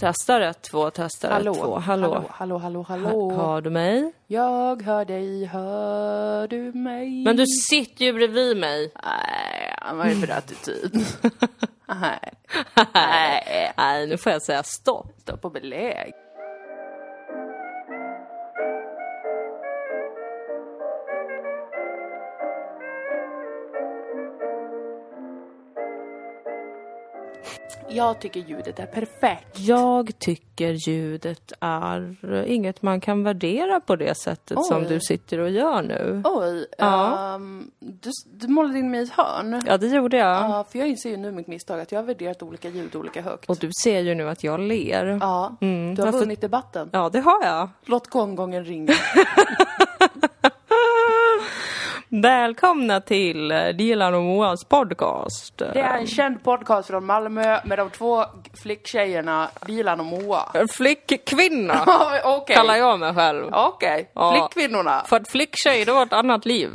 Testar 0.00 0.40
ett, 0.40 0.62
två, 0.62 0.90
testar 0.90 1.30
Hallå, 1.30 1.52
ett, 1.52 1.58
två. 1.58 1.78
Hallå. 1.78 2.14
hallå, 2.14 2.28
hallå, 2.30 2.58
hallå, 2.58 2.82
hallå. 2.82 3.30
Ha, 3.30 3.36
hör 3.36 3.60
du 3.60 3.70
mig? 3.70 4.12
Jag 4.26 4.82
hör 4.82 5.04
dig, 5.04 5.44
hör 5.44 6.48
du 6.48 6.72
mig? 6.72 7.24
Men 7.24 7.36
du 7.36 7.46
sitter 7.46 8.04
ju 8.04 8.12
bredvid 8.12 8.56
mig. 8.56 8.92
Nej, 9.04 9.96
vad 9.96 10.06
är 10.06 10.14
det 10.14 10.26
för 10.26 10.34
attityd? 10.34 11.06
Nej, 12.94 13.72
nej, 13.76 14.06
nu 14.06 14.16
får 14.18 14.32
jag 14.32 14.42
säga 14.42 14.62
stopp. 14.62 15.06
stopp 15.20 15.44
och 15.44 15.52
belägg. 15.52 16.12
Jag 27.90 28.20
tycker 28.20 28.40
ljudet 28.40 28.78
är 28.78 28.86
perfekt. 28.86 29.58
Jag 29.58 30.18
tycker 30.18 30.88
ljudet 30.88 31.52
är 31.60 32.16
inget 32.46 32.82
man 32.82 33.00
kan 33.00 33.24
värdera 33.24 33.80
på 33.80 33.96
det 33.96 34.14
sättet 34.18 34.58
som 34.64 34.82
Oj. 34.82 34.86
du 34.88 35.00
sitter 35.00 35.38
och 35.38 35.50
gör 35.50 35.82
nu. 35.82 36.22
Oj, 36.24 36.66
Ja. 36.78 37.34
ehm, 37.34 37.70
du, 37.78 38.10
du 38.32 38.48
målade 38.48 38.78
in 38.78 38.90
mig 38.90 39.00
i 39.00 39.02
ett 39.02 39.10
hörn. 39.12 39.62
Ja, 39.66 39.76
det 39.78 39.86
gjorde 39.86 40.16
jag. 40.16 40.50
Ja, 40.50 40.64
för 40.70 40.78
jag 40.78 40.88
inser 40.88 41.10
ju 41.10 41.16
nu 41.16 41.32
mitt 41.32 41.46
misstag 41.46 41.80
att 41.80 41.92
jag 41.92 41.98
har 41.98 42.04
värderat 42.06 42.42
olika 42.42 42.68
ljud 42.68 42.96
olika 42.96 43.22
högt. 43.22 43.50
Och 43.50 43.56
du 43.60 43.70
ser 43.84 44.00
ju 44.00 44.14
nu 44.14 44.28
att 44.28 44.44
jag 44.44 44.60
ler. 44.60 45.06
Ja, 45.20 45.56
du 45.60 45.66
har 45.66 45.96
varför- 45.96 46.18
vunnit 46.18 46.40
debatten. 46.40 46.90
Ja, 46.92 47.08
det 47.12 47.20
har 47.20 47.44
jag. 47.44 47.68
Låt 47.84 48.06
gonggongen 48.08 48.64
ringa. 48.64 48.92
Välkomna 52.10 53.00
till 53.00 53.48
Dilan 53.74 54.14
och 54.14 54.22
Moas 54.22 54.64
podcast. 54.64 55.58
Det 55.58 55.80
är 55.80 55.98
en 55.98 56.06
känd 56.06 56.44
podcast 56.44 56.88
från 56.88 57.04
Malmö 57.06 57.60
med 57.64 57.78
de 57.78 57.90
två 57.90 58.24
flicktjejerna 58.62 59.48
Dilan 59.66 60.00
och 60.00 60.06
Moa. 60.06 60.42
Flickkvinna 60.72 61.84
Okej. 62.24 62.56
kallar 62.56 62.76
jag 62.76 62.98
mig 63.00 63.14
själv. 63.14 63.44
Okej, 63.52 64.10
Ja. 64.14 64.32
flickkvinnorna. 64.50 65.02
För 65.06 65.16
att 65.16 65.30
flicktjej, 65.30 65.84
det 65.84 65.92
var 65.92 66.02
ett 66.02 66.12
annat 66.12 66.46
liv. 66.46 66.70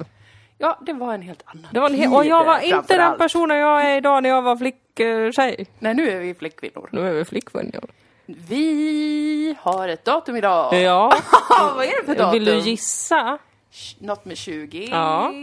Ja, 0.57 0.77
det 0.81 0.93
var 0.93 1.13
en 1.13 1.21
helt 1.21 1.43
annan 1.45 1.67
Det 1.71 1.79
var 1.79 1.89
en 1.89 1.95
he- 1.95 2.15
och 2.15 2.25
jag 2.25 2.45
var 2.45 2.59
inte 2.59 2.97
den 2.97 3.17
personen 3.17 3.57
jag 3.57 3.81
är 3.91 3.97
idag 3.97 4.23
när 4.23 4.29
jag 4.29 4.41
var 4.41 4.55
flicktjej. 4.57 5.65
Nej, 5.79 5.93
nu 5.93 6.09
är 6.09 6.19
vi 6.19 6.33
flickkvinnor. 6.33 6.89
Nu 6.91 7.07
är 7.09 7.13
vi 7.13 7.25
flickkvinnor. 7.25 7.83
Vi 8.25 9.55
har 9.59 9.87
ett 9.87 10.05
datum 10.05 10.35
idag. 10.37 10.73
Ja. 10.81 11.13
Vad 11.75 11.85
är 11.85 12.01
det 12.01 12.05
för 12.05 12.15
datum? 12.15 12.31
Vill 12.31 12.45
du 12.45 12.57
gissa? 12.57 13.37
Något 13.99 14.25
med 14.25 14.37
20. 14.37 14.87
Ja. 14.91 15.33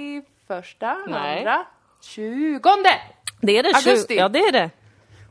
Första, 0.47 0.97
Nej. 1.09 1.39
andra, 1.39 1.67
tjugonde! 2.03 2.91
Det 3.41 3.59
är 3.59 3.63
det 3.63 3.73
Augusti. 3.75 4.17
Ja, 4.17 4.29
det 4.29 4.39
är 4.39 4.53
det. 4.53 4.71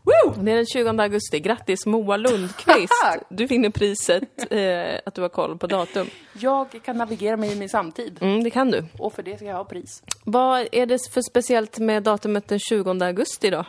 Woo! 0.03 0.44
Det 0.44 0.52
är 0.52 0.56
den 0.56 0.66
20 0.66 1.02
augusti. 1.02 1.39
Grattis 1.39 1.86
Moa 1.86 2.17
Lundqvist. 2.17 2.94
Du 3.30 3.45
vinner 3.45 3.69
priset 3.69 4.52
eh, 4.52 5.00
att 5.06 5.16
du 5.16 5.22
har 5.22 5.30
koll 5.30 5.58
på 5.58 5.67
datum. 5.67 6.08
Jag 6.33 6.81
kan 6.83 6.97
navigera 6.97 7.38
mig 7.38 7.52
i 7.52 7.56
min 7.56 7.69
samtid. 7.69 8.17
Mm, 8.22 8.44
det 8.44 8.50
kan 8.50 8.72
du. 8.72 8.86
Och 9.00 9.13
för 9.13 9.23
det 9.23 9.38
ska 9.38 9.45
jag 9.45 9.56
ha 9.56 9.63
pris. 9.63 10.03
Vad 10.23 10.67
är 10.72 10.86
det 10.86 11.00
för 11.13 11.22
speciellt 11.22 11.80
med 11.80 12.03
datumet 12.03 12.47
den 12.47 12.59
20 12.59 13.06
augusti 13.06 13.50
då? 13.50 13.66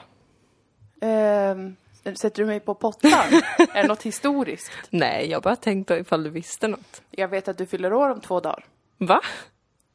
Ehm, 1.01 1.77
sätter 2.21 2.43
du 2.43 2.47
mig 2.47 2.61
på 2.61 2.75
pottan? 2.75 3.11
är 3.75 3.83
det 3.83 3.89
något 3.89 4.03
historiskt? 4.03 4.73
Nej, 4.91 5.31
jag 5.31 5.43
bara 5.43 5.57
tänkte 5.57 5.95
ifall 5.95 6.23
du 6.23 6.31
visste 6.31 6.69
något. 6.69 7.03
Jag 7.11 7.29
vet 7.29 7.49
att 7.49 7.59
du 7.59 7.67
fyller 7.67 7.93
år 7.93 8.09
om 8.11 8.21
två 8.21 8.41
dagar. 8.41 8.65
Va? 9.01 9.21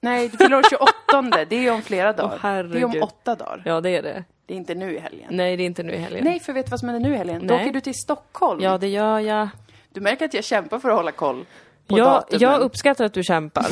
Nej, 0.02 0.30
du 0.30 0.38
fyller 0.38 0.58
år 0.58 0.64
28. 0.70 1.46
Det 1.50 1.68
är 1.68 1.72
om 1.74 1.82
flera 1.82 2.14
dagar. 2.14 2.64
det 2.64 2.80
är 2.80 2.86
om 2.86 3.02
åtta 3.04 3.36
dagar. 3.36 3.62
Ja, 3.66 3.82
det 3.82 3.90
är 3.90 4.02
det. 4.02 4.24
Det 4.46 4.54
är 4.54 4.58
inte 4.58 4.76
nu 4.76 4.96
i 4.96 5.00
helgen. 5.00 5.28
Nej, 5.32 5.58
det 5.58 5.64
är 5.64 5.66
inte 5.66 5.84
nu 5.84 5.94
i 5.94 5.98
helgen. 5.98 6.24
Nej, 6.26 6.40
för 6.40 6.54
vet 6.54 6.66
du 6.66 6.70
vad 6.70 6.80
som 6.80 6.90
händer 6.90 7.10
nu 7.10 7.16
i 7.16 7.18
helgen? 7.18 7.48
Då 7.48 7.54
Nej. 7.54 7.64
åker 7.64 7.74
du 7.74 7.82
till 7.82 7.94
Stockholm. 7.94 8.62
Ja, 8.62 8.78
det 8.78 8.88
gör 8.88 9.20
jag. 9.20 9.50
Du 9.90 10.02
märker 10.02 10.26
att 10.26 10.34
jag 10.34 10.44
kämpar 10.44 10.80
för 10.80 10.90
att 10.90 10.96
hålla 10.96 11.12
koll 11.12 11.46
på 11.88 11.98
Jag, 11.98 12.08
datumen. 12.08 12.42
jag 12.42 12.62
uppskattar 12.62 13.06
att 13.06 13.14
du 13.14 13.24
kämpar. 13.24 13.68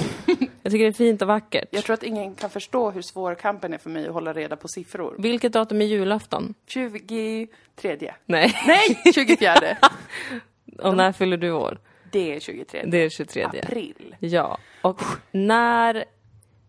Jag 0.63 0.71
tycker 0.71 0.83
det 0.85 0.89
är 0.89 0.91
fint 0.91 1.21
och 1.21 1.27
vackert. 1.27 1.67
Jag 1.71 1.83
tror 1.83 1.93
att 1.93 2.03
ingen 2.03 2.35
kan 2.35 2.49
förstå 2.49 2.91
hur 2.91 3.01
svår 3.01 3.35
kampen 3.35 3.73
är 3.73 3.77
för 3.77 3.89
mig 3.89 4.07
att 4.07 4.13
hålla 4.13 4.33
reda 4.33 4.55
på 4.55 4.67
siffror. 4.67 5.15
Vilket 5.17 5.53
datum 5.53 5.81
är 5.81 5.85
julafton? 5.85 6.53
23. 6.67 7.47
Nej. 8.25 8.53
Nej, 8.67 9.13
24. 9.13 9.53
Och 10.79 10.97
när 10.97 11.11
fyller 11.11 11.37
du 11.37 11.51
år? 11.51 11.77
Det 12.13 12.35
är 12.35 12.39
23. 12.39 12.83
Det 12.85 12.97
är 12.97 13.09
23. 13.09 13.43
April. 13.43 14.15
Ja. 14.19 14.57
Och 14.81 15.01
när 15.31 16.05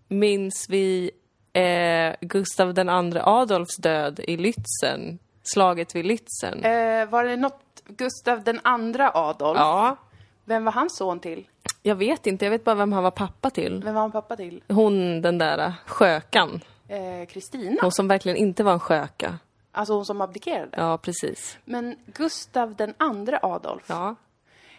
minns 0.08 0.66
vi 0.68 1.10
eh, 1.52 2.14
Gustav 2.20 2.74
den 2.74 2.88
andre 2.88 3.22
Adolfs 3.24 3.76
död 3.76 4.20
i 4.20 4.36
Lützen? 4.36 5.18
Slaget 5.42 5.94
vid 5.94 6.04
Lützen? 6.04 6.64
Eh, 6.64 7.08
var 7.08 7.24
det 7.24 7.36
något 7.36 7.82
Gustav 7.86 8.42
den 8.44 8.60
andra 8.62 9.10
Adolf? 9.14 9.58
Ja. 9.58 9.96
Vem 10.44 10.64
var 10.64 10.72
hans 10.72 10.96
son 10.96 11.20
till? 11.20 11.48
Jag 11.82 11.94
vet 11.94 12.26
inte, 12.26 12.44
jag 12.44 12.50
vet 12.50 12.64
bara 12.64 12.74
vem 12.74 12.92
han 12.92 13.02
var 13.02 13.10
pappa 13.10 13.50
till. 13.50 13.82
Vem 13.84 13.94
var 13.94 14.02
han 14.02 14.12
pappa 14.12 14.36
till? 14.36 14.62
Hon, 14.68 15.22
den 15.22 15.38
där 15.38 15.58
eh, 15.58 15.72
skökan. 15.86 16.60
Eh, 16.88 17.26
Kristina? 17.26 17.76
Hon 17.80 17.92
som 17.92 18.08
verkligen 18.08 18.36
inte 18.36 18.64
var 18.64 18.72
en 18.72 18.80
sköka. 18.80 19.38
Alltså 19.72 19.94
hon 19.94 20.04
som 20.04 20.20
abdikerade? 20.20 20.68
Ja, 20.76 20.98
precis. 20.98 21.58
Men 21.64 21.96
Gustav 22.06 22.74
den 22.74 22.94
andra 22.96 23.38
Adolf? 23.42 23.84
Ja. 23.86 24.14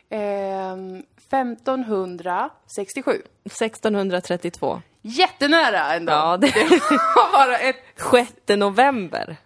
Ehm, 0.10 1.04
1567. 1.18 3.22
1632. 3.46 4.82
Jättenära 5.02 5.94
ändå! 5.94 6.14
Ja, 6.14 6.38
det 6.38 6.48
var 7.16 7.32
bara 7.32 7.58
ett... 7.58 7.76
6 8.12 8.32
november. 8.48 9.38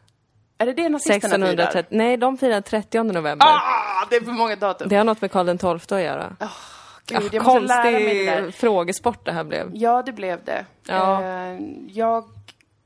Är 0.57 0.65
det 0.65 0.73
det 0.73 0.89
nazisterna 0.89 1.45
1630. 1.45 1.71
firar? 1.71 1.85
Nej, 1.89 2.17
de 2.17 2.37
firar 2.37 2.61
30 2.61 3.03
november. 3.03 3.45
Ah, 3.47 4.05
det 4.09 4.15
är 4.15 4.21
för 4.21 4.31
många 4.31 4.55
datum. 4.55 4.89
Det 4.89 4.95
har 4.95 5.03
något 5.03 5.21
med 5.21 5.31
Karl 5.31 5.57
XII 5.57 5.97
att 5.97 6.03
göra. 6.03 6.35
Gud, 7.05 7.19
mig 7.21 7.29
det 7.29 7.39
där. 7.39 7.45
Konstig 8.41 8.55
frågesport 8.55 9.25
det 9.25 9.31
här 9.31 9.43
blev. 9.43 9.69
Ja, 9.73 10.03
det 10.05 10.11
blev 10.11 10.43
det. 10.43 10.65
Ja. 10.87 11.23
Eh, 11.23 11.57
jag 11.87 12.23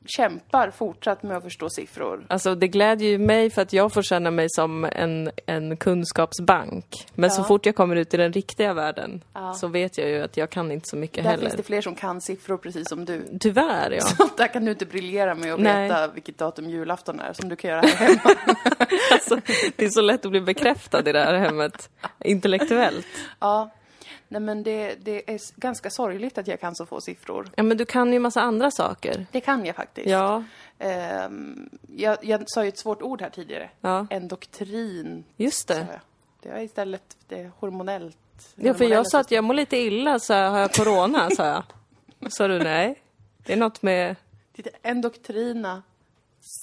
kämpar 0.06 0.72
fortsatt 0.72 1.24
med 1.24 1.38
att 1.38 1.44
förstå 1.44 1.70
siffror. 1.70 2.26
Alltså 2.30 2.56
det 2.56 2.68
glädjer 2.68 3.10
ju 3.10 3.18
mig 3.18 3.50
för 3.50 3.62
att 3.62 3.74
jag 3.74 3.94
får 3.94 4.02
känna 4.02 4.32
mig 4.32 4.48
som 4.50 4.86
en, 4.86 5.32
en 5.46 5.78
kunskapsbank. 5.78 6.86
Men 7.16 7.32
så 7.32 7.42
Ja. 7.42 7.46
fort 7.46 7.66
jag 7.66 7.76
kommer 7.76 7.96
ut 7.96 8.14
i 8.14 8.18
den 8.18 8.34
riktiga 8.34 8.74
världen 8.74 9.24
Ja. 9.34 9.54
så 9.54 9.68
vet 9.68 9.98
jag 9.98 10.10
ju 10.10 10.22
att 10.22 10.38
jag 10.38 10.50
kan 10.50 10.72
inte 10.72 10.90
så 10.90 10.96
mycket 10.96 11.24
Där 11.24 11.32
heller. 11.32 11.42
finns 11.44 11.56
det 11.56 11.64
fler 11.64 11.82
som 11.82 11.96
kan 11.96 12.22
siffror 12.22 12.58
precis 12.58 12.90
som 12.90 13.06
du. 13.06 13.38
Tyvärr 13.40 13.92
ja. 13.92 14.02
Så 14.18 14.30
där 14.38 14.48
kan 14.48 14.66
du 14.66 14.72
inte 14.72 14.86
briljera 14.86 15.36
med 15.36 15.54
att 15.54 15.60
Nej. 15.60 15.84
veta 15.84 16.08
vilket 16.08 16.38
datum 16.38 16.70
julafton 16.70 17.20
är, 17.20 17.34
som 17.34 17.50
du 17.50 17.56
kan 17.56 17.70
göra 17.72 17.82
här 17.82 18.08
hemma. 18.08 18.20
alltså, 19.12 19.38
det 19.76 19.86
är 19.86 19.90
så 19.90 20.02
lätt 20.02 20.26
att 20.26 20.32
bli 20.32 20.42
bekräftad 20.42 21.10
i 21.10 21.12
det 21.12 21.20
här 21.20 21.34
hemmet. 21.34 21.90
Intellektuellt. 22.20 23.06
ja. 23.40 23.72
Nej 24.34 24.42
men 24.42 24.64
det, 24.64 24.96
det 24.96 25.32
är 25.34 25.40
ganska 25.56 25.90
sorgligt 25.90 26.38
att 26.38 26.48
jag 26.48 26.60
kan 26.60 26.76
så 26.76 26.86
få 26.86 27.02
siffror. 27.02 27.50
Ja 27.56 27.64
men 27.64 27.78
du 27.78 27.86
kan 27.86 28.14
ju 28.14 28.20
massa 28.20 28.42
andra 28.42 28.72
saker. 28.72 29.26
Det 29.32 29.42
kan 29.42 29.66
jag 29.66 29.76
faktiskt. 29.76 30.10
Ja, 30.10 30.44
Ehm, 30.80 31.70
jag, 31.96 32.18
jag 32.22 32.44
sa 32.48 32.64
ju 32.64 32.68
ett 32.70 32.80
svårt 32.80 33.02
ord 33.02 33.22
här 33.22 33.30
tidigare. 33.30 33.70
ja. 33.82 34.08
Endoktrin, 34.10 35.24
just 35.38 35.68
sa 35.68 35.74
det. 35.74 36.02
Det 36.42 36.50
var 36.50 36.60
istället 36.60 37.18
det 37.28 37.40
är 37.40 37.52
hormonellt. 37.60 38.18
Ja 38.56 38.74
för 38.74 38.86
jag 38.86 39.08
sa 39.12 39.20
att 39.20 39.32
jag 39.32 39.44
mår 39.44 39.54
lite 39.54 39.78
illa, 39.78 40.20
så 40.20 40.34
har 40.34 40.60
jag 40.60 40.72
corona, 40.74 41.30
sa 41.30 41.46
jag. 41.46 41.64
Sa 42.32 42.48
du 42.48 42.60
nej? 42.60 43.02
Det 43.38 43.54
är 43.54 43.58
något 43.58 43.82
med, 43.82 44.16
Titta, 44.56 44.70
Endoktrina. 44.82 45.84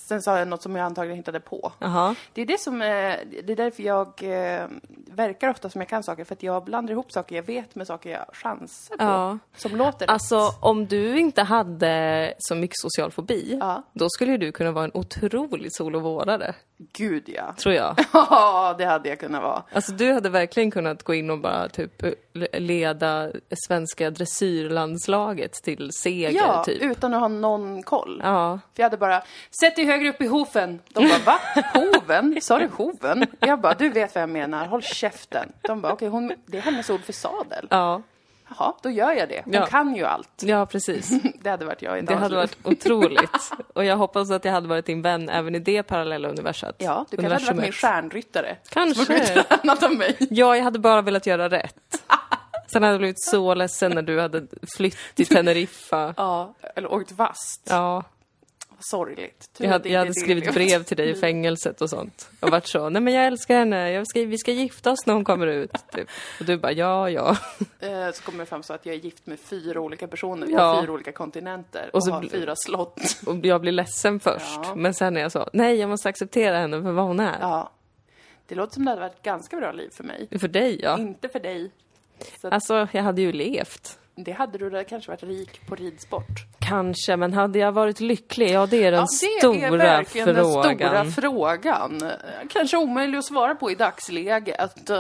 Sen 0.09 0.23
sa 0.23 0.39
jag 0.39 0.49
något 0.49 0.63
som 0.63 0.77
jag 0.77 0.85
antagligen 0.87 1.17
hittade 1.17 1.41
på. 1.41 1.73
jaha. 1.79 2.15
Det 2.33 2.43
är 2.43 2.47
det 2.47 2.61
som 2.61 2.83
är, 2.83 3.25
det 3.45 3.53
är 3.53 3.57
därför 3.57 3.83
jag 3.83 4.07
eh, 4.07 4.67
verkar 5.07 5.49
ofta 5.49 5.71
som 5.71 5.81
jag 5.81 5.89
kan 5.89 6.03
saker, 6.03 6.25
för 6.25 6.35
att 6.35 6.43
jag 6.43 6.65
blandar 6.65 6.93
ihop 6.93 7.13
saker 7.13 7.37
jag 7.37 7.43
vet 7.43 7.75
med 7.75 7.87
saker 7.87 8.11
jag 8.11 8.25
chansar 8.33 8.97
på. 8.97 9.05
Ja. 9.05 9.39
Som 9.57 9.77
låter 9.77 9.99
rätt. 10.07 10.11
Alltså 10.11 10.51
om 10.61 10.87
du 10.87 11.19
inte 11.19 11.43
hade 11.43 12.35
så 12.39 12.55
mycket 12.55 12.77
social 12.79 13.11
fobi, 13.11 13.57
Ja. 13.61 13.83
då 13.93 14.09
skulle 14.09 14.37
du 14.37 14.53
kunna 14.53 14.73
vara 14.73 14.85
en 14.85 14.91
otrolig 14.95 15.73
solovårdare, 15.75 16.55
Gud 16.93 17.25
ja. 17.27 17.55
tror 17.63 17.75
jag. 17.75 17.97
Ja, 18.13 18.75
det 18.79 18.85
hade 18.85 19.09
jag 19.09 19.19
kunnat 19.21 19.43
vara. 19.43 19.63
Alltså 19.73 19.93
du 19.93 20.13
hade 20.13 20.29
verkligen 20.29 20.71
kunnat 20.71 21.03
gå 21.03 21.15
in 21.15 21.31
och 21.31 21.39
bara 21.39 21.69
typ 21.69 22.03
leda 22.53 23.31
svenska 23.67 24.11
dressyrlandslaget 24.11 25.53
till 25.53 25.91
seger, 25.93 26.31
Ja, 26.31 26.65
typ. 26.65 26.83
utan 26.83 27.15
att 27.15 27.21
ha 27.21 27.29
någon 27.29 27.83
koll. 27.83 28.21
Ja. 28.25 28.59
För 28.75 28.83
jag 28.83 28.85
hade 28.85 28.97
bara, 28.97 29.23
sätt 29.61 29.79
dig 29.81 29.89
högre 29.93 30.09
upp 30.09 30.21
i 30.23 30.27
hoven. 30.27 30.81
De 30.89 31.09
bara, 31.09 31.19
va? 31.19 31.39
Hoven? 31.75 32.39
Sa 32.43 32.59
du 32.59 32.67
hoven? 32.67 33.27
Jag 33.41 33.61
bara, 33.61 33.75
du 33.75 33.89
vet 33.89 34.15
vad 34.15 34.23
jag 34.23 34.29
menar, 34.31 34.67
håll 34.67 34.83
käften. 34.83 35.53
De 35.63 35.81
bara, 35.81 35.93
okej, 35.93 36.09
hon, 36.09 36.33
det 36.47 36.57
är 36.59 36.63
hennes 36.63 36.91
ord 36.91 37.01
för 37.05 37.13
sadel. 37.13 37.67
Ja, 37.71 38.03
Jaha, 38.59 38.75
då 38.83 38.91
gör 38.91 39.13
jag 39.13 39.29
det. 39.29 39.43
Hon 39.45 39.53
Ja. 39.55 39.67
kan 39.67 39.97
ju 39.97 40.05
allt. 40.05 40.43
ja 40.43 40.67
precis. 40.67 41.11
Det 41.43 41.51
hade 41.51 41.65
varit 41.65 41.83
jag 41.83 41.99
i 41.99 42.03
Det 42.03 42.15
hade 42.15 42.37
varit 42.37 42.57
otroligt. 42.65 43.51
Och 43.75 43.85
jag 43.85 43.97
hoppas 43.97 44.31
att 44.31 44.45
jag 44.45 44.53
hade 44.53 44.69
varit 44.69 44.87
din 44.87 45.03
vän 45.03 45.29
även 45.29 45.55
i 45.55 45.59
det 45.59 45.83
parallella 45.83 46.29
universet. 46.29 46.75
Ja, 46.79 47.07
du 47.11 47.17
kanske 47.17 47.33
hade 47.35 47.45
varit 47.47 47.63
min 47.63 47.73
stjärnryttare. 47.73 48.57
Kanske. 48.69 49.25
Tränat 49.27 49.83
av 49.83 49.93
mig. 49.95 50.17
Ja, 50.31 50.57
jag 50.57 50.65
hade 50.65 50.79
bara 50.79 51.03
velat 51.03 51.27
göra 51.27 51.49
rätt. 51.49 52.03
Sen 52.73 52.83
hade 52.83 52.93
jag 52.95 52.99
blivit 53.01 53.23
så 53.23 53.55
ledsen 53.55 53.93
när 53.93 54.03
du 54.03 54.21
hade 54.21 54.47
flytt 54.77 54.97
till 55.15 55.27
Teneriffa. 55.35 56.15
Ja, 56.17 56.55
eller 56.77 56.93
åkt 56.93 57.17
fast. 57.17 57.67
Ja, 57.71 58.03
Sorgligt. 58.81 59.51
Jag 59.59 59.69
hade, 59.71 59.89
jag 59.89 59.99
hade 59.99 60.15
skrivit 60.15 60.55
brev 60.55 60.83
till 60.83 60.97
dig 60.97 61.11
i 61.11 61.15
fängelset 61.15 61.81
och 61.81 61.91
sånt. 61.91 62.31
Och 62.41 62.51
varit 62.51 62.67
så, 62.67 62.89
nej 62.89 63.03
men 63.03 63.15
jag 63.15 63.27
älskar 63.27 63.59
henne, 63.59 63.91
jag 63.93 64.07
ska, 64.07 64.21
vi 64.21 64.39
ska 64.39 64.53
gifta 64.53 64.91
oss 64.91 65.07
när 65.07 65.15
hon 65.15 65.25
kommer 65.25 65.47
ut. 65.47 65.73
Typ. 65.93 66.09
Och 66.41 66.47
du 66.47 66.57
bara, 66.59 66.73
ja, 66.73 67.11
ja. 67.11 67.37
Eh, 67.81 68.11
Så 68.13 68.23
kommer 68.23 68.39
det 68.39 68.47
fram 68.47 68.63
så 68.63 68.73
att 68.73 68.87
jag 68.87 68.95
är 68.95 68.99
gift 68.99 69.27
med 69.27 69.41
fyra 69.41 69.81
olika 69.81 70.09
personer 70.09 70.47
på 70.47 70.53
Ja. 70.53 70.81
fyra 70.83 70.93
olika 70.93 71.13
kontinenter 71.13 71.91
och, 71.93 72.07
Och 72.09 72.15
har 72.15 72.23
fyra 72.23 72.55
slott. 72.57 73.01
Och 73.27 73.37
jag 73.47 73.61
blir 73.61 73.73
ledsen 73.73 74.21
först. 74.21 74.61
Ja. 74.63 74.75
Men 74.77 74.95
sen 74.95 75.17
är 75.17 75.21
jag 75.21 75.33
så, 75.33 75.51
nej 75.53 75.77
jag 75.77 75.89
måste 75.91 76.09
acceptera 76.09 76.59
henne 76.59 76.83
för 76.83 76.93
vad 76.93 77.05
hon 77.05 77.21
är. 77.21 77.37
Ja. 77.41 77.73
Det 78.47 78.55
låter 78.55 78.75
som 78.75 78.85
det 78.85 78.91
hade 78.91 79.01
varit 79.01 79.15
ett 79.17 79.23
ganska 79.23 79.57
bra 79.57 79.73
liv 79.73 79.91
för 79.93 80.05
mig. 80.05 80.29
För 80.41 80.49
dig 80.49 80.81
ja. 80.83 80.99
Inte 80.99 81.29
för 81.29 81.41
dig. 81.41 81.71
Så 82.41 82.47
att 82.47 82.53
Alltså, 82.53 82.89
jag 82.93 83.03
hade 83.03 83.23
ju 83.23 83.33
levt. 83.33 83.99
Det 84.25 84.33
hade 84.33 84.59
du 84.59 84.71
där 84.71 84.85
kanske 84.85 85.11
varit 85.11 85.23
rik 85.23 85.67
på 85.67 85.75
ridsport. 85.75 86.25
Kanske, 86.59 87.17
men 87.17 87.33
hade 87.33 87.59
jag 87.59 87.73
varit 87.73 88.01
lycklig? 88.01 88.51
Ja, 88.51 88.67
det 88.67 88.77
är 88.85 88.91
den 88.93 89.01
Ja, 89.01 89.01
det 89.01 89.39
stora 89.41 89.67
är 89.67 89.71
verkligen 89.71 90.27
frågan. 90.35 90.79
den 90.79 91.13
stora 91.13 91.31
frågan. 91.31 92.13
Kanske 92.51 92.77
omöjlig 92.77 93.19
att 93.19 93.25
svara 93.25 93.55
på 93.55 93.71
i 93.71 93.75
dagsläget. 93.75 94.91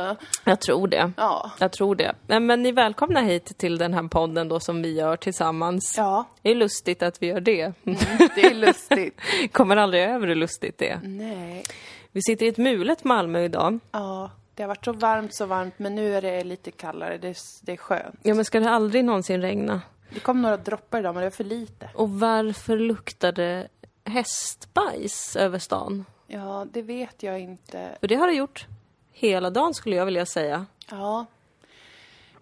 Jag 0.44 0.60
tror 0.60 0.88
det. 0.88 1.12
Ja. 1.16 1.50
Jag 1.58 1.72
tror 1.72 1.94
det. 1.94 2.14
Men, 2.26 2.46
men 2.46 2.62
ni 2.62 2.68
är 2.68 2.72
välkomna 2.72 3.20
hit 3.20 3.58
till 3.58 3.78
den 3.78 3.94
här 3.94 4.08
podden 4.08 4.48
då 4.48 4.60
som 4.60 4.82
vi 4.82 4.94
gör 4.94 5.16
tillsammans. 5.16 5.94
Ja, 5.96 6.24
Det 6.42 6.50
är 6.50 6.54
lustigt 6.54 7.02
att 7.02 7.22
vi 7.22 7.26
gör 7.26 7.40
det. 7.40 7.72
det 8.34 8.44
är 8.46 8.54
lustigt. 8.54 9.20
Kommer 9.52 9.76
aldrig 9.76 10.02
över 10.02 10.26
hur 10.26 10.34
lustigt 10.34 10.78
det 10.78 10.88
är. 10.90 11.00
Nej. 11.02 11.64
Vi 12.12 12.22
sitter 12.22 12.46
i 12.46 12.48
ett 12.48 12.58
mulet 12.58 13.04
Malmö 13.04 13.44
idag. 13.44 13.78
Ja, 13.92 14.30
det 14.60 14.64
har 14.64 14.68
varit 14.68 14.84
så 14.84 14.92
varmt, 14.92 15.34
så 15.34 15.46
varmt, 15.46 15.78
men 15.78 15.94
nu 15.94 16.14
är 16.14 16.22
det 16.22 16.44
lite 16.44 16.70
kallare. 16.70 17.18
Det 17.18 17.36
det 17.62 17.72
är 17.72 17.76
skönt. 17.76 18.20
Ja, 18.22 18.34
men 18.34 18.44
ska 18.44 18.60
det 18.60 18.70
aldrig 18.70 19.04
någonsin 19.04 19.42
regna? 19.42 19.82
Det 20.10 20.20
kom 20.20 20.42
några 20.42 20.56
droppar 20.56 20.98
idag, 20.98 21.14
men 21.14 21.20
det 21.20 21.26
var 21.26 21.30
för 21.30 21.44
lite. 21.44 21.90
Och 21.94 22.10
varför 22.10 22.76
luktar 22.76 23.32
det 23.32 23.68
hästbajs 24.04 25.36
över 25.36 25.58
stan? 25.58 26.04
Ja, 26.26 26.66
det 26.72 26.82
vet 26.82 27.22
jag 27.22 27.40
inte. 27.40 27.96
För 28.00 28.08
det 28.08 28.14
har 28.14 28.26
det 28.26 28.32
gjort 28.32 28.66
hela 29.12 29.50
dagen 29.50 29.74
skulle 29.74 29.96
jag 29.96 30.04
vilja 30.04 30.26
säga. 30.26 30.66
Ja. 30.90 31.26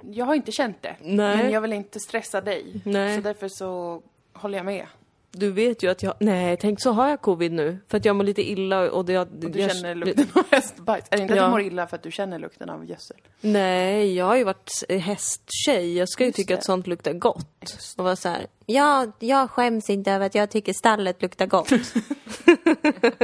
Jag 0.03 0.27
har 0.27 0.35
inte 0.35 0.53
känt 0.53 0.83
det. 0.83 0.97
Nej. 1.01 1.37
Men 1.37 1.51
jag 1.51 1.61
vill 1.61 1.73
inte 1.73 2.01
stressa 2.01 2.41
dig. 2.41 2.81
Nej. 2.85 3.17
Så 3.17 3.21
därför 3.23 3.49
så 3.49 4.03
håller 4.33 4.59
jag 4.59 4.67
med. 4.67 4.87
Du 5.31 5.51
vet 5.51 5.83
ju 5.83 5.91
att 5.91 6.03
jag... 6.03 6.15
Nej, 6.19 6.57
tänk 6.57 6.83
så 6.83 6.91
har 6.93 7.09
jag 7.09 7.21
covid 7.21 7.53
nu. 7.53 7.79
För 7.89 7.97
att 7.99 8.05
jag 8.05 8.17
mår 8.17 8.25
lite 8.25 8.51
illa 8.51 8.91
och 8.91 9.05
det... 9.05 9.19
Och 9.19 9.27
Du 9.31 9.53
känner 9.69 9.95
lukten 9.95 10.27
av 10.35 10.43
hästbajs. 10.51 11.05
Är 11.11 11.17
det 11.17 11.23
inte 11.23 11.35
att 11.35 11.39
Ja. 11.39 11.45
du 11.45 11.51
mår 11.51 11.61
illa 11.61 11.87
för 11.87 11.97
att 11.97 12.03
du 12.03 12.11
känner 12.11 12.39
lukten 12.39 12.71
av 12.71 12.85
gödsel? 12.85 13.17
Nej, 13.41 14.15
jag 14.15 14.25
har 14.25 14.37
ju 14.37 14.45
varit 14.45 14.71
hästtjej. 14.89 15.97
Jag 15.99 16.09
ska 16.09 16.25
ju 16.25 16.29
Just 16.29 16.37
tycka 16.37 16.55
det. 16.55 16.59
att 16.59 16.65
sånt 16.65 16.87
luktar 16.87 17.13
gott. 17.13 17.77
Och 17.97 18.05
vara 18.05 18.17
så 18.17 18.29
här, 18.29 18.47
ja, 18.67 19.07
jag 19.19 19.51
skäms 19.51 19.91
inte 19.91 20.13
över 20.13 20.27
att 20.27 20.35
jag 20.35 20.51
tycker 20.51 20.73
stallet 20.73 21.23
luktar 21.23 21.47
gott. 21.47 21.69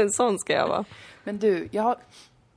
Sån 0.13 0.39
ska 0.39 0.53
jag 0.53 0.69
vara. 0.69 0.85
Men 1.25 1.39
du, 1.39 1.69
jag 1.71 1.83
har, 1.83 1.97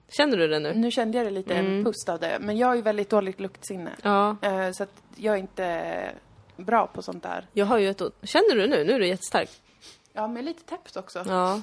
Känner 0.09 0.38
du 0.38 0.47
det 0.47 0.59
nu? 0.59 0.73
nu 0.73 0.91
kände 0.91 1.17
jag 1.17 1.27
det 1.27 1.31
lite 1.31 1.53
Mm. 1.55 1.77
en 1.77 1.83
pust 1.85 2.09
av 2.09 2.19
det. 2.19 2.38
Men 2.41 2.57
jag 2.57 2.67
har 2.67 2.75
ju 2.75 2.81
väldigt 2.81 3.09
dåligt 3.09 3.39
luktsinne. 3.39 3.91
Ja. 4.03 4.35
Eh, 4.41 4.71
Så 4.71 4.83
att 4.83 4.91
jag 5.15 5.33
är 5.35 5.38
inte 5.39 5.93
bra 6.57 6.88
på 6.88 7.01
sånt 7.01 7.24
där. 7.24 7.48
Jag 7.54 7.65
har 7.65 7.77
ju 7.77 7.89
ett... 7.89 8.01
Känner 8.24 8.56
du 8.56 8.68
nu? 8.68 8.83
Nu 8.83 8.94
är 8.94 9.00
du 9.00 9.07
jättestark. 9.07 9.50
Ja, 10.13 10.27
men 10.27 10.45
lite 10.45 10.63
täppt 10.63 10.98
också. 10.98 11.24
Ja. 11.27 11.62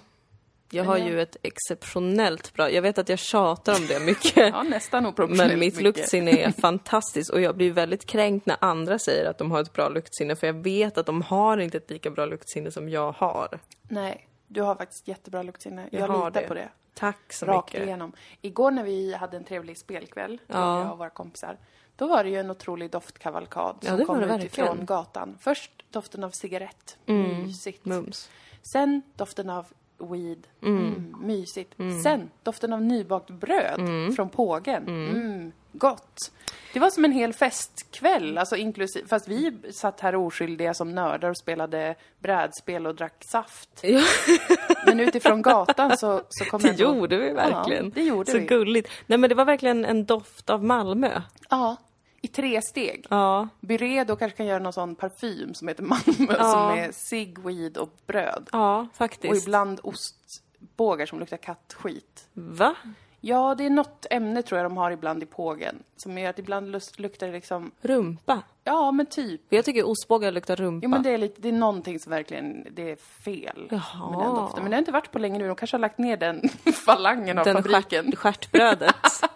Jag 0.70 0.84
har 0.84 0.96
ju 0.98 1.20
ett 1.22 1.36
exceptionellt 1.42 2.52
bra... 2.54 2.70
Jag 2.70 2.82
vet 2.82 2.98
att 2.98 3.08
jag 3.08 3.18
tjatar 3.18 3.76
om 3.80 3.86
det 3.86 4.00
mycket. 4.00 4.36
Ja, 4.54 4.62
nästan 4.62 5.06
oproportionellt 5.06 5.50
Men 5.52 5.58
mitt 5.60 5.74
mycket. 5.74 5.82
luktsinne 5.82 6.30
är 6.30 6.50
fantastiskt 6.60 7.30
och 7.30 7.40
jag 7.40 7.56
blir 7.56 7.70
väldigt 7.72 8.06
kränkt 8.06 8.46
när 8.46 8.56
andra 8.60 8.98
säger 8.98 9.30
att 9.30 9.38
de 9.38 9.50
har 9.50 9.60
ett 9.60 9.72
bra 9.72 9.88
luktsinne 9.88 10.36
för 10.36 10.46
jag 10.46 10.54
vet 10.54 10.98
att 10.98 11.06
de 11.06 11.22
har 11.22 11.58
inte 11.58 11.76
ett 11.76 11.90
lika 11.90 12.10
bra 12.10 12.26
luktsinne 12.26 12.70
som 12.70 12.88
jag 12.88 13.12
har. 13.12 13.58
Nej, 13.82 14.28
du 14.46 14.62
har 14.62 14.74
faktiskt 14.74 15.08
jättebra 15.08 15.42
luktsinne. 15.42 15.88
Jag, 15.90 16.00
Jag 16.02 16.08
har 16.08 16.30
litar 16.30 16.40
det. 16.42 16.48
på 16.48 16.54
det. 16.54 16.68
Tack 16.94 17.32
så 17.32 17.46
Rakt 17.46 17.72
mycket. 17.72 17.86
igenom. 17.86 18.12
Igår 18.40 18.70
när 18.70 18.82
vi 18.84 19.14
hade 19.14 19.36
en 19.36 19.44
trevlig 19.44 19.78
spelkväll, 19.78 20.40
Ja. 20.46 20.80
jag 20.82 20.92
och 20.92 20.98
våra 20.98 21.10
kompisar, 21.10 21.56
då 21.96 22.06
var 22.06 22.24
det 22.24 22.30
ju 22.30 22.36
en 22.36 22.50
otrolig 22.50 22.90
doftkavalkad 22.90 23.76
Ja, 23.80 23.96
som 23.96 24.06
kom 24.06 24.22
utifrån 24.22 24.86
gatan. 24.86 25.36
Först 25.40 25.70
doften 25.90 26.24
av 26.24 26.30
cigarett, 26.30 26.96
Mm. 27.06 27.42
mysigt. 27.42 27.84
Mums. 27.84 28.30
Sen 28.62 29.02
doften 29.16 29.50
av 29.50 29.66
weed, 30.12 30.46
mm. 30.62 31.16
mysigt. 31.20 31.74
Sen 32.02 32.30
doften 32.42 32.72
av 32.72 32.82
nybakt 32.82 33.30
bröd 33.30 33.80
från 34.16 34.28
pågen, 34.28 34.88
mm. 34.88 35.52
gott. 35.72 36.30
Det 36.72 36.80
var 36.80 36.90
som 36.90 37.04
en 37.04 37.12
hel 37.12 37.32
festkväll, 37.32 38.38
alltså 38.38 38.56
inklusive, 38.56 39.08
fast 39.08 39.28
vi 39.28 39.52
satt 39.72 40.00
här 40.00 40.14
oskyldiga 40.14 40.74
som 40.74 40.94
nördar 40.94 41.30
och 41.30 41.38
spelade 41.38 41.94
brädspel 42.18 42.86
och 42.86 42.94
drack 42.94 43.24
saft. 43.24 43.68
Ja, 43.82 44.02
Men 44.86 45.00
utifrån 45.00 45.42
gatan 45.42 45.98
så, 45.98 46.22
så 46.28 46.44
kom 46.44 46.62
det 46.62 46.68
ändå- 46.68 46.82
gjorde 46.82 47.18
vi 47.18 47.30
verkligen. 47.30 47.84
Ja, 47.84 47.90
det 47.94 48.02
gjorde 48.02 48.30
så 48.30 48.38
vi. 48.38 48.46
gulligt. 48.46 48.90
Nej 49.06 49.18
men 49.18 49.28
det 49.28 49.34
var 49.34 49.44
verkligen 49.44 49.84
en 49.84 50.04
doft 50.04 50.50
av 50.50 50.64
Malmö. 50.64 51.22
Ja, 51.50 51.76
i 52.24 52.28
tre 52.28 52.62
steg. 52.62 53.06
Ja, 53.10 53.48
Byredo 53.60 54.16
kanske 54.16 54.36
kan 54.36 54.46
göra 54.46 54.58
någon 54.58 54.72
sån 54.72 54.94
parfym 54.94 55.54
som 55.54 55.68
heter 55.68 55.82
Malmö 55.82 56.34
Ja. 56.38 56.52
som 56.52 56.78
är 56.78 56.92
cigg, 56.92 57.38
weed 57.38 57.76
och 57.76 57.90
bröd. 58.06 58.48
ja 58.52 58.86
faktiskt. 58.94 59.30
Och 59.30 59.36
ibland 59.36 59.80
ostbågar 59.82 61.06
som 61.06 61.18
luktar 61.20 61.36
kattskit. 61.36 62.28
Va? 62.32 62.74
Ja, 63.20 63.54
det 63.54 63.66
är 63.66 63.70
något 63.70 64.06
ämne 64.10 64.42
tror 64.42 64.60
jag 64.60 64.70
de 64.70 64.76
har 64.76 64.90
ibland 64.90 65.22
i 65.22 65.26
pågen 65.26 65.82
som 65.96 66.18
gör 66.18 66.30
att 66.30 66.38
ibland 66.38 66.76
luktar 66.96 67.26
det 67.26 67.32
liksom, 67.32 67.70
Rumpa? 67.80 68.42
ja 68.64 68.92
men 68.92 69.06
typ. 69.06 69.40
Jag 69.48 69.64
tycker 69.64 69.86
ostbågar 69.88 70.32
luktar 70.32 70.56
rumpa. 70.56 70.84
Jo 70.84 70.90
men 70.90 71.02
det 71.02 71.10
är 71.10 71.18
lite, 71.18 71.40
det 71.40 71.48
är 71.48 71.52
någonting 71.52 71.98
som 72.00 72.10
verkligen, 72.10 72.66
det 72.70 72.90
är 72.90 72.96
fel 72.96 73.68
Jaha. 73.70 74.10
med 74.10 74.18
den 74.26 74.34
doften. 74.34 74.62
Men 74.62 74.70
det 74.70 74.76
har 74.76 74.78
inte 74.78 74.92
varit 74.92 75.10
på 75.12 75.18
länge 75.18 75.38
nu, 75.38 75.46
de 75.46 75.56
kanske 75.56 75.74
har 75.76 75.80
lagt 75.80 75.98
ner 75.98 76.16
den 76.16 76.42
falangen 76.86 77.38
av 77.38 77.44
den 77.44 77.54
fabriken. 77.62 78.04
stjärt, 78.04 78.16
stjärtbrödet. 78.18 78.94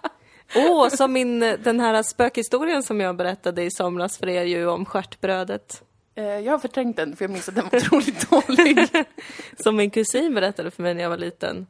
Åh, 0.54 0.88
som 0.88 1.12
min, 1.12 1.40
den 1.40 1.80
här 1.80 2.02
spökhistorien 2.02 2.82
som 2.82 3.00
jag 3.00 3.16
berättade 3.16 3.62
i 3.62 3.70
somras 3.70 4.18
för 4.18 4.28
er 4.28 4.44
ju 4.44 4.66
om 4.66 4.84
stjärtbrödet. 4.84 5.82
Eh, 6.14 6.24
Jag 6.24 6.52
har 6.52 6.58
förträngt 6.58 6.96
den 6.96 7.16
för 7.16 7.24
jag 7.24 7.30
minns 7.30 7.48
att 7.48 7.54
den 7.54 7.64
var 7.72 7.78
otroligt 7.78 8.30
dålig. 8.30 8.88
Som 9.58 9.76
min 9.76 9.90
kusin 9.90 10.34
berättade 10.34 10.70
för 10.70 10.82
mig 10.82 10.94
när 10.94 11.02
jag 11.02 11.10
var 11.10 11.16
liten. 11.16 11.66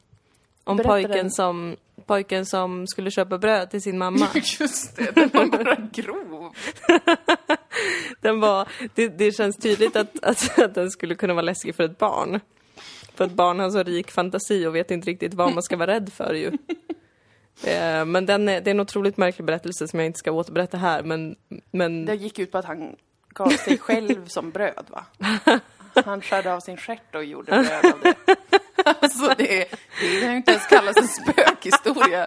Om 0.64 0.76
Berätta 0.76 0.92
pojken 0.92 1.10
den. 1.10 1.30
som, 1.30 1.76
pojken 2.06 2.46
som 2.46 2.86
skulle 2.86 3.10
köpa 3.10 3.38
bröd 3.38 3.70
till 3.70 3.82
sin 3.82 3.98
mamma. 3.98 4.28
Just 4.60 4.96
det, 4.96 5.14
den 5.14 5.30
var 5.32 5.46
bara 5.46 5.74
grov. 5.92 6.52
Den 8.20 8.40
var, 8.40 8.68
det, 8.94 9.08
det 9.08 9.32
känns 9.32 9.56
tydligt 9.56 9.96
att, 9.96 10.24
att, 10.24 10.58
att 10.58 10.74
den 10.74 10.90
skulle 10.90 11.14
kunna 11.14 11.34
vara 11.34 11.42
läskig 11.42 11.74
för 11.74 11.84
ett 11.84 11.98
barn. 11.98 12.40
För 13.14 13.24
ett 13.24 13.32
barn 13.32 13.58
har 13.58 13.70
så 13.70 13.82
rik 13.82 14.10
fantasi 14.10 14.66
och 14.66 14.76
vet 14.76 14.90
inte 14.90 15.10
riktigt 15.10 15.34
vad 15.34 15.54
man 15.54 15.62
ska 15.62 15.76
vara 15.76 15.90
rädd 15.90 16.12
för 16.12 16.34
ju. 16.34 16.52
Eh, 17.64 18.04
Men 18.04 18.26
den 18.26 18.48
är, 18.48 18.60
det 18.60 18.70
är 18.70 18.74
en 18.74 18.80
otroligt 18.80 19.16
märklig 19.16 19.44
berättelse 19.46 19.88
som 19.88 19.98
jag 20.00 20.06
inte 20.06 20.18
ska 20.18 20.32
återberätta 20.32 20.76
här 20.76 21.02
men, 21.02 21.36
men 21.70 22.04
Det 22.06 22.14
gick 22.14 22.38
ut 22.38 22.52
på 22.52 22.58
att 22.58 22.64
han 22.64 22.96
gav 23.28 23.48
sig 23.48 23.78
själv 23.78 24.26
som 24.26 24.50
bröd, 24.50 24.86
va? 24.90 25.04
Han 26.04 26.20
skärde 26.22 26.54
av 26.54 26.60
sin 26.60 26.76
stjärt 26.76 27.14
och 27.14 27.24
gjorde 27.24 27.50
bröd 27.50 27.92
av 27.94 28.00
det. 28.02 28.14
Alltså 28.84 29.34
det, 29.38 29.68
det 30.00 30.20
kan 30.20 30.30
ju 30.30 30.36
inte 30.36 30.52
ens 30.52 30.66
kallas 30.66 30.96
en 30.96 31.08
spökhistoria. 31.08 32.26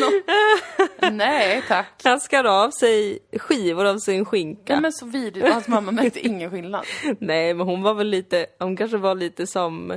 Något... 0.00 1.12
Nej, 1.12 1.62
tack. 1.68 2.00
han 2.04 2.20
skar 2.20 2.44
av 2.44 2.70
sig 2.70 3.18
skivor 3.38 3.84
av 3.86 3.98
sin 3.98 4.24
skinka. 4.24 4.72
Nej, 4.72 4.82
men 4.82 4.92
så 4.92 5.06
vidrigt. 5.06 5.48
Hans 5.52 5.68
mamma 5.68 5.92
märkte 5.92 6.20
ingen 6.26 6.50
skillnad. 6.50 6.84
Nej, 7.18 7.54
men 7.54 7.66
hon 7.66 7.82
var 7.82 7.94
väl 7.94 8.06
lite, 8.06 8.46
hon 8.58 8.76
kanske 8.76 8.96
var 8.96 9.14
lite 9.14 9.46
som 9.46 9.90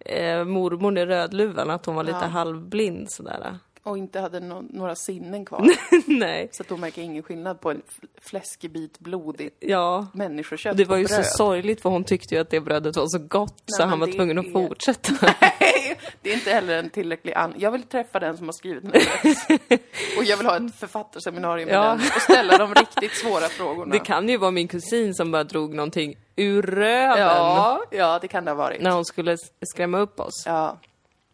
eh, 0.00 0.44
mormor 0.44 0.98
i 0.98 1.06
Rödluvan, 1.06 1.70
att 1.70 1.86
hon 1.86 1.94
var 1.94 2.04
lite 2.04 2.18
Ja. 2.22 2.26
halvblind 2.26 3.10
sådär. 3.10 3.58
Och 3.88 3.98
inte 3.98 4.20
hade 4.20 4.40
no- 4.40 4.68
några 4.70 4.94
sinnen 4.94 5.44
kvar. 5.44 5.68
Nej, 6.06 6.48
Så 6.52 6.62
att 6.62 6.70
hon 6.70 6.80
märker 6.80 7.02
ingen 7.02 7.22
skillnad 7.22 7.60
på 7.60 7.70
en 7.70 7.82
f- 7.88 8.08
fläskig 8.22 8.72
bit 8.72 8.98
blodigt 8.98 9.56
ja. 9.60 10.06
människokött 10.14 10.76
Det 10.76 10.84
var 10.84 10.96
ju 10.96 11.08
så 11.08 11.22
sorgligt 11.22 11.80
för 11.80 11.90
hon 11.90 12.04
tyckte 12.04 12.34
ju 12.34 12.40
att 12.40 12.50
det 12.50 12.60
brödet 12.60 12.96
var 12.96 13.06
så 13.06 13.18
gott 13.18 13.62
så 13.66 13.82
men 13.82 13.88
han 13.88 14.00
var 14.00 14.06
tvungen 14.06 14.38
att 14.38 14.46
är- 14.46 14.50
fortsätta. 14.50 15.12
Nej, 15.22 15.98
det 16.22 16.30
är 16.30 16.34
inte 16.34 16.50
heller 16.50 16.78
en 16.78 16.90
tillräcklig 16.90 17.32
an... 17.32 17.54
Jag 17.58 17.70
vill 17.70 17.82
träffa 17.82 18.18
den 18.20 18.36
som 18.36 18.46
har 18.46 18.52
skrivit 18.52 18.82
den. 18.82 18.92
Och 20.18 20.24
jag 20.24 20.36
vill 20.36 20.46
ha 20.46 20.56
ett 20.56 20.74
författarseminarium 20.74 21.66
med 21.68 21.76
Ja. 21.76 21.82
den 21.88 22.00
och 22.16 22.22
ställa 22.22 22.58
de 22.58 22.74
riktigt 22.74 23.12
svåra 23.16 23.48
frågorna. 23.48 23.92
Det 23.92 23.98
kan 23.98 24.28
ju 24.28 24.36
vara 24.36 24.50
min 24.50 24.68
kusin 24.68 25.14
som 25.14 25.30
bara 25.30 25.44
drog 25.44 25.74
någonting 25.74 26.14
ur 26.36 26.62
röven 26.62 27.18
Ja, 27.18 27.82
ja, 27.90 28.18
det 28.22 28.28
kan 28.28 28.44
det 28.44 28.50
ha 28.50 28.56
varit. 28.56 28.82
när 28.82 28.90
hon 28.90 29.04
skulle 29.04 29.36
skrämma 29.74 29.98
upp 29.98 30.20
oss. 30.20 30.42
Ja. 30.46 30.78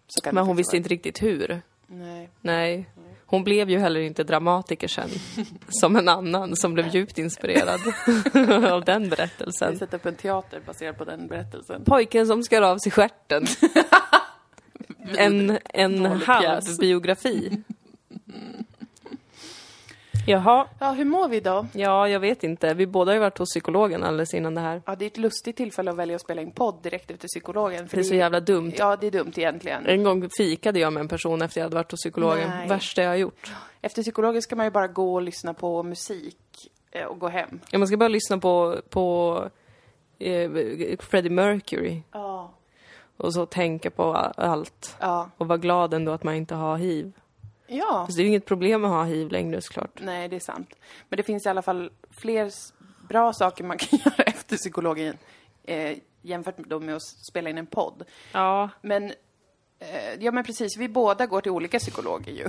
Så 0.06 0.20
Men 0.32 0.46
hon 0.46 0.56
visste 0.56 0.76
inte 0.76 0.88
riktigt 0.88 1.22
hur. 1.22 1.62
Nej. 1.86 2.30
Nej. 2.40 2.88
Hon 3.26 3.44
blev 3.44 3.70
ju 3.70 3.78
heller 3.78 4.00
inte 4.00 4.24
dramatiker 4.24 4.88
sen, 4.88 5.08
som 5.68 5.96
en 5.96 6.08
annan 6.08 6.56
som 6.56 6.74
blev 6.74 6.94
djupt 6.94 7.18
inspirerad 7.18 7.80
av 8.72 8.84
den 8.84 9.02
Vi 9.02 9.08
berättelsen. 9.08 9.78
sätter 9.78 9.96
upp 9.96 10.06
en 10.06 10.14
teater 10.16 10.60
baserad 10.66 10.98
på 10.98 11.04
den 11.04 11.26
berättelsen. 11.26 11.84
Pojken 11.84 12.26
som 12.26 12.42
skar 12.42 12.62
av 12.62 12.78
sig 12.78 12.92
stjärten. 12.92 13.46
En, 15.18 15.58
en 15.64 16.06
halv 16.06 16.60
biografi. 16.80 17.62
Jaha. 20.26 20.66
Ja, 20.80 20.90
hur 20.90 21.04
mår 21.04 21.28
vi 21.28 21.40
då? 21.40 21.66
Ja, 21.72 22.08
jag 22.08 22.20
vet 22.20 22.44
inte. 22.44 22.74
Vi 22.74 22.86
båda 22.86 23.10
har 23.10 23.14
ju 23.14 23.20
varit 23.20 23.38
hos 23.38 23.48
psykologen 23.50 24.02
alldeles 24.04 24.34
innan 24.34 24.54
det 24.54 24.60
här. 24.60 24.82
Ja, 24.86 24.96
det 24.96 25.04
är 25.04 25.06
ett 25.06 25.16
lustigt 25.18 25.56
tillfälle 25.56 25.90
att 25.90 25.96
välja 25.96 26.14
att 26.16 26.22
spela 26.22 26.42
in 26.42 26.50
podd 26.50 26.82
direkt 26.82 27.10
efter 27.10 27.28
psykologen. 27.28 27.88
För 27.88 27.96
Det 27.96 28.00
är 28.00 28.04
så 28.04 28.14
jävla 28.14 28.40
dumt. 28.40 28.72
Ja, 28.76 28.96
det 28.96 29.06
är 29.06 29.10
dumt 29.10 29.32
egentligen. 29.36 29.86
En 29.86 30.04
gång 30.04 30.28
fikade 30.36 30.80
jag 30.80 30.92
med 30.92 31.00
en 31.00 31.08
person 31.08 31.42
efter 31.42 31.60
jag 31.60 31.64
hade 31.64 31.76
varit 31.76 31.90
hos 31.90 32.00
psykologen. 32.00 32.50
Nej. 32.50 32.68
Värsta 32.68 33.02
jag 33.02 33.08
har 33.10 33.16
gjort. 33.16 33.52
Efter 33.80 34.02
psykologen 34.02 34.42
ska 34.42 34.56
man 34.56 34.66
ju 34.66 34.70
bara 34.70 34.86
gå 34.88 35.14
och 35.14 35.22
lyssna 35.22 35.54
på 35.54 35.82
musik 35.82 36.70
eh, 36.90 37.04
och 37.04 37.18
gå 37.18 37.28
hem. 37.28 37.60
Ja, 37.70 37.78
man 37.78 37.88
ska 37.88 37.96
bara 37.96 38.08
lyssna 38.08 38.38
på, 38.38 38.76
på 38.90 39.36
eh, 40.18 40.50
Freddie 41.00 41.30
Mercury 41.30 42.02
Ja. 42.12 42.54
och 43.16 43.34
så 43.34 43.46
tänka 43.46 43.90
på 43.90 44.14
allt. 44.36 44.96
Ja. 45.00 45.30
Och 45.38 45.48
vara 45.48 45.58
glad 45.58 45.94
ändå 45.94 46.12
att 46.12 46.24
man 46.24 46.34
inte 46.34 46.54
har 46.54 46.76
hiv. 46.76 47.12
Ja. 47.66 48.06
Så 48.10 48.16
det 48.16 48.22
är 48.22 48.24
ju 48.24 48.28
inget 48.28 48.46
problem 48.46 48.84
att 48.84 48.90
ha 48.90 49.04
hiv 49.04 49.30
längre 49.30 49.60
såklart. 49.60 50.00
Nej, 50.00 50.28
det 50.28 50.36
är 50.36 50.40
sant. 50.40 50.74
Men 51.08 51.16
det 51.16 51.22
finns 51.22 51.46
i 51.46 51.48
alla 51.48 51.62
fall 51.62 51.90
fler 52.10 52.50
bra 53.08 53.32
saker 53.32 53.64
man 53.64 53.78
kan 53.78 53.98
göra 53.98 54.22
efter 54.26 54.56
psykologin 54.56 55.14
eh, 55.64 55.98
jämfört 56.22 56.58
med 56.58 56.96
att 56.96 57.02
spela 57.02 57.50
in 57.50 57.58
en 57.58 57.66
podd. 57.66 58.04
Ja. 58.32 58.70
Men, 58.82 59.04
eh, 59.78 60.14
ja 60.20 60.32
men 60.32 60.44
precis, 60.44 60.76
vi 60.76 60.88
båda 60.88 61.26
går 61.26 61.40
till 61.40 61.52
olika 61.52 61.78
psykologer 61.78 62.32
ju. 62.32 62.48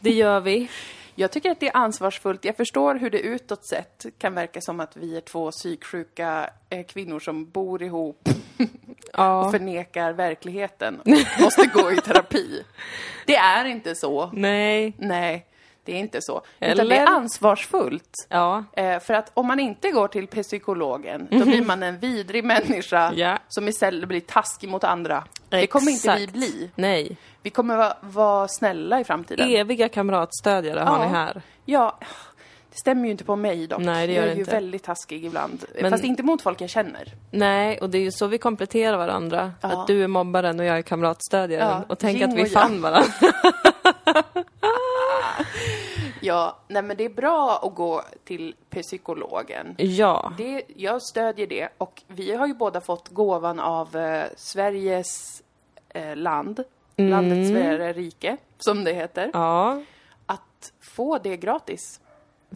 Det 0.00 0.10
gör 0.10 0.40
vi. 0.40 0.70
Jag 1.14 1.30
tycker 1.30 1.50
att 1.50 1.60
det 1.60 1.68
är 1.68 1.76
ansvarsfullt. 1.76 2.44
Jag 2.44 2.56
förstår 2.56 2.94
hur 2.94 3.10
det 3.10 3.20
utåt 3.20 3.64
sett 3.64 4.06
kan 4.18 4.34
verka 4.34 4.60
som 4.60 4.80
att 4.80 4.96
vi 4.96 5.16
är 5.16 5.20
två 5.20 5.50
psyksjuka 5.50 6.50
eh, 6.70 6.86
kvinnor 6.86 7.20
som 7.20 7.50
bor 7.50 7.82
ihop 7.82 8.28
och 8.58 8.66
Ja. 9.12 9.50
förnekar 9.50 10.12
verkligheten 10.12 11.00
och 11.00 11.08
måste 11.40 11.66
gå 11.66 11.92
i 11.92 11.96
terapi. 11.96 12.62
Det 13.26 13.36
är 13.36 13.64
inte 13.64 13.94
så. 13.94 14.30
Nej. 14.32 14.92
Nej, 14.98 15.46
det 15.84 15.92
är 15.92 15.98
inte 15.98 16.18
så. 16.22 16.42
Utan 16.60 16.70
Eller? 16.80 16.84
det 16.94 16.96
är 17.00 17.06
ansvarsfullt. 17.06 18.26
Ja. 18.28 18.64
Eh, 18.72 18.98
för 19.00 19.14
att 19.14 19.30
om 19.34 19.46
man 19.46 19.60
inte 19.60 19.90
går 19.90 20.08
till 20.08 20.26
psykologen, 20.26 21.28
då 21.30 21.44
blir 21.44 21.64
man 21.64 21.82
en 21.82 21.98
vidrig 21.98 22.44
människa 22.44 23.10
Mhm. 23.10 23.18
Ja. 23.18 23.38
som 23.48 23.68
istället 23.68 24.08
blir 24.08 24.20
taskig 24.20 24.68
mot 24.68 24.84
andra. 24.84 25.24
Det 25.48 25.66
kommer 25.66 25.90
inte 25.90 26.08
vi 26.16 26.22
Exakt. 26.24 26.32
bli. 26.32 26.70
Nej. 26.74 27.16
Vi 27.42 27.50
kommer 27.50 27.76
vara, 27.76 27.96
vara 28.00 28.48
snälla 28.48 29.00
i 29.00 29.04
framtiden. 29.04 29.50
Eviga 29.50 29.88
kamratstödjare 29.88 30.80
har 30.80 30.98
Ja. 30.98 31.04
ni 31.04 31.10
här. 31.10 31.42
Ja, 31.64 31.98
det 32.70 32.78
stämmer 32.78 33.04
ju 33.04 33.10
inte 33.10 33.24
på 33.24 33.36
mig 33.36 33.66
dock. 33.66 33.80
Nej, 33.80 34.06
det 34.06 34.12
gör 34.12 34.20
jag 34.22 34.26
är 34.26 34.34
det 34.34 34.34
ju 34.36 34.40
inte. 34.40 34.52
väldigt 34.54 34.82
taskig 34.82 35.24
ibland. 35.24 35.64
Men- 35.80 35.90
Fast 35.90 36.04
inte 36.04 36.22
mot 36.22 36.42
folk 36.42 36.60
jag 36.60 36.70
känner. 36.70 37.12
Nej, 37.30 37.78
och 37.78 37.90
det 37.90 37.98
är 37.98 38.02
ju 38.02 38.10
så 38.12 38.26
vi 38.26 38.38
kompletterar 38.38 38.96
varandra. 38.96 39.52
Ja. 39.60 39.68
Att 39.68 39.86
du 39.86 40.04
är 40.04 40.08
mobbaren 40.08 40.60
och 40.60 40.66
jag 40.66 40.78
är 40.78 40.82
kamratstödjaren. 40.82 41.68
Ja, 41.68 41.84
Och 41.88 41.98
tänk 41.98 42.20
yin 42.20 42.30
att 42.30 42.36
vi 42.38 42.46
fann 42.46 42.82
varandra. 42.82 43.12
Ja, 46.20 46.56
nej 46.68 46.82
men 46.82 46.96
det 46.96 47.04
är 47.04 47.08
bra 47.08 47.60
att 47.62 47.74
gå 47.74 48.02
till 48.24 48.54
psykologen. 48.70 49.74
Ja. 49.78 50.32
Det, 50.38 50.62
jag 50.76 51.02
stödjer 51.02 51.46
det 51.46 51.68
och 51.78 52.02
vi 52.06 52.34
har 52.34 52.46
ju 52.46 52.54
båda 52.54 52.80
fått 52.80 53.08
gåvan 53.08 53.60
av 53.60 53.96
eh, 53.96 54.24
Sveriges 54.36 55.42
eh, 55.88 56.16
land, 56.16 56.64
landet 56.96 57.48
Sverige 57.48 57.92
rike, 57.92 58.36
som 58.58 58.84
det 58.84 58.92
heter, 58.92 59.30
Ja. 59.32 59.82
att 60.26 60.72
få 60.80 61.18
det 61.18 61.36
gratis. 61.36 62.00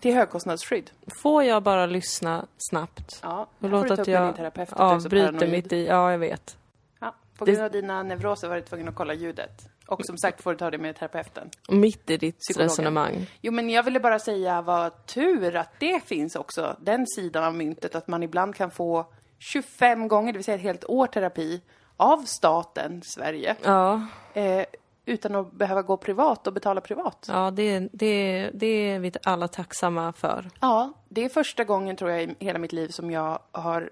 Till 0.01 0.15
högkostnadsskydd. 0.15 0.91
Får 1.23 1.45
jag 1.45 1.63
bara 1.63 1.87
lyssna 1.87 2.47
snabbt? 2.71 3.21
Ja, 3.23 3.47
Och 3.59 3.69
här 3.69 3.71
får 3.71 3.77
låt 3.79 3.89
du 3.89 3.97
ta 3.97 4.03
att 4.03 4.09
jag 4.09 4.51
avbryter 4.71 5.27
paranoid. 5.33 5.51
mitt 5.51 5.73
i... 5.73 5.87
Ja, 5.87 6.11
jag 6.11 6.19
vet. 6.19 6.57
Ja, 7.01 7.15
på 7.39 7.45
grund 7.45 7.61
av 7.61 7.71
dina 7.71 8.03
neuroser 8.03 8.49
var 8.49 8.57
du 8.57 8.63
tvungen 8.63 8.89
att 8.89 8.95
kolla 8.95 9.15
ljudet. 9.15 9.69
Och 9.87 10.07
som 10.07 10.19
sagt 10.19 10.43
får 10.43 10.51
du 10.53 10.57
ta 10.59 10.71
det 10.71 10.79
med 10.79 10.97
terapeuten. 10.97 11.51
Mitt 11.69 12.11
i 12.11 12.17
ditt 12.17 12.39
Psykologen. 12.39 12.69
resonemang. 12.69 13.27
Jo, 13.41 13.53
men 13.53 13.71
jag 13.71 13.83
ville 13.83 14.01
bara 14.01 14.19
säga 14.19 14.63
vad 14.63 15.07
tur 15.07 15.57
att 15.57 15.81
det 15.81 16.05
finns 16.05 16.37
också, 16.37 16.77
den 16.81 17.07
sidan 17.07 17.45
av 17.45 17.55
myntet, 17.55 17.95
att 17.95 18.09
man 18.09 18.23
ibland 18.23 18.55
kan 18.55 18.71
få 18.71 19.07
25 19.39 20.09
gånger, 20.09 20.33
det 20.33 20.39
vill 20.39 20.45
säga 20.45 20.55
ett 20.55 20.63
helt 20.63 20.85
år 20.85 21.07
terapi, 21.07 21.61
av 21.97 22.25
staten 22.27 23.03
Sverige. 23.05 23.57
Ja, 23.63 24.07
Eh, 24.35 24.65
utan 25.05 25.35
att 25.35 25.53
behöva 25.53 25.83
gå 25.83 25.97
privat 25.97 26.47
och 26.47 26.53
betala 26.53 26.81
privat. 26.81 27.27
ja 27.29 27.51
det, 27.51 27.89
det, 27.93 28.51
det 28.55 28.67
är 28.91 28.99
vi 28.99 29.13
alla 29.25 29.49
tacksamma 29.49 30.13
för. 30.13 30.51
Ja, 30.61 30.93
det 31.09 31.25
är 31.25 31.29
första 31.29 31.65
gången 31.65 31.97
tror 31.97 32.11
jag 32.11 32.23
i 32.23 32.35
hela 32.39 32.59
mitt 32.59 32.73
liv 32.73 32.89
som 32.89 33.11
jag 33.11 33.39
har 33.53 33.91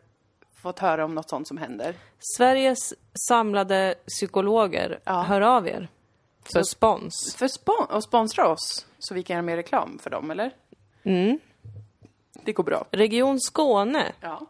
fått 0.64 0.78
höra 0.78 1.04
om 1.04 1.14
något 1.14 1.30
sånt 1.30 1.48
som 1.48 1.56
händer. 1.58 1.94
Sveriges 2.36 2.94
samlade 3.28 3.94
psykologer, 4.08 4.98
Ja. 5.04 5.22
hör 5.22 5.40
av 5.40 5.68
er. 5.68 5.88
För 6.52 6.62
Så- 6.62 6.64
spons. 6.64 7.34
För 7.38 7.48
spon- 7.48 7.86
och 7.90 8.02
sponsra 8.02 8.48
oss, 8.48 8.86
så 8.98 9.14
vi 9.14 9.22
kan 9.22 9.34
göra 9.34 9.42
mer 9.42 9.56
reklam 9.56 9.98
för 10.02 10.10
dem, 10.10 10.30
eller? 10.30 10.50
Mm. 11.04 11.38
Det 12.44 12.52
går 12.52 12.64
bra. 12.64 12.84
Region 12.90 13.40
Skåne. 13.40 14.12
Ja. 14.20 14.40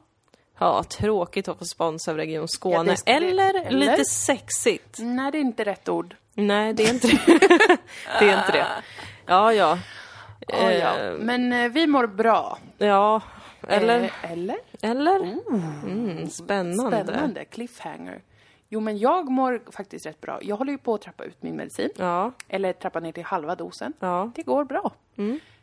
Ja, 0.59 0.83
tråkigt 0.83 1.49
att 1.49 1.59
få 1.59 1.65
spons 1.65 2.09
av 2.09 2.17
Region 2.17 2.49
Skåne. 2.49 2.97
Ja, 3.07 3.13
eller, 3.15 3.55
eller? 3.67 3.71
lite 3.71 4.05
sexigt. 4.05 4.97
Nej, 4.99 5.33
det 5.33 5.39
är 5.39 5.41
inte 5.41 5.65
rätt 5.65 5.89
ord. 5.89 6.17
Nej, 6.35 6.73
det 6.75 6.85
är 6.85 6.91
inte 6.95 7.07
det. 7.09 7.19
det 8.21 8.31
är 8.31 8.39
inte 8.39 8.53
det. 8.53 8.67
Ja, 9.27 9.53
ja. 9.53 9.79
Ja, 10.49 10.73
ja. 10.73 10.97
Eh, 10.99 11.13
Men 11.13 11.53
eh, 11.53 11.69
vi 11.69 11.87
mår 11.87 12.07
bra. 12.07 12.59
ja. 12.79 13.21
Eller? 13.69 14.01
Eh, 14.03 14.33
eller? 14.33 14.57
Eller? 14.91 15.17
Mm, 15.85 16.27
spännande. 16.31 17.03
Spännande. 17.05 17.45
Cliffhanger. 17.45 18.23
Jo, 18.69 18.81
men 18.81 18.99
jag 18.99 19.31
mår 19.31 19.63
faktiskt 19.71 20.07
rätt 20.07 20.21
bra. 20.21 20.39
Jag 20.43 20.57
håller 20.57 20.73
ju 20.73 20.79
på 20.79 20.95
att 20.95 21.01
trappa 21.03 21.25
ut 21.25 21.43
min 21.43 21.57
medicin. 21.57 21.91
Ja, 21.97 22.33
Eller 22.49 22.73
trappa 22.73 23.01
ner 23.01 23.13
till 23.13 23.25
halva 23.25 23.55
dosen. 23.55 23.93
ja. 24.01 24.31
Det 24.35 24.43
går 24.43 24.65
bra. 24.65 24.93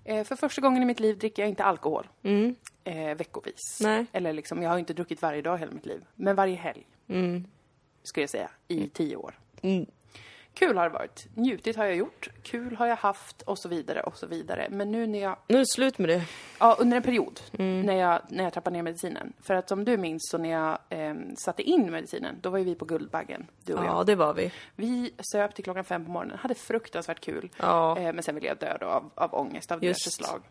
Eh, 0.04 0.24
för 0.24 0.36
första 0.36 0.62
gången 0.62 0.84
i 0.84 0.86
mitt 0.86 1.00
liv 1.00 1.18
dricker 1.18 1.42
jag 1.42 1.50
inte 1.50 1.64
alkohol. 1.64 2.08
Mm, 2.24 2.56
Eh, 2.84 3.16
veckovis. 3.18 3.80
Nej. 3.82 4.06
Eller 4.12 4.34
liksom, 4.34 4.62
jag 4.64 4.70
har 4.70 4.78
inte 4.78 4.94
druckit 4.94 5.22
varje 5.22 5.42
dag 5.42 5.58
hela 5.58 5.72
mitt 5.72 5.86
liv. 5.86 6.04
Men 6.16 6.36
varje 6.36 6.56
helg, 6.56 6.88
mm, 7.08 7.46
skulle 8.04 8.22
jag 8.24 8.30
säga, 8.30 8.50
i 8.68 8.90
tio 8.90 9.16
år. 9.16 9.40
Kul 10.54 10.78
har 10.78 10.84
det 10.84 10.94
varit. 10.94 11.28
Njutit 11.36 11.76
har 11.78 11.86
jag 11.86 11.96
gjort. 11.96 12.30
Kul 12.44 12.76
har 12.76 12.88
jag 12.88 12.96
haft 12.96 13.42
och 13.42 13.60
så 13.60 13.70
vidare 13.70 14.02
och 14.02 14.18
så 14.18 14.28
vidare. 14.28 14.68
Men 14.72 14.92
nu 14.92 15.08
när 15.08 15.20
jag, 15.22 15.38
Nu 15.48 15.56
är 15.56 15.60
det 15.60 15.66
slut 15.68 15.98
med 15.98 16.10
det. 16.10 16.24
ja 16.60 16.76
under 16.80 16.98
en 16.98 17.04
period, 17.04 17.40
Mm. 17.60 17.82
när, 17.82 17.96
jag, 17.96 18.22
när 18.30 18.44
jag 18.44 18.54
trappade 18.54 18.76
ner 18.76 18.84
medicinen. 18.84 19.34
För 19.42 19.54
att 19.54 19.70
som 19.70 19.86
du 19.86 19.98
minns 19.98 20.22
så 20.32 20.38
när 20.38 20.50
jag 20.52 20.78
eh, 20.90 21.16
satte 21.38 21.64
in 21.64 21.92
medicinen, 21.92 22.36
då 22.42 22.50
var 22.50 22.58
ju 22.58 22.64
vi 22.64 22.76
på 22.76 22.86
Guldbaggen, 22.86 23.48
du 23.66 23.74
och 23.74 23.80
Ja, 23.80 23.86
jag. 23.86 24.06
det 24.06 24.16
var 24.16 24.34
vi. 24.34 24.52
Vi 24.76 25.14
söp 25.32 25.56
till 25.56 25.64
klockan 25.64 25.84
fem 25.84 26.06
på 26.06 26.12
morgonen, 26.12 26.38
hade 26.38 26.56
fruktansvärt 26.56 27.20
kul. 27.20 27.50
Ja. 27.58 27.98
Eh, 28.00 28.14
men 28.14 28.24
sen 28.24 28.36
ville 28.36 28.48
jag 28.48 28.58
dö 28.58 28.78
då 28.80 28.86
av, 28.86 29.12
av 29.16 29.34
ångest 29.34 29.72
av 29.72 29.80
diverse 29.80 30.10
slag. 30.12 30.42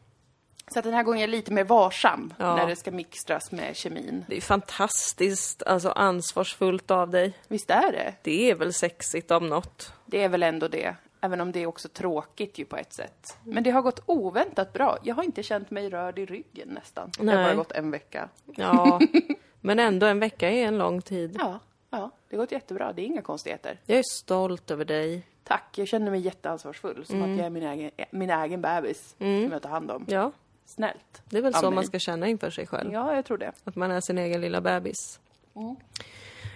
Så 0.73 0.79
att 0.79 0.85
den 0.85 0.95
här 0.95 1.03
gången 1.03 1.19
är 1.19 1.23
jag 1.23 1.31
lite 1.31 1.53
mer 1.53 1.65
varsam 1.65 2.35
Ja. 2.39 2.57
när 2.57 2.67
det 2.67 2.77
ska 2.77 2.91
mixtras 2.91 3.53
med 3.53 3.77
kemin. 3.77 4.25
Det 4.29 4.37
är 4.37 4.41
fantastiskt, 4.41 5.63
alltså 5.63 5.91
ansvarsfullt 5.91 6.91
av 6.91 7.11
dig. 7.11 7.33
Visst 7.49 7.71
är 7.71 7.93
det? 7.93 8.15
Det 8.23 8.51
är 8.51 8.55
väl 8.55 8.73
sexigt 8.73 9.31
om 9.31 9.47
något. 9.49 9.93
Det 10.07 10.23
är 10.23 10.29
väl 10.29 10.43
ändå 10.43 10.69
det. 10.69 10.95
Även 11.21 11.41
om 11.41 11.53
det 11.53 11.63
är 11.63 11.67
också 11.67 11.89
tråkigt 11.89 12.59
ju 12.59 12.65
på 12.65 12.77
ett 12.77 12.93
sätt. 12.95 13.37
Men 13.45 13.63
det 13.63 13.71
har 13.71 13.83
gått 13.83 14.01
oväntat 14.07 14.73
bra. 14.73 14.99
Jag 15.03 15.15
har 15.15 15.23
inte 15.23 15.43
känt 15.43 15.71
mig 15.71 15.89
rörd 15.91 16.19
i 16.19 16.27
ryggen 16.27 16.69
nästan. 16.69 17.11
Det 17.19 17.27
har 17.27 17.35
Nej. 17.35 17.45
bara 17.45 17.55
gått 17.55 17.73
en 17.73 17.91
vecka. 17.91 18.29
Ja, 18.57 19.01
men 19.61 19.79
ändå 19.79 20.07
en 20.07 20.21
vecka 20.21 20.51
är 20.51 20.65
en 20.67 20.79
lång 20.79 21.03
tid. 21.03 21.37
Ja, 21.39 21.59
ja, 21.91 22.11
det 22.29 22.37
har 22.37 22.43
gått 22.43 22.53
jättebra. 22.53 22.93
Det 22.93 23.03
är 23.03 23.07
inga 23.07 23.23
konstigheter. 23.23 23.81
Jag 23.87 23.99
är 23.99 24.03
stolt 24.03 24.71
över 24.71 24.85
dig. 24.85 25.27
Tack, 25.45 25.79
jag 25.79 25.89
känner 25.89 26.11
mig 26.11 26.21
jätteansvarsfull. 26.21 27.05
Som 27.07 27.23
att 27.23 27.29
jag 27.39 27.47
är 27.47 27.51
min 27.51 27.63
egen, 27.63 27.91
min 28.11 28.31
egen 28.31 28.63
bebis 28.63 29.15
som 29.19 29.49
jag 29.53 29.63
tar 29.63 29.71
hand 29.71 29.91
om. 29.91 30.05
Ja, 30.09 30.33
Snällt. 30.75 31.23
det 31.25 31.39
är 31.39 31.43
väl 31.43 31.55
så 31.55 31.71
mig. 31.71 31.75
man 31.75 31.85
ska 31.85 31.99
känna 31.99 32.29
inför 32.29 32.51
sig 32.51 32.67
själv. 32.67 32.93
Ja, 32.93 33.15
jag 33.15 33.25
tror 33.25 33.39
det. 33.39 33.53
Att 33.65 33.77
man 33.77 33.91
är 33.91 34.01
sin 34.01 34.19
egen 34.19 34.41
lilla 34.41 34.61
bebis. 34.61 35.21
Mm. 35.55 35.77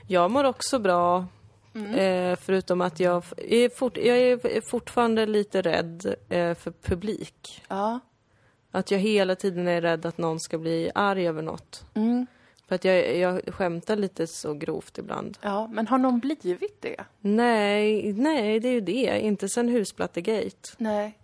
Jag 0.07 0.31
mår 0.31 0.45
också 0.45 0.79
bra. 0.79 1.27
Eh, 1.75 2.37
förutom 2.37 2.81
att 2.81 3.01
jag 3.01 3.25
är, 3.37 3.69
fort, 3.69 3.97
jag 3.97 4.19
är 4.19 4.71
fortfarande 4.71 5.27
lite 5.27 5.63
rädd 5.63 6.15
eh, 6.29 6.55
för 6.55 6.71
publik. 6.71 7.63
Ja. 7.69 8.01
Att 8.71 8.91
jag 8.91 8.99
hela 8.99 9.35
tiden 9.35 9.69
är 9.69 9.81
rädd 9.81 10.07
att 10.07 10.19
någon 10.19 10.41
ska 10.41 10.59
bli 10.59 10.91
arg 10.95 11.29
över 11.29 11.43
något. 11.43 11.85
Mm. 11.95 12.27
För 12.69 12.75
att 12.75 12.85
jag, 12.85 13.17
jag 13.17 13.55
skämtar 13.55 13.97
lite 13.97 14.27
så 14.27 14.55
grovt 14.55 14.99
ibland. 14.99 15.39
Ja, 15.41 15.67
men 15.67 15.87
har 15.87 15.99
någon 15.99 16.19
blivit 16.21 16.83
det? 16.83 17.05
Nej, 17.21 18.13
nej, 18.13 18.61
det 18.61 18.69
är 18.69 18.73
ju 18.73 18.81
det. 18.81 19.21
Inte 19.21 19.49
sen 19.49 19.69
Husplattegate. 19.69 20.71
Nej. 20.79 21.19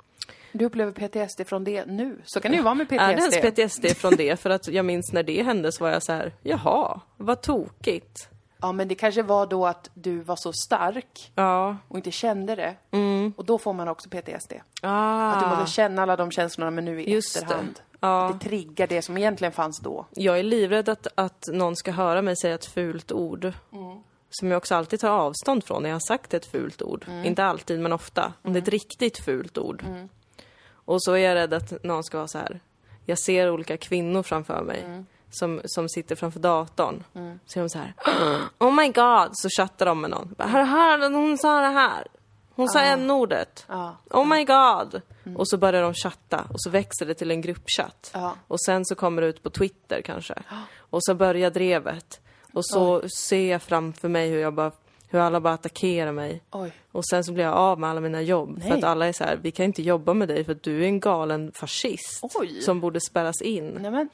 Du 0.52 0.64
upplever 0.64 0.92
PTSD 0.92 1.46
från 1.46 1.64
det 1.64 1.86
nu. 1.86 2.20
Så 2.24 2.40
kan 2.40 2.50
det 2.50 2.56
ju 2.56 2.62
vara 2.62 2.74
med 2.74 2.88
PTSD. 2.88 3.00
Är 3.00 3.14
det 3.16 3.20
ens 3.20 3.40
PTSD 3.80 3.96
från 4.00 4.16
det? 4.16 4.40
För 4.40 4.50
att 4.50 4.68
jag 4.68 4.84
minns 4.84 5.12
när 5.12 5.22
det 5.22 5.42
hände 5.42 5.72
så 5.72 5.84
var 5.84 5.90
jag 5.90 6.02
så 6.02 6.12
här, 6.12 6.34
jaha, 6.42 7.00
vad 7.16 7.40
tokigt. 7.42 8.28
Ja, 8.62 8.72
men 8.72 8.88
det 8.88 8.94
kanske 8.94 9.22
var 9.22 9.46
då 9.46 9.66
att 9.66 9.90
du 9.94 10.20
var 10.20 10.36
så 10.36 10.52
stark 10.52 11.32
Ja. 11.34 11.76
och 11.88 11.96
inte 11.96 12.10
kände 12.10 12.54
det. 12.54 12.76
Och 13.36 13.44
då 13.44 13.58
får 13.58 13.72
man 13.72 13.88
också 13.88 14.08
PTSD. 14.08 14.52
Ah. 14.82 15.30
Att 15.32 15.40
du 15.50 15.56
måste 15.56 15.72
känna 15.72 16.02
alla 16.02 16.16
de 16.16 16.30
känslorna 16.30 16.70
men 16.70 16.84
nu 16.84 17.02
i 17.02 17.10
Just 17.12 17.34
det. 17.34 17.40
efterhand. 17.42 17.80
Ja. 18.00 18.26
Att 18.28 18.40
det 18.40 18.48
triggar 18.48 18.86
det 18.86 19.02
som 19.02 19.16
egentligen 19.16 19.52
fanns 19.52 19.78
då. 19.80 20.06
Jag 20.14 20.38
är 20.38 20.42
livrädd 20.42 20.88
att, 20.88 21.06
att 21.14 21.44
någon 21.52 21.76
ska 21.76 21.90
höra 21.92 22.22
mig 22.22 22.36
säga 22.36 22.54
ett 22.54 22.64
fult 22.66 23.12
ord. 23.12 23.52
Som 24.30 24.50
jag 24.50 24.56
också 24.58 24.74
alltid 24.74 25.00
tar 25.00 25.10
avstånd 25.10 25.64
från 25.64 25.82
när 25.82 25.90
jag 25.90 25.94
har 25.94 26.00
sagt 26.08 26.34
ett 26.34 26.46
fult 26.46 26.82
ord. 26.82 27.04
Inte 27.24 27.44
alltid, 27.44 27.80
men 27.80 27.92
ofta. 27.92 28.32
Om 28.42 28.52
det 28.52 28.58
är 28.58 28.62
ett 28.62 28.68
riktigt 28.68 29.18
fult 29.18 29.58
ord. 29.58 29.84
Och 30.90 31.02
så 31.02 31.12
är 31.12 31.18
jag 31.18 31.34
rädd 31.34 31.54
att 31.54 31.84
någon 31.84 32.04
ska 32.04 32.16
vara 32.16 32.28
så 32.28 32.38
här. 32.38 32.60
Jag 33.04 33.18
ser 33.18 33.50
olika 33.50 33.76
kvinnor 33.76 34.22
framför 34.22 34.62
mig. 34.62 34.82
Mm. 34.82 35.06
Som, 35.30 35.60
som 35.64 35.88
sitter 35.88 36.16
framför 36.16 36.40
datorn. 36.40 37.04
Så 37.46 37.58
är 37.58 37.62
de 37.62 37.68
så 37.68 37.78
här. 37.78 37.94
Oh 38.58 38.74
my 38.74 38.88
god! 38.88 39.30
Så 39.32 39.48
chattar 39.48 39.86
de 39.86 40.00
med 40.00 40.10
någon. 40.10 40.34
Hör, 40.38 40.62
hör, 40.62 41.10
hon 41.10 41.38
sa 41.38 41.60
det 41.60 41.68
här. 41.68 42.06
Hon 42.54 42.68
sa 42.68 42.80
n-ordet. 42.80 43.64
Ja. 43.68 43.96
Oh 44.10 44.26
my 44.26 44.44
god! 44.44 45.00
Och 45.36 45.48
så 45.48 45.58
börjar 45.58 45.82
de 45.82 45.94
chatta 45.94 46.44
och 46.50 46.62
så 46.62 46.70
växer 46.70 47.06
det 47.06 47.14
till 47.14 47.30
en 47.30 47.40
gruppchatt. 47.40 48.10
Ja. 48.14 48.36
Och 48.46 48.60
sen 48.60 48.84
så 48.84 48.94
kommer 48.94 49.22
det 49.22 49.28
ut 49.28 49.42
på 49.42 49.50
Twitter 49.50 50.02
kanske. 50.02 50.34
Och 50.90 51.04
så 51.04 51.14
börjar 51.14 51.50
drevet. 51.50 52.20
Och 52.52 52.66
så 52.66 53.08
ser 53.08 53.50
jag 53.50 53.62
framför 53.62 54.08
mig 54.08 54.30
hur 54.30 54.40
jag 54.40 54.54
bara 54.54 54.72
hur 55.10 55.18
alla 55.20 55.40
bara 55.40 55.54
attackerar 55.54 56.12
mig. 56.12 56.42
Oj. 56.50 56.72
Och 56.92 57.06
sen 57.06 57.24
så 57.24 57.32
blir 57.32 57.44
jag 57.44 57.54
av 57.54 57.80
med 57.80 57.90
alla 57.90 58.00
mina 58.00 58.22
jobb. 58.22 58.54
Nej. 58.58 58.68
För 58.68 58.78
att 58.78 58.84
alla 58.84 59.06
är 59.06 59.12
så 59.12 59.24
här, 59.24 59.38
vi 59.42 59.50
kan 59.50 59.64
inte 59.64 59.82
jobba 59.82 60.14
med 60.14 60.28
dig 60.28 60.44
för 60.44 60.52
att 60.52 60.62
du 60.62 60.82
är 60.82 60.86
en 60.86 61.00
galen 61.00 61.52
fascist. 61.54 62.20
Oj. 62.34 62.60
Som 62.62 62.80
borde 62.80 63.00
spärras 63.00 63.42
in. 63.42 63.78
Nej 63.80 63.90
men, 63.90 64.08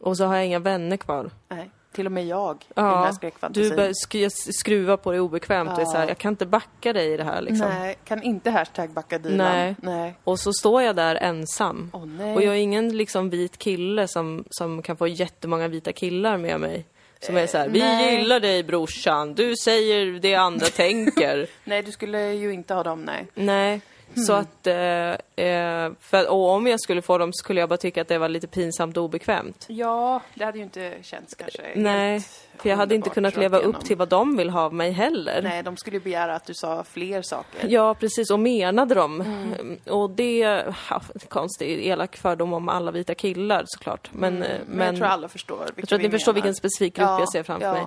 Och 0.00 0.16
så 0.16 0.24
har 0.24 0.36
jag 0.36 0.46
inga 0.46 0.58
vänner 0.58 0.96
kvar. 0.96 1.30
nej. 1.48 1.70
Till 1.92 2.06
och 2.06 2.12
med 2.12 2.26
jag 2.26 2.56
i 2.56 2.72
den 2.74 2.84
Ja, 2.84 3.10
du 3.50 3.76
börjar 3.76 3.90
sk- 4.06 4.28
skruva 4.52 4.96
på 4.96 5.12
det 5.12 5.20
obekvämt 5.20 5.70
och 5.72 5.80
är 5.80 5.84
så 5.84 5.92
här, 5.96 6.02
Ja. 6.02 6.08
jag 6.08 6.18
kan 6.18 6.32
inte 6.32 6.46
backa 6.46 6.92
dig 6.92 7.12
i 7.12 7.16
det 7.16 7.24
här 7.24 7.40
liksom. 7.40 7.68
Nej, 7.68 7.96
kan 8.04 8.22
inte 8.22 8.50
hashtag 8.50 8.90
backa 8.90 9.18
Dilan. 9.18 9.38
Nej. 9.38 9.76
nej. 9.82 10.14
Och 10.24 10.38
så 10.38 10.52
står 10.52 10.82
jag 10.82 10.96
där 10.96 11.14
ensam. 11.14 11.90
Nej. 12.18 12.34
Och 12.34 12.42
jag 12.42 12.54
är 12.54 12.58
ingen 12.58 12.96
liksom 12.96 13.30
vit 13.30 13.58
kille 13.58 14.08
som, 14.08 14.44
som 14.50 14.82
kan 14.82 14.96
få 14.96 15.06
jättemånga 15.06 15.68
vita 15.68 15.92
killar 15.92 16.36
med 16.36 16.60
mig. 16.60 16.86
Som 17.20 17.36
är 17.36 17.46
så 17.46 17.58
här, 17.58 17.68
vi 17.68 17.78
nej. 17.78 18.18
gillar 18.18 18.40
dig 18.40 18.62
brorsan, 18.62 19.34
du 19.34 19.56
säger 19.56 20.06
det 20.20 20.34
andra 20.34 20.66
tänker. 20.76 21.46
Nej, 21.64 21.82
du 21.82 21.92
skulle 21.92 22.32
ju 22.32 22.52
inte 22.52 22.74
ha 22.74 22.82
dem, 22.82 23.02
nej. 23.02 23.26
Nej, 23.34 23.80
så 24.26 24.32
Hmm. 24.32 24.42
att... 24.42 24.66
Eh, 24.66 25.44
eh, 25.46 25.92
för, 26.00 26.30
och 26.30 26.48
om 26.50 26.66
jag 26.66 26.80
skulle 26.80 27.02
få 27.02 27.18
dem 27.18 27.32
så 27.32 27.38
skulle 27.44 27.60
jag 27.60 27.68
bara 27.68 27.76
tycka 27.76 28.02
att 28.02 28.08
det 28.08 28.18
var 28.18 28.28
lite 28.28 28.46
pinsamt 28.46 28.96
och 28.96 29.04
obekvämt. 29.04 29.64
Ja, 29.68 30.20
det 30.34 30.44
hade 30.44 30.58
ju 30.58 30.64
inte 30.64 30.94
känts 31.02 31.34
kanske 31.34 31.62
Nej, 31.74 32.12
helt 32.12 32.45
för 32.62 32.68
jag 32.68 32.76
hade 32.76 32.94
inte 32.94 33.10
kunnat 33.10 33.36
leva 33.36 33.58
upp 33.58 33.84
till 33.84 33.96
vad 33.96 34.08
de 34.08 34.36
vill 34.36 34.50
ha 34.50 34.60
av 34.60 34.74
mig 34.74 34.90
heller. 34.90 35.42
Nej, 35.42 35.62
de 35.62 35.76
skulle 35.76 35.96
ju 35.96 36.02
begära 36.02 36.34
att 36.34 36.44
du 36.44 36.54
sa 36.54 36.84
fler 36.84 37.22
saker. 37.22 37.68
Ja, 37.68 37.94
precis. 37.94 38.30
Och 38.30 38.40
menade 38.40 38.94
dem. 38.94 39.20
Mm. 39.20 39.78
Och 39.86 40.10
det... 40.10 40.64
Ja, 40.90 41.02
konstig, 41.28 41.86
elak 41.86 42.16
fördom 42.16 42.52
om 42.52 42.68
alla 42.68 42.90
vita 42.90 43.14
killar 43.14 43.64
såklart. 43.66 44.10
Men, 44.12 44.36
Mm. 44.36 44.48
Men 44.66 44.86
jag 44.86 44.96
tror 44.96 45.06
alla 45.06 45.28
förstår 45.28 45.66
Jag 45.76 45.88
tror 45.88 45.98
att 45.98 46.02
ni 46.02 46.10
förstår 46.10 46.32
vilken 46.32 46.54
specifik 46.54 46.96
grupp 46.96 47.06
Ja, 47.08 47.18
jag 47.18 47.32
ser 47.32 47.42
framför 47.42 47.66
ja. 47.66 47.72
mig. 47.72 47.86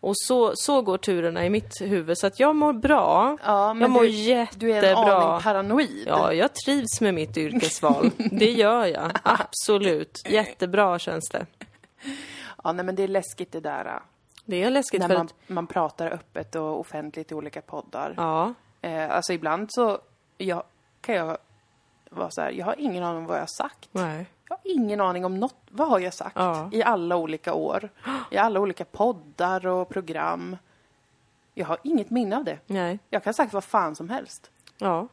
Och 0.00 0.12
så, 0.16 0.52
så 0.54 0.82
går 0.82 0.98
turerna 0.98 1.46
i 1.46 1.50
mitt 1.50 1.80
huvud. 1.80 2.18
Så 2.18 2.26
att 2.26 2.40
jag 2.40 2.56
mår 2.56 2.72
bra. 2.72 3.38
Ja, 3.44 3.74
men 3.74 3.80
jag 3.82 3.90
mår 3.90 4.02
du, 4.02 4.08
jättebra. 4.08 4.80
du 4.80 4.86
är 4.86 4.92
en 4.92 4.96
aning 4.98 5.42
paranoid. 5.42 6.04
Ja, 6.06 6.32
jag 6.32 6.54
trivs 6.54 7.00
med 7.00 7.14
mitt 7.14 7.36
yrkesval. 7.36 8.10
Det 8.30 8.50
gör 8.50 8.86
jag. 8.86 9.10
Absolut. 9.22 10.22
Jättebra 10.28 10.98
känns 10.98 11.28
det. 11.28 11.46
Ja, 12.64 12.72
nej 12.72 12.84
men 12.84 12.94
det 12.94 13.02
är 13.02 13.08
läskigt 13.08 13.52
det 13.52 13.60
där. 13.60 13.84
äh, 13.86 13.92
Det 14.44 14.62
är 14.62 14.70
läskigt 14.70 15.00
När 15.00 15.08
för 15.08 15.16
man, 15.16 15.26
att... 15.26 15.34
man 15.48 15.66
pratar 15.66 16.10
öppet 16.10 16.54
och 16.54 16.80
offentligt 16.80 17.32
i 17.32 17.34
olika 17.34 17.62
poddar. 17.62 18.14
Ja. 18.16 18.54
Eh, 18.80 19.10
alltså 19.10 19.32
ibland 19.32 19.66
så 19.72 19.98
jag, 20.38 20.62
kan 21.00 21.14
jag 21.14 21.38
vara 22.10 22.30
så 22.30 22.40
här, 22.40 22.50
jag 22.50 22.66
har 22.66 22.74
ingen 22.78 23.04
aning 23.04 23.18
om 23.18 23.26
vad 23.26 23.36
jag 23.36 23.42
har 23.42 23.46
sagt. 23.46 23.88
Nej. 23.92 24.26
Jag 24.48 24.56
har 24.56 24.60
ingen 24.64 25.00
aning 25.00 25.24
om 25.24 25.40
något. 25.40 25.56
Vad 25.70 25.88
har 25.88 25.98
jag 25.98 26.14
sagt? 26.14 26.36
Ja. 26.36 26.68
I 26.72 26.82
alla 26.82 27.16
olika 27.16 27.54
år. 27.54 27.88
I 28.30 28.36
alla 28.36 28.60
olika 28.60 28.84
poddar 28.84 29.66
och 29.66 29.88
program. 29.88 30.56
Jag 31.54 31.66
har 31.66 31.78
inget 31.84 32.10
minne 32.10 32.36
av 32.36 32.44
det. 32.44 32.58
Nej. 32.66 32.98
Jag 33.10 33.22
kan 33.24 33.28
ha 33.28 33.34
sagt 33.34 33.52
vad 33.52 33.64
fan 33.64 33.96
som 33.96 34.08
helst. 34.10 34.50
Ja. 34.78 35.08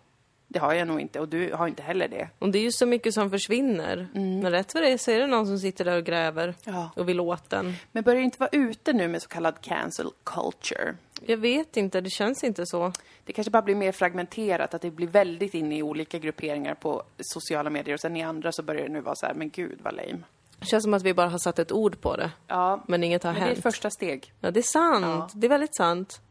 Det 0.48 0.60
har 0.60 0.74
jag 0.74 0.88
nog 0.88 1.01
inte 1.01 1.20
och 1.20 1.27
du 1.30 1.54
har 1.54 1.68
inte 1.68 1.84
heller 1.84 2.08
det. 2.08 2.30
Och 2.39 2.50
det 2.50 2.60
är 2.60 2.63
ju 2.63 2.72
så 2.72 2.86
mycket 2.86 3.13
som 3.13 3.30
försvinner. 3.30 4.08
Men 4.13 4.51
rätt 4.51 4.72
för 4.72 4.82
det 4.82 4.98
så 4.98 5.12
är 5.12 5.20
det 5.20 5.27
någon 5.27 5.48
som 5.48 5.60
sitter 5.60 5.86
där 5.86 5.98
och 5.98 6.04
gräver. 6.04 6.56
Ja. 6.63 6.89
Och 6.96 7.10
vill 7.10 7.20
åt 7.20 7.50
den. 7.50 7.74
Men 7.92 8.04
börjar 8.04 8.22
inte 8.22 8.39
vara 8.39 8.50
ute 8.51 8.94
nu 8.94 9.08
med 9.08 9.22
så 9.22 9.27
kallad 9.27 9.62
cancel 9.62 10.08
culture? 10.24 10.96
Jag 11.25 11.38
vet 11.38 11.77
inte, 11.77 12.01
det 12.01 12.10
känns 12.10 12.44
inte 12.44 12.66
så. 12.66 12.94
Det 13.25 13.34
kanske 13.34 13.51
bara 13.51 13.62
blir 13.62 13.75
mer 13.75 13.92
fragmenterat, 13.92 14.74
att 14.74 14.82
det 14.82 14.92
blir 14.92 15.08
väldigt 15.08 15.54
inne 15.54 15.77
i 15.77 15.84
olika 15.84 16.20
grupperingar 16.20 16.74
på 16.75 17.04
sociala 17.20 17.70
medier 17.70 17.94
och 17.94 18.00
sen 18.00 18.18
i 18.18 18.24
andra 18.24 18.51
så 18.51 18.63
börjar 18.63 18.84
det 18.84 18.94
nu 18.94 19.01
vara 19.01 19.16
så 19.16 19.25
här, 19.25 19.34
men 19.34 19.50
gud 19.50 19.80
vad 19.84 19.96
lame. 19.96 20.20
Det 20.60 20.66
känns 20.66 20.83
som 20.83 20.94
att 20.94 21.03
vi 21.03 21.14
bara 21.14 21.29
har 21.29 21.38
satt 21.38 21.60
ett 21.60 21.72
ord 21.72 22.01
på 22.01 22.16
det. 22.16 22.31
Ja, 22.48 22.83
Men 22.88 23.03
inget 23.03 23.24
har 23.24 23.31
men 23.31 23.42
det 23.42 23.46
är 23.46 23.50
hänt. 23.50 23.64
första 23.64 23.90
steg. 23.90 24.33
Ja, 24.40 24.51
det 24.51 24.60
är 24.60 24.62
sant. 24.62 25.05
Ja. 25.05 25.29
Det 25.33 25.48
är 25.48 25.50
väldigt 25.50 25.75
sant. 25.75 26.22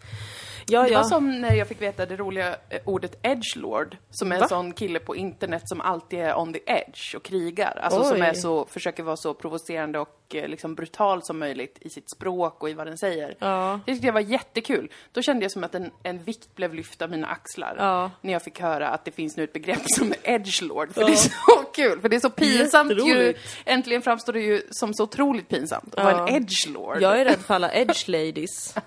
Ja, 0.68 0.82
Det 0.82 0.88
ja. 0.88 0.98
var 0.98 1.04
som 1.08 1.40
när 1.40 1.54
jag 1.54 1.68
fick 1.68 1.82
veta 1.82 2.06
det 2.06 2.16
roliga 2.16 2.48
eh, 2.68 2.80
ordet 2.84 3.18
edgelord, 3.22 3.96
som 4.10 4.32
är 4.32 4.36
en 4.36 4.40
Va? 4.40 4.48
sån 4.48 4.72
kille 4.72 4.98
på 4.98 5.16
internet 5.16 5.62
som 5.64 5.80
alltid 5.80 6.18
är 6.18 6.38
on 6.38 6.52
the 6.52 6.60
edge 6.66 7.14
och 7.16 7.22
krigar. 7.22 7.78
Alltså 7.82 8.04
som 8.04 8.20
Oj. 8.20 8.26
är 8.26 8.32
så, 8.34 8.64
försöker 8.66 9.02
vara 9.02 9.16
så 9.16 9.34
provocerande 9.34 9.98
och 9.98 10.34
eh, 10.34 10.48
liksom 10.48 10.74
brutal 10.74 11.22
som 11.22 11.38
möjligt 11.38 11.78
i 11.80 11.90
sitt 11.90 12.10
språk 12.10 12.62
och 12.62 12.70
i 12.70 12.74
vad 12.74 12.86
den 12.86 12.98
säger. 12.98 13.34
Ja. 13.38 13.80
Det 13.86 13.92
tyckte 13.92 14.06
jag 14.06 14.12
var 14.14 14.20
jättekul. 14.20 14.90
Då 15.12 15.22
kände 15.22 15.44
jag 15.44 15.52
som 15.52 15.64
att 15.64 15.74
en, 15.74 15.90
en 16.02 16.22
vikt 16.22 16.54
blev 16.54 16.74
lyft 16.74 17.02
av 17.02 17.10
mina 17.10 17.26
axlar. 17.26 17.74
Ja. 17.78 18.10
När 18.20 18.32
jag 18.32 18.42
fick 18.42 18.60
höra 18.60 18.88
att 18.88 19.04
det 19.04 19.10
finns 19.10 19.36
nu 19.36 19.44
ett 19.44 19.52
begrepp 19.52 19.82
som 19.96 20.14
edgelord. 20.22 20.92
För 20.94 21.04
det 21.04 21.12
är 21.12 21.16
så 21.16 21.64
kul, 21.74 22.00
för 22.00 22.08
det 22.08 22.16
är 22.16 22.20
så 22.20 22.30
pinsamt 22.30 22.92
ju. 22.92 23.34
Äntligen 23.64 24.02
framstår 24.02 24.32
det 24.32 24.40
ju 24.40 24.62
som 24.70 24.94
så 24.94 25.02
otroligt 25.04 25.48
pinsamt 25.48 25.94
att 25.94 26.04
vara 26.04 26.16
Ja. 26.16 26.28
en 26.28 26.34
edgelord. 26.34 27.02
Jag 27.02 27.20
är 27.20 27.24
rädd 27.24 27.38
för 27.40 27.54
alla 27.54 27.72
edge 27.74 28.08
ladies. 28.08 28.74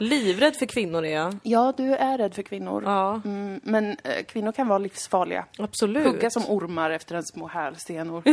Livrädd 0.00 0.56
för 0.56 0.66
kvinnor 0.66 1.04
är 1.04 1.14
jag. 1.14 1.36
Ja, 1.42 1.72
du 1.76 1.94
är 1.94 2.18
rädd 2.18 2.34
för 2.34 2.42
kvinnor. 2.42 2.82
Ja, 2.86 3.20
Mm, 3.24 3.60
men 3.64 3.90
eh, 4.04 4.24
kvinnor 4.28 4.52
kan 4.52 4.68
vara 4.68 4.78
livsfarliga. 4.78 5.44
absolut. 5.58 6.06
Hugga 6.06 6.30
som 6.30 6.42
ormar 6.48 6.90
efter 6.90 7.14
en 7.14 7.22
små 7.24 7.46
hälsenor. 7.46 8.22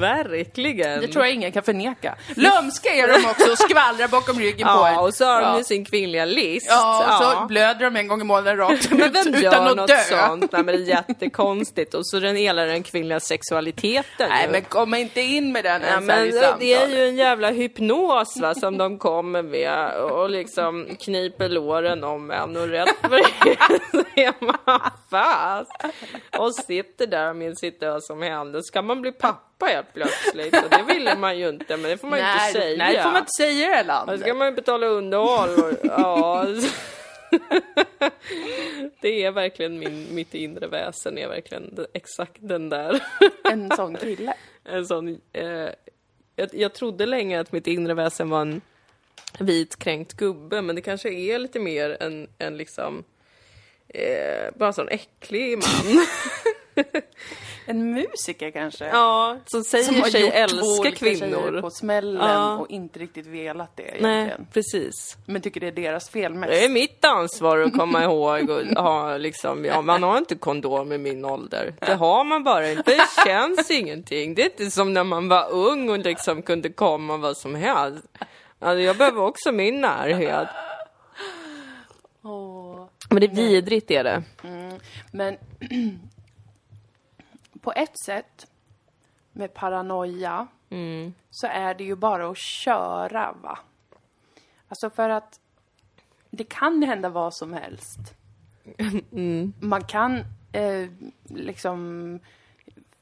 Verkligen. 0.00 1.00
Det 1.00 1.08
tror 1.08 1.24
jag 1.24 1.34
ingen 1.34 1.52
kan 1.52 1.62
förneka. 1.62 2.14
Lömska 2.34 2.88
är 2.88 3.08
de 3.08 3.28
också 3.30 3.50
och 3.50 3.58
skvallrar 3.58 4.08
bakom 4.08 4.38
ryggen 4.38 4.66
på 4.68 4.84
en. 4.84 4.94
Ja, 4.94 5.00
och 5.00 5.14
så 5.14 5.24
har 5.24 5.40
de 5.40 5.46
Ja. 5.46 5.58
ju 5.58 5.64
sin 5.64 5.84
kvinnliga 5.84 6.24
list. 6.24 6.66
Ja, 6.70 7.06
och 7.18 7.24
så 7.40 7.46
blöder 7.46 7.84
de 7.84 7.96
en 7.96 8.08
gång 8.08 8.20
i 8.20 8.24
månaden 8.24 8.56
rakt 8.56 8.90
Men 8.90 8.98
vem 9.12 9.26
utan 9.28 9.42
gör 9.42 9.66
att 9.70 9.76
något 9.76 9.88
dö. 9.88 9.96
sånt? 9.96 10.52
Nej, 10.52 10.62
men 10.64 10.66
det 10.76 10.82
är 10.82 10.86
jättekonstigt. 10.88 11.94
Och 11.94 12.06
så 12.06 12.20
den 12.20 12.36
hela 12.36 12.64
den 12.64 12.82
kvinnliga 12.82 13.20
sexualiteten. 13.20 14.28
Nej, 14.28 14.46
ju. 14.46 14.52
men 14.52 14.62
kom 14.62 14.94
inte 14.94 15.20
in 15.20 15.52
med 15.52 15.64
den 15.64 15.82
Ja, 15.82 15.88
ens 15.88 16.06
men 16.06 16.16
här 16.16 16.56
det 16.58 16.74
är 16.74 16.88
ju 16.88 17.08
en 17.08 17.16
jävla 17.16 17.50
hypnos 17.50 18.36
va, 18.40 18.54
som 18.54 18.78
de 18.78 18.98
kommer 18.98 19.42
med 19.42 19.94
och 19.94 20.30
liksom 20.30 20.86
kniper 21.00 21.48
låren 21.48 22.04
om 22.04 22.30
en 22.30 22.56
och 22.56 22.68
rätt 22.68 22.88
för 23.00 23.20
det 24.14 24.24
är 24.24 24.34
man 24.40 24.80
fast. 25.10 25.84
Och 26.38 26.54
sitter 26.54 27.06
där 27.06 27.32
med 27.34 27.58
sitt 27.58 27.80
död 27.80 28.02
som 28.04 28.22
händer. 28.22 28.60
Ska 28.62 28.82
man 28.82 29.00
bli 29.02 29.12
pappa 29.12 29.42
helt 29.64 29.92
plötsligt? 29.94 30.64
Och 30.64 30.70
det 30.70 30.84
ville 30.94 31.16
man 31.16 31.38
ju 31.38 31.48
inte, 31.48 31.76
men 31.76 31.90
det 31.90 31.98
får 31.98 32.08
man 32.08 32.18
ju 32.18 32.24
inte 32.24 32.60
säga. 32.60 32.76
Nej, 32.78 32.96
det 32.96 33.02
får 33.02 33.10
man 33.10 33.18
inte 33.18 33.32
säga 33.38 33.66
i 33.66 33.70
det 33.70 33.76
här 33.76 33.82
Då 33.84 33.88
landet. 33.88 34.20
ska 34.20 34.34
man 34.34 34.46
ju 34.48 34.54
betala 34.54 34.86
underhåll 34.86 35.48
och, 35.48 35.72
ja. 35.82 36.46
Det 39.00 39.24
är 39.24 39.30
verkligen 39.30 39.78
min, 39.78 40.14
mitt 40.14 40.34
inre 40.34 40.66
väsen 40.66 41.18
är 41.18 41.28
verkligen 41.28 41.86
exakt 41.94 42.36
den 42.40 42.68
där. 42.68 43.02
En 43.44 43.70
sån 43.76 43.96
kille. 43.96 44.34
En 44.68 44.86
sån, 44.86 45.20
eh, 45.32 45.68
jag, 46.36 46.48
jag 46.52 46.72
trodde 46.74 47.06
länge 47.06 47.40
att 47.40 47.52
mitt 47.52 47.66
inre 47.66 47.94
väsen 47.94 48.30
var 48.30 48.40
en 48.40 48.60
vit 49.38 49.78
kränkt 49.78 50.12
gubbe, 50.12 50.62
men 50.62 50.76
det 50.76 50.82
kanske 50.82 51.12
är 51.12 51.38
lite 51.38 51.60
mer 51.60 51.96
en, 52.00 52.28
en 52.38 52.56
liksom 52.56 53.04
eh, 53.88 54.50
bara 54.54 54.66
en 54.66 54.72
sån 54.74 54.88
äcklig 54.88 55.58
man. 55.58 56.06
En 57.68 57.92
musiker 57.92 58.50
kanske. 58.50 58.86
ja, 58.86 59.36
som 59.46 59.64
säger 59.64 59.84
Som 59.84 60.00
har 60.00 60.08
sig 60.08 60.20
gjort 60.20 60.34
älska 60.34 60.90
kvinnor. 60.90 61.60
på 61.60 61.70
smällen 61.70 62.30
Ja. 62.30 62.56
och 62.58 62.70
inte 62.70 62.98
riktigt 62.98 63.26
velat 63.26 63.76
det 63.76 63.82
Nej, 64.00 64.16
egentligen. 64.16 64.46
precis. 64.52 65.16
Men 65.26 65.42
tycker 65.42 65.60
det 65.60 65.66
är 65.66 65.72
deras 65.72 66.08
fel 66.10 66.34
mest. 66.34 66.52
Det 66.52 66.64
är 66.64 66.68
mitt 66.68 67.04
ansvar 67.04 67.58
att 67.58 67.72
komma 67.78 68.04
ihåg 68.04 68.50
och 68.50 68.62
ha 68.84 69.16
liksom, 69.16 69.64
ja 69.64 69.82
man 69.82 70.02
har 70.02 70.18
inte 70.18 70.34
kondom 70.34 70.92
i 70.92 70.98
min 70.98 71.24
ålder. 71.24 71.74
Det 71.80 71.94
har 71.94 72.24
man 72.24 72.44
bara 72.44 72.70
inte, 72.70 72.82
det 72.90 73.24
känns 73.26 73.70
ingenting. 73.70 74.34
Det 74.34 74.42
är 74.42 74.46
inte 74.46 74.70
som 74.70 74.92
när 74.92 75.04
man 75.04 75.28
var 75.28 75.50
ung 75.52 75.90
och 75.90 75.98
liksom 75.98 76.42
kunde 76.42 76.68
komma 76.68 77.16
vad 77.16 77.36
som 77.36 77.54
helst. 77.54 78.04
Alltså 78.58 78.80
jag 78.80 78.96
behöver 78.96 79.20
också 79.22 79.52
min 79.52 79.80
närhet. 79.80 80.48
Men 83.10 83.20
det 83.20 83.26
är 83.26 83.34
vidrigt 83.34 83.90
är 83.90 84.04
det. 84.04 84.22
Men 85.12 85.36
på 87.66 87.72
ett 87.76 87.98
sätt 88.04 88.46
med 89.32 89.54
paranoia 89.54 90.46
Mm. 90.70 91.14
så 91.30 91.46
är 91.46 91.74
det 91.74 91.84
ju 91.84 91.96
bara 91.96 92.28
att 92.28 92.38
köra, 92.38 93.34
va? 93.42 93.58
Alltså 94.68 94.90
för 94.90 95.08
att 95.08 95.40
det 96.30 96.44
kan 96.44 96.82
hända 96.82 97.08
vad 97.08 97.34
som 97.34 97.52
helst. 97.52 97.98
Mm. 99.12 99.52
Man 99.60 99.84
kan 99.84 100.24
eh, 100.52 100.88
liksom... 101.24 102.20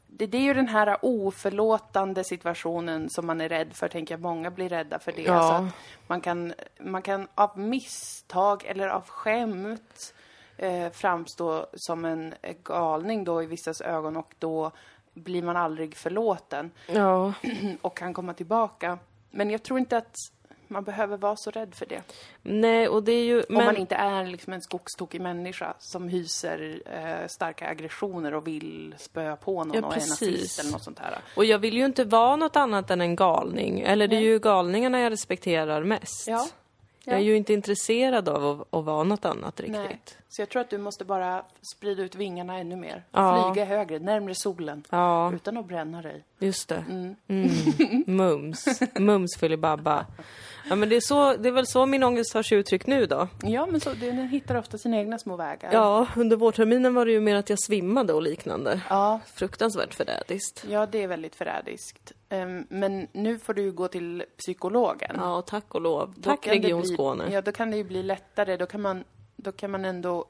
Det, 0.07 0.27
det 0.27 0.39
är 0.39 0.43
ju 0.43 0.55
den 0.55 0.69
här 0.69 0.97
oförlåtande 1.03 2.25
situationen 2.25 3.11
som 3.11 3.27
man 3.27 3.41
är 3.41 3.49
rädd 3.49 3.73
för, 3.73 3.89
tänker 3.89 4.15
jag. 4.15 4.21
Många 4.21 4.51
blir 4.51 4.69
rädda 4.69 4.99
för 4.99 5.13
det. 5.13 5.23
Ja. 5.23 5.35
Alltså 5.35 5.79
man, 6.07 6.21
kan, 6.21 6.55
man 6.81 7.03
kan 7.03 7.29
av 7.35 7.59
misstag 7.59 8.65
eller 8.65 8.89
av 8.89 9.09
skämt 9.09 10.15
eh, 10.57 10.91
framstå 10.93 11.67
som 11.75 12.05
en 12.05 12.35
galning 12.63 13.25
då 13.25 13.43
i 13.43 13.47
vissas 13.47 13.81
ögon 13.81 14.17
och 14.17 14.35
då 14.39 14.71
blir 15.15 15.43
man 15.43 15.57
aldrig 15.57 15.97
förlåten 15.97 16.71
Ja. 16.87 17.33
och 17.81 17.97
kan 17.97 18.15
komma 18.15 18.35
tillbaka. 18.35 18.99
Men 19.31 19.51
jag 19.51 19.63
tror 19.63 19.79
inte 19.79 19.97
att 19.97 20.17
man 20.69 20.85
behöver 20.85 21.17
vara 21.17 21.37
så 21.37 21.51
rädd 21.51 21.75
för 21.75 21.87
det. 21.87 22.03
Nej, 22.43 22.89
och 22.89 23.03
det 23.03 23.13
är 23.13 23.25
ju... 23.25 23.43
Om 23.43 23.55
man 23.55 23.77
inte 23.77 23.95
är 23.95 24.27
liksom 24.27 24.53
en 24.53 24.63
skogstokig 24.63 25.21
människa 25.21 25.75
som 25.79 26.09
hyser 26.09 26.83
eh, 26.87 27.29
starka 27.29 27.69
aggressioner 27.69 28.35
och 28.35 28.47
vill 28.47 28.95
spöa 28.99 29.37
på 29.37 29.65
någon 29.65 29.77
Ja, 29.77 29.87
och 29.87 29.93
är 29.93 30.09
nazist 30.09 30.61
eller 30.61 30.73
något 30.73 30.83
sånt 30.83 30.99
här. 30.99 31.19
Och 31.37 31.45
jag 31.45 31.59
vill 31.59 31.77
ju 31.77 31.85
inte 31.85 32.05
vara 32.05 32.37
något 32.37 32.57
annat 32.57 32.91
än 32.91 33.01
en 33.01 33.17
galning. 33.17 33.81
Eller 33.81 34.09
det 34.09 34.17
är 34.17 34.21
Nej. 34.21 34.29
ju 34.29 34.39
galningarna 34.39 35.01
jag 35.01 35.13
respekterar 35.13 35.83
mest. 35.83 36.27
Ja. 36.29 36.47
Jag 37.05 37.17
är 37.17 37.21
ju 37.21 37.37
inte 37.37 37.53
intresserad 37.53 38.29
av 38.29 38.61
att, 38.61 38.75
att 38.75 38.85
vara 38.85 39.05
något 39.05 39.25
annat 39.25 39.61
riktigt. 39.61 39.77
Nej. 39.77 40.01
Så 40.29 40.43
jag 40.43 40.49
tror 40.49 40.63
att 40.63 40.71
du 40.71 40.79
måste 40.79 41.05
bara 41.05 41.45
sprida 41.75 42.03
ut 42.03 42.15
vingarna 42.15 42.59
ännu 42.59 42.77
mer. 42.77 43.05
Ja. 43.11 43.53
Flyga 43.53 43.67
högre, 43.67 43.99
närmare 43.99 44.35
solen. 44.35 44.85
Ja, 44.91 45.33
Utan 45.35 45.57
att 45.57 45.67
bränna 45.67 46.03
dig. 46.03 46.25
just 46.39 46.69
det. 46.69 46.85
Mm. 46.91 47.17
Mm. 47.29 48.05
Mums. 48.17 48.81
Mums 48.99 49.37
filibabba. 49.37 50.07
Ja, 50.69 50.75
men 50.75 50.89
det 50.89 50.97
är, 50.97 51.01
så, 51.01 51.37
det 51.37 51.49
är 51.49 51.53
väl 51.53 51.67
så 51.67 51.87
min 51.87 52.03
ångest 52.03 52.33
tar 52.33 52.43
sig 52.43 52.59
uttryck 52.59 52.87
nu 52.87 53.07
då. 53.07 53.29
Ja, 53.43 53.67
men 53.67 53.81
så, 53.81 53.91
den 53.95 54.29
hittar 54.29 54.55
ofta 54.55 54.79
sina 54.79 54.97
egna 54.97 55.19
små 55.19 55.37
vägar. 55.37 55.73
Ja, 55.73 56.07
under 56.17 56.37
vårterminen 56.37 56.95
var 56.95 57.07
det 57.07 57.13
ju 57.13 57.21
mer 57.21 57.37
att 57.37 57.51
jag 57.51 57.59
svimmade 57.61 58.13
och 58.13 58.23
liknande. 58.23 58.81
Ja, 58.89 59.21
Fruktansvärt 59.35 59.95
förrädiskt. 59.95 60.65
ja 60.69 60.87
det 60.87 61.03
är 61.03 61.09
väldigt 61.09 61.35
förrädiskt. 61.37 62.13
Ehm, 62.29 62.67
men 62.69 63.09
nu 63.13 63.39
får 63.39 63.55
du 63.55 63.73
gå 63.73 63.89
till 63.89 64.25
psykologen. 64.39 65.17
Ja, 65.19 65.43
tack 65.43 65.75
och 65.75 65.81
lov. 65.81 66.15
Då 66.17 66.31
Tack 66.31 66.47
Region 66.47 66.85
Skåne. 66.85 67.25
Ja, 67.33 67.43
då 67.43 67.53
kan 67.53 67.71
det 67.71 67.77
ju 67.77 67.85
bli 67.85 68.03
lättare. 68.03 68.57
Då 68.57 68.67
kan 68.67 68.81
man, 68.81 69.05
då 69.37 69.53
kan 69.53 69.71
man 69.71 69.85
ändå... 69.85 70.25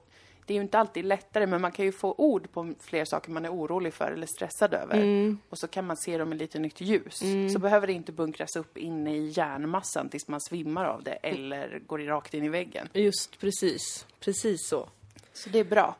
Det 0.47 0.53
är 0.53 0.57
ju 0.57 0.63
inte 0.63 0.79
alltid 0.79 1.05
lättare, 1.05 1.47
men 1.47 1.61
man 1.61 1.73
kan 1.73 1.85
ju 1.85 1.93
få 1.93 2.15
ord 2.19 2.53
på 2.53 2.75
fler 2.81 3.05
saker 3.05 3.31
man 3.31 3.45
är 3.45 3.53
orolig 3.53 3.95
för 3.95 4.11
eller 4.11 4.27
stressad 4.27 4.75
över. 4.75 4.95
Mm. 4.95 5.39
Och 5.49 5.59
så 5.59 5.69
kan 5.69 5.87
man 5.87 5.97
se 5.97 6.19
dem 6.19 6.33
i 6.33 6.37
lite 6.37 6.59
nytt 6.59 6.81
ljus. 6.81 7.23
Så 7.53 7.59
behöver 7.59 7.87
det 7.87 7.93
inte 7.93 8.13
bunkras 8.13 8.57
upp 8.57 8.79
inne 8.79 9.17
i 9.17 9.29
hjärnmassan 9.29 10.09
tills 10.09 10.29
man 10.29 10.41
svimmar 10.41 10.85
av 10.85 11.03
det 11.03 11.13
eller 11.13 11.81
går 11.87 11.99
rakt 11.99 12.35
in 12.35 12.45
i 12.45 12.49
väggen. 12.49 12.89
Just 12.93 13.41
precis. 13.41 14.07
Precis 14.21 14.69
så. 14.69 14.89
Så 15.33 15.51
det 15.51 15.59
är 15.59 15.65
bra. 15.65 15.97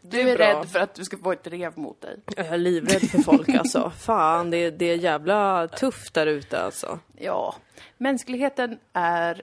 Du 0.00 0.20
är 0.20 0.26
är, 0.26 0.36
rädd 0.36 0.68
för 0.68 0.78
att 0.78 0.94
du 0.94 1.04
ska 1.04 1.18
få 1.18 1.32
ett 1.32 1.46
rev 1.46 1.78
mot 1.78 2.00
dig. 2.00 2.16
Jag 2.36 2.46
är 2.46 2.58
livrädd 2.58 3.10
för 3.10 3.18
folk 3.18 3.48
alltså. 3.48 3.92
Fan, 3.98 4.50
det, 4.50 4.70
det 4.70 4.84
är 4.84 4.96
jävla 4.96 5.68
tufft 5.68 6.14
där 6.14 6.26
ute 6.26 6.60
alltså. 6.60 6.98
Ja, 7.16 7.54
mänskligheten 7.96 8.78
är 8.92 9.42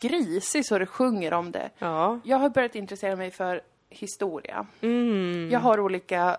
grisig 0.00 0.66
så 0.66 0.78
det 0.78 0.86
sjunger 0.86 1.32
om 1.32 1.52
det. 1.52 1.70
Ja. 1.78 2.20
Jag 2.24 2.36
har 2.38 2.48
börjat 2.50 2.74
intressera 2.74 3.16
mig 3.16 3.30
för 3.30 3.60
historia. 3.88 4.66
Mm. 4.80 5.50
Jag 5.52 5.60
har 5.60 5.80
olika 5.80 6.36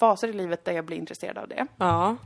faser 0.00 0.28
i 0.28 0.32
livet 0.32 0.64
där 0.64 0.72
jag 0.72 0.84
blir 0.84 0.96
intresserad 0.96 1.38
av 1.38 1.48
det. 1.48 1.66
Ja. 1.76 2.16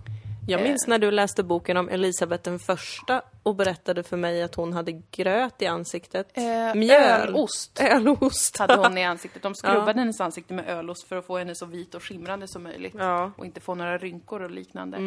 Jag 0.47 0.63
minns 0.63 0.87
när 0.87 0.99
du 0.99 1.11
läste 1.11 1.43
boken 1.43 1.77
om 1.77 1.89
Elisabeth 1.89 2.43
den 2.43 2.59
första 2.59 3.23
och 3.43 3.55
berättade 3.55 4.03
för 4.03 4.17
mig 4.17 4.43
att 4.43 4.55
hon 4.55 4.73
hade 4.73 4.93
gröt 5.11 5.63
i 5.63 5.67
ansiktet. 5.67 6.31
Eh, 6.35 6.75
Mjöl. 6.75 7.29
ölost. 7.29 7.81
Ölost. 7.81 8.59
hade 8.59 8.77
hon 8.77 8.99
i 8.99 9.05
ansiktet. 9.05 9.43
De 9.43 9.55
skrubbade 9.55 9.99
hennes 9.99 10.21
ansikte 10.21 10.55
med 10.55 10.69
ölost 10.69 11.09
för 11.09 11.17
att 11.17 11.27
få 11.27 11.39
henne 11.39 11.55
så 11.55 11.67
vit 11.67 11.95
och 11.95 12.03
skimrande 12.03 12.49
som 12.49 12.63
möjligt. 12.63 12.95
Ja. 12.99 13.33
Och 13.37 13.45
inte 13.47 13.61
få 13.61 13.75
några 13.75 13.99
rynkor 13.99 14.43
och 14.43 14.51
liknande. 14.51 14.99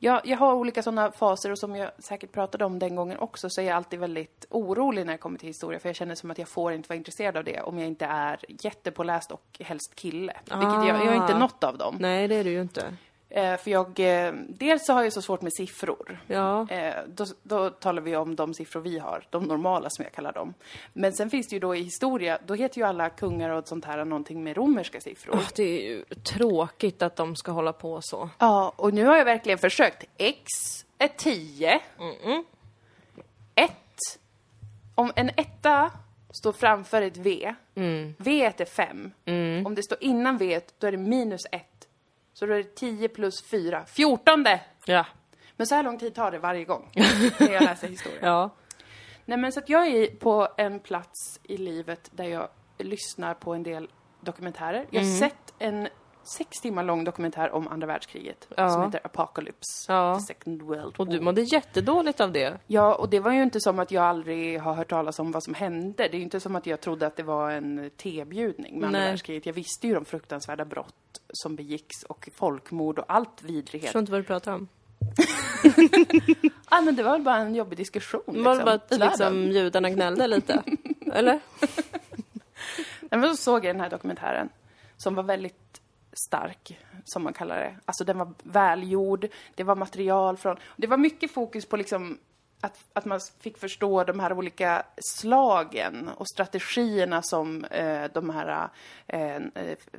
Jag, 0.00 0.20
jag 0.24 0.38
har 0.38 0.54
olika 0.54 0.82
sådana 0.82 1.12
faser 1.12 1.50
och 1.50 1.58
som 1.58 1.76
jag 1.76 1.90
säkert 1.98 2.32
pratade 2.32 2.64
om 2.64 2.78
den 2.78 2.96
gången 2.96 3.18
också 3.18 3.50
så 3.50 3.60
är 3.60 3.64
jag 3.64 3.76
alltid 3.76 3.98
väldigt 4.00 4.46
orolig 4.50 5.06
när 5.06 5.12
jag 5.12 5.20
kommer 5.20 5.38
till 5.38 5.48
historia 5.48 5.80
för 5.80 5.88
jag 5.88 5.96
känner 5.96 6.14
som 6.14 6.30
att 6.30 6.38
jag 6.38 6.48
får 6.48 6.72
inte 6.72 6.88
vara 6.88 6.96
intresserad 6.96 7.36
av 7.36 7.44
det 7.44 7.60
om 7.60 7.78
jag 7.78 7.88
inte 7.88 8.04
är 8.04 8.38
jättepåläst 8.48 9.30
och 9.32 9.60
helst 9.60 9.94
kille. 9.94 10.32
Vilket 10.44 10.60
jag, 10.62 10.86
jag 10.88 11.06
är 11.06 11.14
inte 11.14 11.34
Ah. 11.34 11.38
något 11.38 11.64
av 11.64 11.78
dem. 11.78 11.96
Nej, 12.00 12.28
det 12.28 12.34
är 12.34 12.44
du 12.44 12.50
ju 12.50 12.60
inte. 12.60 12.94
Eh, 13.30 13.56
för 13.56 13.70
jag, 13.70 14.00
eh, 14.00 14.32
dels 14.48 14.86
så 14.86 14.92
har 14.92 15.02
jag 15.02 15.12
så 15.12 15.22
svårt 15.22 15.42
med 15.42 15.52
siffror. 15.52 16.20
Ja. 16.26 16.66
Eh, 16.70 16.94
då, 17.06 17.26
då 17.42 17.70
talar 17.70 18.02
vi 18.02 18.16
om 18.16 18.36
de 18.36 18.54
siffror 18.54 18.80
vi 18.80 18.98
har, 18.98 19.24
de 19.30 19.44
normala 19.44 19.90
som 19.90 20.02
jag 20.02 20.12
kallar 20.12 20.32
dem. 20.32 20.54
Men 20.92 21.12
sen 21.12 21.30
finns 21.30 21.48
det 21.48 21.56
ju 21.56 21.60
då 21.60 21.74
i 21.76 21.82
historia, 21.82 22.38
då 22.46 22.54
heter 22.54 22.78
ju 22.78 22.86
alla 22.86 23.10
kungar 23.10 23.50
och 23.50 23.68
sånt 23.68 23.84
här 23.84 24.04
någonting 24.04 24.44
med 24.44 24.56
romerska 24.56 25.00
siffror. 25.00 25.34
Åh, 25.34 25.48
det 25.56 25.62
är 25.62 25.90
ju 25.90 26.04
tråkigt 26.04 27.02
att 27.02 27.16
de 27.16 27.36
ska 27.36 27.52
hålla 27.52 27.72
på 27.72 28.00
så. 28.02 28.30
Ja, 28.38 28.72
och 28.76 28.94
nu 28.94 29.04
har 29.06 29.16
jag 29.16 29.24
verkligen 29.24 29.58
försökt. 29.58 30.04
X 30.16 30.46
är 30.98 31.08
10. 31.08 31.80
Ett. 33.54 33.72
Om 34.94 35.12
en 35.16 35.30
etta 35.36 35.90
står 36.30 36.52
framför 36.52 37.02
ett 37.02 37.16
V, 37.16 37.54
V 38.18 38.44
är 38.44 38.64
5. 38.64 39.10
Om 39.66 39.74
det 39.74 39.82
står 39.82 39.98
innan 40.00 40.38
V, 40.38 40.60
då 40.78 40.86
är 40.86 40.92
det 40.92 40.98
minus 40.98 41.46
1. 41.52 41.87
Så 42.38 42.46
då 42.46 42.52
är 42.52 42.58
det 42.58 42.74
10 42.74 43.08
plus 43.08 43.42
4, 43.42 43.84
14. 43.86 44.44
Ja. 44.84 45.06
Men 45.56 45.66
så 45.66 45.74
här 45.74 45.82
lång 45.82 45.98
tid 45.98 46.14
tar 46.14 46.30
det 46.30 46.38
varje 46.38 46.64
gång 46.64 46.90
när 47.38 47.52
jag 47.52 47.62
läser 47.62 47.88
historia. 47.88 48.18
Ja. 48.22 48.50
Nej 49.24 49.38
men 49.38 49.52
så 49.52 49.60
att 49.60 49.68
jag 49.68 49.86
är 49.86 50.06
på 50.06 50.48
en 50.56 50.80
plats 50.80 51.40
i 51.42 51.56
livet 51.56 52.10
där 52.12 52.24
jag 52.24 52.48
lyssnar 52.78 53.34
på 53.34 53.54
en 53.54 53.62
del 53.62 53.88
dokumentärer. 54.20 54.86
Jag 54.90 55.00
har 55.00 55.18
sett 55.18 55.54
en 55.58 55.88
sex 56.36 56.60
timmar 56.60 56.82
lång 56.84 57.04
dokumentär 57.04 57.50
om 57.54 57.68
andra 57.68 57.86
världskriget 57.86 58.48
Ja. 58.56 58.70
som 58.70 58.82
heter 58.82 59.00
Apocalypse, 59.04 59.92
Ja. 59.92 60.14
the 60.20 60.20
second 60.34 60.62
world 60.62 60.94
Och 60.96 61.06
du 61.08 61.16
war. 61.16 61.24
mådde 61.24 61.40
jättedåligt 61.42 62.20
av 62.20 62.32
det. 62.32 62.58
Ja, 62.66 62.94
och 62.94 63.08
det 63.08 63.20
var 63.20 63.32
ju 63.32 63.42
inte 63.42 63.60
som 63.60 63.78
att 63.78 63.90
jag 63.90 64.04
aldrig 64.04 64.60
har 64.60 64.74
hört 64.74 64.90
talas 64.90 65.18
om 65.18 65.32
vad 65.32 65.42
som 65.44 65.54
hände. 65.54 65.94
Det 66.08 66.14
är 66.14 66.18
ju 66.18 66.22
inte 66.22 66.40
som 66.40 66.56
att 66.56 66.66
jag 66.66 66.80
trodde 66.80 67.06
att 67.06 67.16
det 67.16 67.22
var 67.22 67.50
en 67.50 67.90
tebjudning 67.96 68.78
med 68.80 68.86
andra 68.86 68.98
Nej. 69.00 69.08
världskriget. 69.08 69.46
Jag 69.46 69.52
visste 69.52 69.86
ju 69.86 69.94
de 69.94 70.04
fruktansvärda 70.04 70.64
brott 70.64 70.94
som 71.32 71.56
begicks 71.56 72.02
och 72.02 72.28
folkmord 72.34 72.98
och 72.98 73.04
allt 73.08 73.30
Jag 73.40 73.46
vidrighet. 73.48 73.86
förstår 73.86 74.00
inte 74.00 74.12
vad 74.12 74.20
du 74.20 74.24
pratar 74.24 74.52
om. 74.54 74.68
Ah, 76.70 76.80
men 76.80 76.96
det 76.96 77.02
var 77.02 77.12
väl 77.12 77.22
bara 77.22 77.36
en 77.36 77.54
jobbig 77.54 77.78
diskussion. 77.78 78.22
Det 78.26 78.40
var 78.42 78.54
liksom, 78.54 78.64
bara 78.64 78.74
att 78.74 79.10
liksom, 79.10 79.42
judarna 79.42 79.90
gnällde 79.90 80.26
lite. 80.26 80.62
Eller? 81.12 81.40
Men 83.10 83.22
så 83.22 83.36
såg 83.36 83.64
jag 83.64 83.74
den 83.74 83.80
här 83.80 83.90
dokumentären 83.90 84.48
som 84.96 85.14
var 85.14 85.22
väldigt 85.22 85.80
stark, 86.26 86.78
som 87.04 87.22
man 87.24 87.32
kallar 87.32 87.56
det. 87.56 87.74
Alltså 87.84 88.04
den 88.04 88.18
var 88.18 88.32
välgjord, 88.42 89.26
det 89.54 89.64
var 89.64 89.76
material 89.76 90.36
från... 90.36 90.56
Det 90.76 90.86
var 90.86 90.96
mycket 90.96 91.30
fokus 91.34 91.66
på 91.66 91.76
liksom 91.76 92.18
att, 92.60 92.78
att 92.92 93.04
man 93.04 93.20
fick 93.40 93.58
förstå 93.58 94.04
de 94.04 94.20
här 94.20 94.32
olika 94.32 94.82
slagen 95.16 96.08
och 96.16 96.28
strategierna 96.28 97.22
som 97.22 97.64
eh, 97.64 98.04
de 98.14 98.30
här 98.30 98.68
eh, 99.06 99.42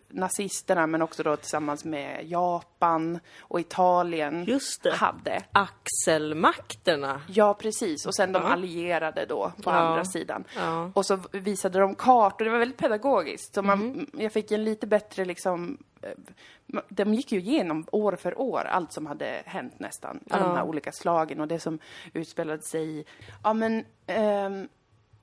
nazisterna, 0.08 0.88
men 0.88 1.02
också 1.02 1.24
då 1.24 1.36
tillsammans 1.36 1.86
med 1.86 2.26
Japan 2.26 3.20
och 3.40 3.60
Italien 3.60 4.44
Just 4.46 4.84
det. 4.84 4.94
hade. 4.94 5.44
Axelmakterna. 5.52 7.22
Ja, 7.28 7.54
precis. 7.54 8.06
Och 8.06 8.16
sen 8.16 8.32
de 8.34 8.46
allierade 8.46 9.26
då 9.26 9.52
på 9.64 9.70
Ja. 9.70 9.76
andra 9.76 10.06
sidan. 10.06 10.44
Ja. 10.56 10.92
Och 10.94 11.06
så 11.06 11.20
visade 11.32 11.80
de 11.80 11.96
kartor, 11.96 12.46
det 12.46 12.52
var 12.52 12.60
väldigt 12.60 12.78
pedagogiskt. 12.78 13.54
Så 13.56 13.62
man, 13.62 14.08
jag 14.14 14.34
fick 14.34 14.52
en 14.52 14.64
lite 14.64 14.88
bättre 14.88 15.26
liksom... 15.26 15.78
eh, 16.02 16.80
De 16.90 17.14
gick 17.14 17.32
ju 17.32 17.40
igenom 17.40 17.86
år 17.92 18.16
för 18.16 18.40
år 18.40 18.64
allt 18.66 18.94
som 18.94 19.06
hade 19.06 19.42
hänt 19.46 19.80
nästan. 19.80 20.20
Alla 20.30 20.48
de 20.48 20.56
här 20.56 20.64
olika 20.64 20.92
slagen 20.92 21.42
och 21.42 21.48
det 21.48 21.60
som 21.60 21.80
utspelade 22.14 22.62
sig 22.62 23.00
i... 23.00 23.06
Ja, 23.44 23.54
men... 23.54 23.86
ehm, 24.08 24.68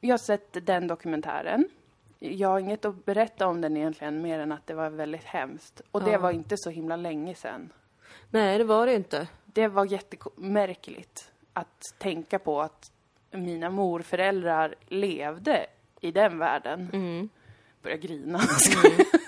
jag 0.00 0.12
har 0.12 0.18
sett 0.18 0.66
den 0.66 0.86
dokumentären. 0.86 1.68
Jag 2.18 2.48
har 2.48 2.58
inget 2.58 2.84
att 2.84 3.04
berätta 3.04 3.46
om 3.46 3.60
den 3.60 3.76
egentligen, 3.76 4.22
mer 4.22 4.38
än 4.38 4.52
att 4.52 4.66
det 4.66 4.74
var 4.74 4.90
väldigt 4.90 5.24
hemskt. 5.24 5.80
Och 5.90 6.02
det 6.02 6.18
var 6.18 6.30
inte 6.30 6.56
så 6.58 6.70
himla 6.70 6.96
länge 6.96 7.34
sedan. 7.34 7.72
Nej, 8.30 8.58
det 8.58 8.64
var 8.64 8.86
det 8.86 8.94
inte. 8.94 9.28
Det 9.44 9.68
var 9.68 9.84
jättemärkligt 9.84 11.32
att 11.52 11.82
tänka 11.98 12.38
på 12.38 12.60
att 12.60 12.92
mina 13.30 13.70
morföräldrar 13.70 14.74
levde 14.86 15.66
i 16.00 16.12
den 16.12 16.38
världen. 16.38 16.90
Mm. 16.92 17.28
Börjar 17.82 17.96
grina. 17.96 18.40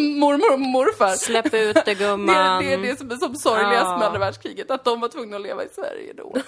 Mormor 0.20 0.52
och 0.52 0.60
morfar. 0.60 1.08
Släpp 1.10 1.54
ut 1.54 1.74
det 1.74 1.82
Det, 1.84 1.94
gumman. 1.94 2.62
det 2.62 2.72
är 2.72 2.78
det 2.78 2.98
som 2.98 3.10
är 3.10 3.16
som 3.16 3.34
sorgligast 3.34 3.84
Ja. 3.86 3.98
med 3.98 4.06
andra 4.06 4.18
världskriget, 4.18 4.70
att 4.70 4.84
de 4.84 5.00
var 5.00 5.08
tvungna 5.08 5.36
att 5.36 5.42
leva 5.42 5.64
i 5.64 5.68
Sverige 5.68 6.12
då. 6.12 6.34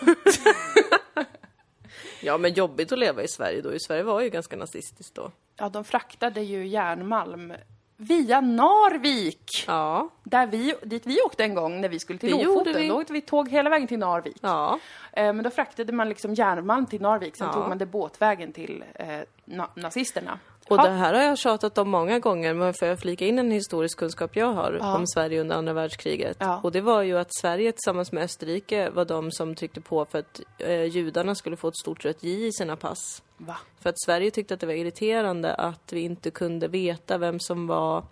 Ja, 2.23 2.39
men 2.39 2.53
jobbigt 2.53 2.93
att 2.93 2.99
leva 2.99 3.23
i 3.23 3.29
Sverige 3.29 3.61
då. 3.63 3.73
I 3.73 3.81
Sverige 3.81 4.03
var 4.03 4.21
ju 4.21 4.29
ganska 4.31 4.57
nazistiskt 4.57 5.15
då. 5.15 5.31
Ja, 5.57 5.69
de 5.69 5.85
fraktade 5.85 6.41
ju 6.41 6.67
järnmalm 6.67 7.53
via 7.97 8.41
Narvik, 8.41 9.65
Ja. 9.67 10.09
där 10.25 10.47
vi, 10.47 10.75
dit 10.83 11.07
vi 11.07 11.21
åkte 11.21 11.45
en 11.45 11.55
gång 11.55 11.81
när 11.81 11.89
vi 11.89 11.99
skulle 11.99 12.19
till 12.19 12.37
Det 12.37 12.45
Lofoten. 12.45 12.89
Då 12.89 12.95
åkte 13.01 13.13
vi 13.13 13.21
tåg 13.21 13.49
hela 13.49 13.71
vägen 13.71 13.89
till 13.89 13.99
Narvik. 13.99 14.37
Ja. 14.41 14.79
Eh, 15.13 15.33
Men 15.33 15.43
då 15.43 15.51
fraktade 15.51 15.93
man 15.93 16.09
liksom 16.09 16.35
järnmalm 16.35 16.87
till 16.87 17.01
Narvik, 17.01 17.37
sen 17.37 17.47
Ja. 17.47 17.53
tog 17.53 17.69
man 17.69 17.79
det 17.79 17.87
båtvägen 17.87 18.53
till 18.53 18.85
eh, 18.95 19.07
na- 19.47 19.69
nazisterna. 19.75 20.39
Och 20.71 20.77
Ja. 20.79 20.83
det 20.83 20.91
här 20.91 21.15
har 21.15 21.23
jag 21.23 21.39
tjatat 21.39 21.79
om 21.79 21.91
många 21.91 22.19
gånger, 22.19 22.55
men 22.55 22.75
får 22.75 22.89
jag 22.89 22.99
flika 22.99 23.27
in 23.27 23.39
en 23.39 23.51
historisk 23.51 23.99
kunskap 23.99 24.37
jag 24.37 24.53
har 24.53 24.97
om 24.97 25.07
Sverige 25.07 25.41
under 25.41 25.57
andra 25.57 25.73
världskriget? 25.73 26.37
Ja. 26.41 26.61
Och 26.63 26.73
det 26.73 26.81
var 26.81 27.03
ju 27.03 27.19
att 27.19 27.35
Sverige 27.35 27.73
tillsammans 27.73 28.13
med 28.13 28.25
Österrike 28.25 28.91
var 28.91 29.05
de 29.05 29.33
som 29.33 29.55
tryckte 29.55 29.81
på 29.81 30.05
för 30.05 30.19
att 30.19 30.41
eh, 30.59 30.85
judarna 30.85 31.35
skulle 31.35 31.57
få 31.57 31.69
ett 31.69 31.77
stort 31.77 32.05
rött 32.05 32.23
J 32.23 32.47
i 32.47 32.53
sina 32.53 32.77
pass. 32.77 33.23
Va? 33.37 33.57
För 33.81 33.91
att 33.91 34.01
Sverige 34.01 34.31
tyckte 34.31 34.55
att 34.55 34.61
det 34.61 34.67
var 34.67 34.75
irriterande 34.75 35.55
att 35.55 35.93
vi 35.93 36.01
inte 36.01 36.31
kunde 36.31 36.69
veta 36.69 37.19
vem 37.19 37.41
som 37.41 37.67
var 37.67 38.05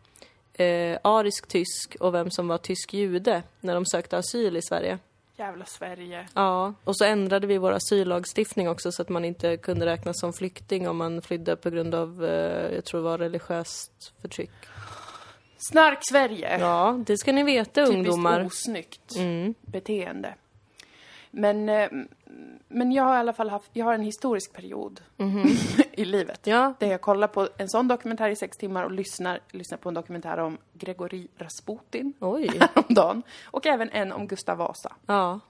eh, 0.55 0.99
arisk-tysk 1.03 1.97
och 2.01 2.15
vem 2.15 2.31
som 2.31 2.49
var 2.49 2.59
tysk 2.59 2.95
jude 2.95 3.43
när 3.61 3.75
de 3.75 3.87
sökte 3.87 4.19
asyl 4.19 4.57
i 4.57 4.63
Sverige. 4.63 4.99
Jävla 5.39 5.65
Sverige. 5.65 6.27
Ja, 6.35 6.75
och 6.85 6.97
så 6.97 7.05
ändrade 7.05 7.47
vi 7.47 7.59
vår 7.59 7.73
asyllagstiftning 7.73 8.69
också 8.69 8.93
så 8.93 9.03
att 9.03 9.09
man 9.09 9.25
inte 9.25 9.57
kunde 9.57 9.87
räknas 9.87 10.21
som 10.21 10.33
flykting 10.33 10.89
om 10.89 10.97
man 10.97 11.23
flydde 11.23 11.57
på 11.57 11.71
grund 11.71 11.95
av, 11.95 12.25
eh, 12.25 12.75
jag 12.75 12.85
tror 12.85 13.01
det 13.01 13.05
var 13.05 13.19
religiöst 13.19 14.13
förtryck. 14.21 14.51
Snark-Sverige. 15.59 16.59
Ja, 16.59 17.03
det 17.07 17.19
ska 17.19 17.33
ni 17.33 17.43
veta 17.43 17.83
ungdomar. 17.83 18.39
Typiskt 18.39 18.69
osnyggt 18.69 19.17
Mm. 19.17 19.55
beteende. 19.61 20.35
Men, 21.31 21.69
eh, 21.69 21.89
men 22.69 22.93
jag 22.93 23.05
har 23.05 23.15
i 23.15 23.19
alla 23.19 23.33
fall 23.33 23.49
haft, 23.51 23.71
jag 23.73 23.85
har 23.85 23.95
en 23.95 24.03
historisk 24.03 24.53
period 24.53 25.01
i 25.93 26.05
livet. 26.05 26.47
Ja, 26.47 26.75
Där 26.79 26.87
jag 26.87 27.01
kollar 27.01 27.29
på 27.29 27.49
en 27.57 27.69
sån 27.69 27.89
dokumentär 27.89 28.29
i 28.31 28.37
sex 28.37 28.57
timmar 28.57 28.85
och 28.85 28.91
lyssnar, 28.91 29.41
lyssnar 29.51 29.79
på 29.79 29.89
en 29.89 29.95
dokumentär 29.95 30.39
om 30.39 30.59
Grigori 30.73 31.29
Rasputin 31.39 32.13
oj. 32.21 32.51
häromdagen. 32.75 33.23
Och 33.45 33.67
även 33.67 33.91
en 33.91 34.13
om 34.13 34.27
Gustav 34.27 34.59
Vasa. 34.59 34.93
Ja, 35.07 35.41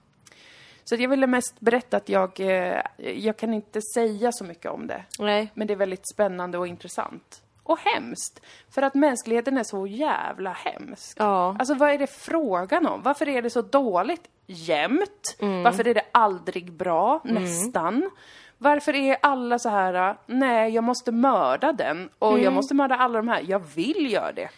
Så 0.83 0.95
jag 0.95 1.09
ville 1.09 1.27
mest 1.27 1.59
berätta 1.59 1.97
att 1.97 2.09
jag, 2.09 2.39
eh, 2.39 2.81
jag 2.97 3.37
kan 3.37 3.53
inte 3.53 3.79
säga 3.93 4.31
så 4.31 4.43
mycket 4.43 4.71
om 4.71 4.87
det. 4.87 5.05
nej. 5.19 5.51
Men 5.53 5.67
det 5.67 5.73
är 5.73 5.77
väldigt 5.77 6.09
spännande 6.13 6.57
och 6.57 6.67
intressant. 6.67 7.41
Och 7.69 7.79
hemskt. 7.79 8.41
För 8.69 8.81
att 8.81 8.95
mänskligheten 8.95 9.57
är 9.57 9.63
så 9.63 9.87
jävla 9.87 10.51
hemsk. 10.51 11.17
Ja. 11.19 11.55
Alltså 11.59 11.73
vad 11.73 11.89
är 11.89 11.97
det 11.97 12.07
frågan 12.07 12.85
om? 12.87 13.01
Varför 13.01 13.29
är 13.29 13.41
det 13.41 13.49
så 13.49 13.61
dåligt 13.61 14.23
jämt? 14.47 15.35
Varför 15.39 15.87
är 15.87 15.93
det 15.93 16.03
aldrig 16.11 16.73
bra? 16.73 17.21
Nästan. 17.23 18.09
Varför 18.57 18.95
är 18.95 19.17
alla 19.21 19.59
så 19.59 19.69
här, 19.69 20.17
nej 20.25 20.73
jag 20.73 20.83
måste 20.83 21.11
mörda 21.11 21.71
den 21.71 22.09
och 22.19 22.39
jag 22.39 22.53
måste 22.53 22.73
mörda 22.73 22.95
alla 22.95 23.17
de 23.17 23.27
här. 23.27 23.45
Jag 23.47 23.59
vill 23.75 24.11
göra 24.13 24.31
det. 24.31 24.49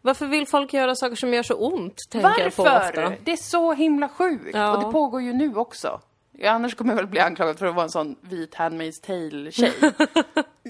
Varför 0.00 0.26
vill 0.26 0.46
folk 0.46 0.72
göra 0.72 0.94
saker 0.94 1.16
som 1.16 1.34
gör 1.34 1.42
så 1.42 1.54
ont, 1.54 1.96
tänker 2.10 2.42
jag 2.42 2.56
på 2.56 2.62
ofta. 2.62 2.74
Varför? 2.74 3.18
Det 3.24 3.32
är 3.32 3.36
så 3.36 3.72
himla 3.72 4.08
sjukt. 4.08 4.54
Ja. 4.54 4.76
Och 4.76 4.84
det 4.84 4.92
pågår 4.92 5.22
ju 5.22 5.32
nu 5.32 5.56
också. 5.56 6.00
Ja, 6.38 6.50
annars 6.50 6.74
kommer 6.74 6.90
jag 6.92 6.96
väl 6.96 7.06
bli 7.06 7.20
anklagad 7.20 7.58
för 7.58 7.66
att 7.66 7.74
vara 7.74 7.84
en 7.84 7.90
sån 7.90 8.16
vit 8.20 8.54
Handmaid's 8.54 9.00
Tale-tjej. 9.06 9.72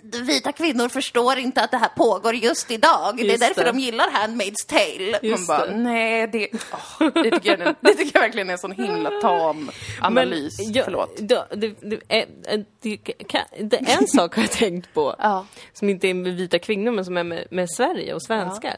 Vita 0.27 0.53
kvinnor 0.53 0.89
förstår 0.89 1.39
inte 1.39 1.63
att 1.63 1.71
det 1.71 1.77
här 1.77 1.89
pågår 1.97 2.35
just 2.35 2.71
idag. 2.71 3.17
det 3.17 3.23
är 3.23 3.27
Just 3.27 3.41
därför 3.41 3.65
det. 3.65 3.73
de 3.73 3.79
gillar 3.79 4.05
Handmaid's 4.05 4.67
Tale. 4.69 5.19
Just 5.23 5.49
Man 5.49 5.59
bara, 5.59 5.67
det. 5.67 5.77
nej, 5.77 6.27
det, 6.27 6.49
åh, 6.73 7.09
det, 7.15 7.31
tycker 7.31 7.59
jag, 7.59 7.75
det 7.81 7.95
tycker 7.95 8.11
jag 8.17 8.21
verkligen 8.23 8.49
är 8.49 8.53
en 8.53 8.59
sån 8.59 8.73
himla 8.73 9.11
tam 9.11 9.71
analys. 10.01 10.57
ja, 10.75 10.83
Förlåt. 10.85 11.17
då- 11.19 11.47
det, 11.51 11.57
det, 11.81 12.01
är- 12.09 12.65
det, 13.63 13.77
är 13.77 13.99
en 14.01 14.07
sak 14.07 14.35
har 14.37 14.43
jag 14.43 14.51
tänkt 14.53 14.95
på, 14.95 15.15
Ja. 15.19 15.47
som 15.73 15.89
inte 15.89 16.09
är 16.09 16.15
med 16.15 16.33
vita 16.37 16.59
kvinnor, 16.59 16.93
men 16.93 17.05
som 17.05 17.17
är 17.17 17.25
med, 17.25 17.47
med 17.51 17.71
Sverige 17.71 18.15
och 18.15 18.23
svenskar. 18.23 18.77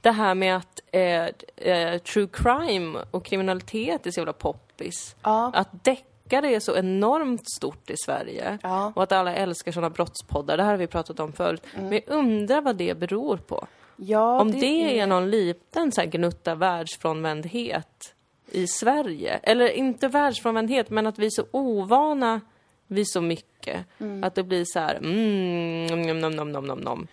Det 0.00 0.10
här 0.10 0.34
med 0.34 0.56
att 0.56 0.80
eh, 0.92 1.26
eh, 1.72 1.98
true 1.98 2.28
crime 2.32 2.98
och 3.10 3.24
kriminalitet 3.24 4.06
är 4.06 4.10
så 4.10 4.20
jävla 4.20 4.32
poppis. 4.32 5.16
Ja. 5.22 5.50
Att 5.54 5.84
deckare 6.32 6.54
är 6.54 6.60
så 6.60 6.76
enormt 6.76 7.50
stort 7.56 7.90
i 7.90 7.94
Sverige. 7.96 8.58
Ja. 8.62 8.92
Och 8.96 9.02
att 9.02 9.12
alla 9.12 9.34
älskar 9.34 9.72
sådana 9.72 9.90
brottspoddar. 9.90 10.56
Det 10.56 10.62
här 10.62 10.70
har 10.70 10.78
vi 10.78 10.86
pratat 10.86 11.20
om 11.20 11.32
förut. 11.32 11.62
Men 11.74 11.92
jag 11.92 12.02
undrar 12.06 12.60
vad 12.60 12.76
det 12.76 12.98
beror 12.98 13.36
på. 13.36 13.66
Ja, 13.96 14.40
Om 14.40 14.52
det, 14.52 14.98
är 15.00 15.06
någon 15.06 15.30
liten 15.30 15.92
så 15.92 16.00
här, 16.00 16.08
gnutta 16.08 16.54
världsfrånvändhet 16.54 18.14
i 18.50 18.66
Sverige. 18.66 19.40
Eller 19.42 19.68
inte 19.68 20.08
världsfrånvändhet, 20.08 20.90
men 20.90 21.06
att 21.06 21.18
vi 21.18 21.26
är 21.26 21.30
så 21.30 21.44
ovana 21.50 22.40
vid 22.86 23.08
så 23.08 23.20
mycket. 23.20 23.86
Att 24.22 24.34
det 24.34 24.42
blir 24.42 24.64
så 24.64 24.78
här, 24.80 24.94
mm, 24.94 25.86
nom, 25.86 26.20
nom, 26.20 26.36
nom, 26.36 26.52
nom, 26.52 26.64
nom, 26.64 26.78
nom. 26.78 27.06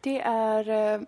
Det 0.00 0.20
är... 0.20 0.68
eh, 0.68 1.00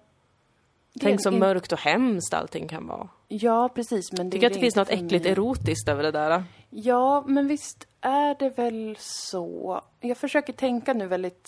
det 0.98 1.06
är 1.06 1.10
Tänk 1.10 1.22
så 1.22 1.28
en- 1.28 1.38
mörkt 1.38 1.72
och 1.72 1.78
hemskt 1.78 2.34
allting 2.34 2.68
kan 2.68 2.86
vara. 2.86 3.08
Ja, 3.28 3.68
precis. 3.74 4.12
Men 4.12 4.30
det 4.30 4.34
Tycker 4.34 4.46
är 4.46 4.50
att 4.50 4.54
det 4.54 4.60
finns 4.60 4.76
något 4.76 4.90
äckligt 4.90 5.26
erotiskt 5.26 5.88
över 5.88 6.02
det 6.02 6.10
där. 6.10 6.44
Ja, 6.70 7.24
men 7.26 7.48
visst 7.48 7.86
är 8.00 8.34
det 8.38 8.50
väl 8.50 8.96
så. 9.00 9.80
Jag 10.00 10.16
försöker 10.16 10.52
tänka 10.52 10.92
nu 10.94 11.06
väldigt 11.06 11.46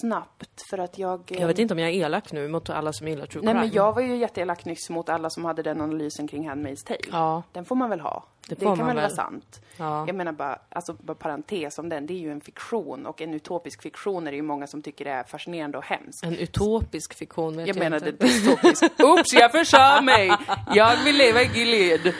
snabbt 0.00 0.62
för 0.70 0.78
att 0.78 0.98
jag... 0.98 1.32
eh, 1.32 1.40
Jag 1.40 1.46
vet 1.46 1.58
inte 1.58 1.74
om 1.74 1.78
jag 1.80 1.90
är 1.90 1.94
elak 1.94 2.32
nu 2.32 2.48
mot 2.48 2.70
alla 2.70 2.92
som 2.92 3.08
gillar 3.08 3.26
true 3.26 3.44
Nej, 3.44 3.54
crime. 3.54 3.66
men 3.66 3.74
jag 3.74 3.92
var 3.92 4.02
ju 4.02 4.16
jätteelak 4.16 4.64
nyss 4.64 4.90
mot 4.90 5.08
alla 5.08 5.30
som 5.30 5.44
hade 5.44 5.62
den 5.62 5.80
analysen 5.80 6.28
kring 6.28 6.50
Handmaid's 6.50 6.86
Tale. 6.86 7.00
Ja, 7.12 7.42
Den 7.52 7.64
får 7.64 7.76
man 7.76 7.90
väl 7.90 8.00
ha. 8.00 8.24
Det 8.48 8.54
Det, 8.54 8.64
kan 8.64 8.86
väl 8.86 8.96
vara 8.96 9.08
sant. 9.10 9.60
ja. 9.76 10.04
Jag 10.06 10.16
menar 10.16 10.32
bara, 10.32 10.58
alltså 10.68 10.92
bara 10.92 11.14
parentes 11.14 11.78
om 11.78 11.88
den, 11.88 12.06
det 12.06 12.14
är 12.14 12.18
ju 12.18 12.32
en 12.32 12.40
fiktion 12.40 13.06
och 13.06 13.22
en 13.22 13.34
utopisk 13.34 13.82
fiktion 13.82 14.26
är 14.26 14.30
det 14.30 14.36
ju 14.36 14.42
många 14.42 14.66
som 14.66 14.82
tycker 14.82 15.06
är 15.06 15.22
fascinerande 15.24 15.78
och 15.78 15.84
hemskt. 15.84 16.24
En 16.24 16.36
utopisk 16.38 17.14
fiktion 17.14 17.56
vet 17.56 17.66
Jag 17.68 17.76
jag, 17.76 17.80
menade 17.82 18.10
inte. 18.10 18.24
dystopisk. 18.26 18.82
Oops, 19.00 19.32
jag 19.32 19.52
försa 19.52 20.00
mig! 20.00 20.32
Jag 20.74 20.96
vill 21.04 21.16
leva 21.16 21.42
i 21.42 21.50
Gilead. 21.54 22.12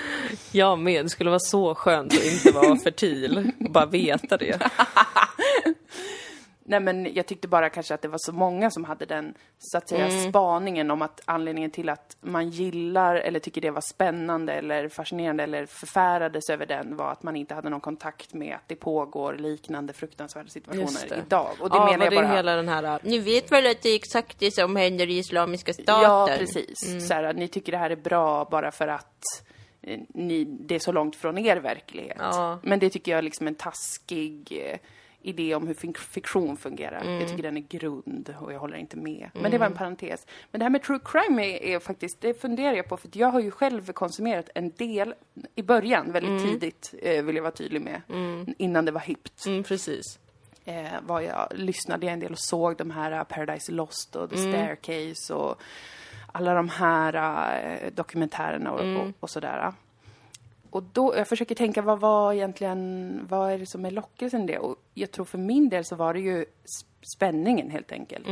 Jag 0.53 0.79
med. 0.79 1.05
Det 1.05 1.09
skulle 1.09 1.31
vara 1.31 1.41
så 1.41 1.75
skönt 1.75 2.13
att 2.13 2.25
inte 2.25 2.51
vara 2.53 2.77
fertil 2.77 3.53
och 3.61 3.71
bara 3.73 3.87
veta 3.87 4.37
det. 4.37 4.59
Nej 6.69 6.81
men 6.81 7.15
jag 7.15 7.27
tyckte 7.27 7.49
bara 7.49 7.69
kanske 7.71 7.95
att 7.95 8.03
det 8.03 8.09
var 8.09 8.19
så 8.19 8.33
många 8.33 8.71
som 8.71 8.85
hade 8.85 9.07
den, 9.07 9.35
så 9.59 9.79
att 9.79 9.89
säga, 9.89 10.07
Mm. 10.07 10.31
spaningen 10.31 10.91
om 10.91 11.03
att 11.03 11.21
anledningen 11.25 11.71
till 11.71 11.89
att 11.89 12.17
man 12.21 12.51
gillar 12.51 13.15
eller 13.17 13.41
tycker 13.41 13.61
det 13.61 13.71
var 13.71 13.81
spännande 13.81 14.53
eller 14.53 14.89
fascinerande 14.89 15.43
eller 15.43 15.67
förfärades 15.67 16.51
över 16.51 16.67
den 16.67 16.97
var 16.97 17.13
att 17.13 17.23
man 17.23 17.37
inte 17.37 17.55
hade 17.55 17.69
någon 17.69 17.81
kontakt 17.81 18.35
med 18.35 18.55
att 18.55 18.63
det 18.69 18.77
pågår 18.77 19.35
liknande 19.35 19.93
fruktansvärda 19.93 20.49
situationer 20.49 21.09
det. 21.09 21.23
idag. 21.27 21.51
Och 21.61 21.71
det 21.71 21.77
ja, 21.77 21.85
menar 21.87 22.05
jag 22.05 22.13
det 22.13 22.17
bara... 22.17 22.37
hela 22.37 22.57
den 22.57 22.69
här... 22.69 23.01
Ni 23.03 23.19
vet 23.19 23.53
väl 23.53 23.67
att 23.67 23.83
det 23.83 23.89
är 23.89 23.97
exakt 23.97 24.39
det 24.39 24.51
som 24.55 24.77
händer 24.77 25.11
i 25.11 25.19
Islamiska 25.19 25.73
staten? 25.73 26.03
Ja, 26.03 26.29
precis. 26.39 26.89
Mm. 26.89 27.01
Så 27.01 27.15
här, 27.15 27.33
ni 27.35 27.49
tycker 27.49 27.73
det 27.73 27.79
här 27.79 27.91
är 27.91 27.97
bra 27.97 28.45
bara 28.51 28.71
för 28.71 28.89
att 28.89 29.25
eh, 29.83 30.01
ni, 30.09 30.45
det 30.45 30.75
är 30.75 30.79
så 30.79 30.93
långt 30.93 31.17
från 31.17 31.39
er 31.39 31.57
verklighet. 31.57 32.17
Ja. 32.21 32.59
Men 32.63 32.79
det 32.79 32.91
tycker 32.91 33.13
jag 33.13 33.19
är 33.19 33.23
liksom 33.23 33.47
en 33.47 33.55
taskig 33.55 34.63
eh, 34.71 34.79
idé 35.27 35.55
om 35.55 35.67
hur 35.67 35.75
fik- 35.75 35.99
fiktion 35.99 36.57
fungerar. 36.57 37.01
Mm. 37.01 37.21
Jag 37.21 37.29
tycker 37.29 37.43
den 37.43 37.57
är 37.57 37.61
grund 37.61 38.35
och 38.41 38.53
jag 38.53 38.59
håller 38.59 38.77
inte 38.77 38.97
med. 38.97 39.31
Men 39.35 39.51
det 39.51 39.59
var 39.59 39.67
en 39.67 39.75
parentes. 39.75 40.27
Men 40.51 40.59
det 40.59 40.65
här 40.65 40.71
med 40.71 40.83
true 40.83 41.01
crime 41.05 41.43
är, 41.57 41.63
är 41.63 41.79
faktiskt, 41.79 42.21
det 42.21 42.41
funderar 42.41 42.73
jag 42.75 42.89
på 42.89 42.97
för 42.97 43.09
jag 43.13 43.29
har 43.29 43.41
ju 43.41 43.51
själv 43.51 43.93
konsumerat 43.93 44.49
en 44.55 44.71
del 44.71 45.15
i 45.55 45.63
början, 45.63 46.13
väldigt 46.13 46.43
tidigt 46.51 46.95
eh, 47.03 47.25
vill 47.25 47.37
jag 47.37 47.43
vara 47.43 47.53
tydlig 47.53 47.81
med. 47.83 48.03
Innan 48.59 48.85
det 48.85 48.93
var 48.93 49.01
hippt 49.01 49.47
Mm, 49.47 49.63
precis. 49.63 50.19
eh, 50.65 50.87
var 51.07 51.21
jag, 51.21 51.49
lyssnade 51.55 52.07
jag 52.07 52.13
en 52.13 52.21
del 52.21 52.33
och 52.33 52.39
såg 52.41 52.77
de 52.77 52.91
här 52.91 53.13
eh, 53.13 53.23
Paradise 53.25 53.73
Lost 53.73 54.17
och 54.17 54.31
The 54.31 54.37
Staircase 54.37 55.35
och 55.35 55.63
alla 56.33 56.55
de 56.55 56.69
här 56.69 57.15
eh, 57.83 57.91
dokumentärerna 57.93 58.73
och, 58.73 58.81
och, 59.03 59.13
och 59.21 59.31
sådär. 59.31 59.73
Och 60.77 60.83
då, 60.83 61.17
jag 61.17 61.29
försöker 61.29 61.55
tänka, 61.55 61.83
vad 61.83 62.01
var 62.01 62.33
egentligen, 62.33 63.21
vad 63.29 63.53
är 63.53 63.59
det 63.59 63.67
som 63.67 63.85
är 63.85 63.91
lockelsen 63.91 64.43
i 64.43 64.47
det? 64.47 64.59
Och 64.59 64.77
jag 64.95 65.11
tror 65.11 65.25
för 65.25 65.39
min 65.39 65.69
del 65.69 65.85
så 65.85 65.97
var 65.97 66.15
det 66.15 66.21
ju 66.21 66.45
spänningen 67.17 67.71
helt 67.71 67.93
enkelt. 67.93 68.27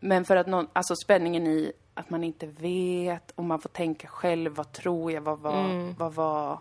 Men 0.00 0.24
för 0.24 0.36
att 0.36 0.46
någon, 0.46 0.66
alltså 0.72 0.96
spänningen 0.96 1.46
i 1.46 1.72
att 1.94 2.10
man 2.10 2.24
inte 2.24 2.46
vet 2.46 3.30
och 3.30 3.44
man 3.44 3.58
får 3.60 3.68
tänka 3.68 4.08
själv, 4.08 4.54
vad 4.54 4.72
tror 4.72 5.12
jag, 5.12 5.20
vad 5.20 5.38
var, 5.38 5.94
vad 5.98 6.14
var, 6.14 6.58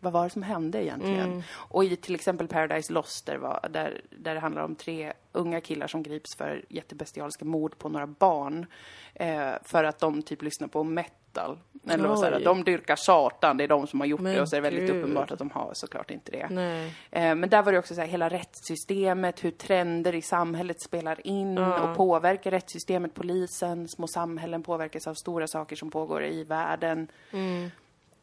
vad 0.00 0.12
var 0.12 0.24
det 0.24 0.30
som 0.30 0.42
hände 0.42 0.84
egentligen? 0.84 1.42
Och 1.52 1.84
i 1.84 1.96
till 1.96 2.14
exempel 2.14 2.48
Paradise 2.48 2.92
Lost, 2.92 3.26
där, 3.26 3.36
var, 3.36 3.68
där, 3.70 4.00
där 4.10 4.34
det 4.34 4.40
handlar 4.40 4.62
om 4.62 4.74
tre 4.74 5.12
unga 5.32 5.60
killar 5.60 5.86
som 5.86 6.02
grips 6.02 6.36
för 6.36 6.64
jättebestialiska 6.68 7.44
mord 7.44 7.78
på 7.78 7.88
några 7.88 8.06
barn. 8.06 8.66
Eh, 9.14 9.52
för 9.62 9.84
att 9.84 9.98
de 9.98 10.22
typ 10.22 10.42
lyssnar 10.42 10.68
på 10.68 10.84
metal. 11.28 11.58
Eller 11.88 12.16
säger 12.16 12.36
Oj. 12.38 12.44
de 12.44 12.64
dyrkar 12.64 12.96
satan, 12.96 13.56
det 13.56 13.64
är 13.64 13.68
de 13.68 13.86
som 13.86 14.00
har 14.00 14.06
gjort 14.06 14.20
Men 14.20 14.34
det 14.34 14.40
och 14.40 14.48
så 14.48 14.56
är 14.56 14.60
det 14.60 14.70
väldigt 14.70 14.88
gud. 14.88 14.96
uppenbart 14.96 15.30
att 15.30 15.38
de 15.38 15.50
har 15.50 15.70
såklart 15.74 16.10
inte 16.10 16.32
det. 16.32 16.48
Nej. 16.50 16.94
Eh, 17.10 17.34
Men 17.34 17.48
där 17.50 17.62
var 17.62 17.72
det 17.72 17.78
också 17.78 17.94
så 17.94 18.00
här, 18.00 18.08
hela 18.08 18.28
rättssystemet, 18.28 19.44
hur 19.44 19.50
trender 19.50 20.14
i 20.14 20.22
samhället 20.22 20.82
spelar 20.82 21.26
in 21.26 21.58
och 21.58 21.96
påverkar 21.96 22.50
rättssystemet, 22.50 23.14
polisen, 23.14 23.88
små 23.88 24.06
samhällen 24.06 24.62
påverkas 24.62 25.06
av 25.06 25.14
stora 25.14 25.46
saker 25.46 25.76
som 25.76 25.90
pågår 25.90 26.24
i 26.24 26.44
världen. 26.44 27.08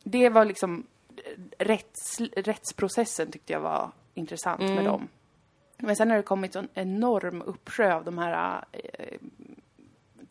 Det 0.04 0.30
var 0.30 0.46
liksom, 0.46 0.86
rätts, 1.58 2.20
rättsprocessen 2.36 3.32
tyckte 3.32 3.54
jag 3.54 3.60
var 3.60 3.91
intressant 4.13 4.60
med 4.62 4.86
dem. 4.86 5.08
Men 5.78 5.96
sen 5.96 6.10
har 6.10 6.18
det 6.18 6.24
kommit 6.24 6.56
en 6.56 6.70
enorm 6.74 7.41
uppsjö 7.41 7.94
av 7.94 8.04
de 8.04 8.18
här 8.18 8.63
eh, 8.72 9.18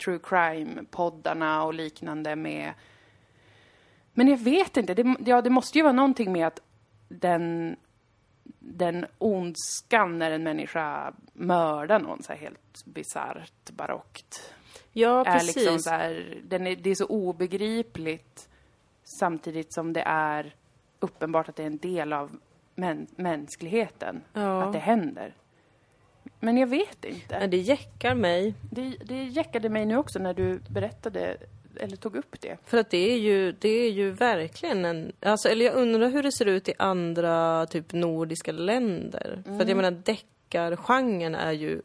true 0.05 0.19
crime-poddarna 0.19 1.63
och 1.63 1.75
liknande 1.75 2.37
med 2.37 2.73
men 4.15 4.29
jag 4.29 4.39
vet 4.39 4.77
inte, 4.77 4.95
det, 4.95 5.17
ja, 5.27 5.43
det 5.43 5.51
måste 5.51 5.79
ju 5.79 5.83
vara 5.83 5.93
någonting 5.93 6.33
med 6.33 6.47
att 6.47 6.61
den, 7.09 7.77
den 8.59 9.07
ondskan 9.19 10.19
när 10.19 10.31
en 10.31 10.43
människa 10.43 11.13
mördar 11.33 11.99
någon 11.99 12.23
så 12.23 12.33
här 12.33 12.41
helt 12.41 12.85
bisarrt, 12.85 13.71
barockt. 13.71 14.55
Ja, 14.93 15.25
Är 15.25 15.33
precis. 15.33 15.57
liksom 15.57 15.79
så 15.79 15.91
här, 15.91 16.39
den 16.45 16.67
är, 16.67 16.77
det 16.77 16.91
är 16.91 16.95
så 16.95 17.07
obegripligt 17.07 18.49
samtidigt 19.19 19.75
som 19.75 19.93
det 19.93 20.03
är 20.07 20.55
uppenbart 21.01 21.49
att 21.49 21.57
det 21.57 21.63
är 21.63 21.67
en 21.67 21.79
del 21.79 22.13
av 22.13 22.37
män, 22.75 23.07
mänskligheten. 23.17 24.23
Ja. 24.33 24.63
Att 24.63 24.73
det 24.73 24.79
händer. 24.79 25.35
Men 26.41 26.57
jag 26.57 26.67
vet 26.67 27.05
inte. 27.05 27.47
det 27.47 27.57
jäckar 27.57 28.15
mig. 28.15 28.55
Det, 28.71 28.97
det 29.05 29.25
jäckade 29.25 29.69
mig 29.69 29.87
nu 29.87 29.97
också 29.97 30.19
när 30.19 30.35
du 30.35 30.61
berättade, 30.69 31.37
eller 31.81 31.97
tog 31.97 32.17
upp 32.17 32.41
det. 32.41 32.59
För 32.65 32.79
att 32.79 32.91
det 32.91 33.13
är 33.13 33.19
ju, 33.19 33.53
det 33.53 33.69
är 33.69 33.91
ju 33.91 34.11
verkligen 34.11 34.85
en... 34.85 35.13
Alltså, 35.21 35.49
eller 35.49 35.65
jag 35.65 35.75
undrar 35.75 36.09
hur 36.09 36.23
det 36.23 36.33
ser 36.33 36.47
ut 36.47 36.69
i 36.69 36.75
andra 36.79 37.67
typ 37.67 37.93
nordiska 37.93 38.53
länder. 38.53 39.43
För 39.45 39.61
att 39.61 39.69
jag 39.69 39.77
menar 39.77 39.91
deckargenren 39.91 41.35
är 41.35 41.53
ju... 41.53 41.83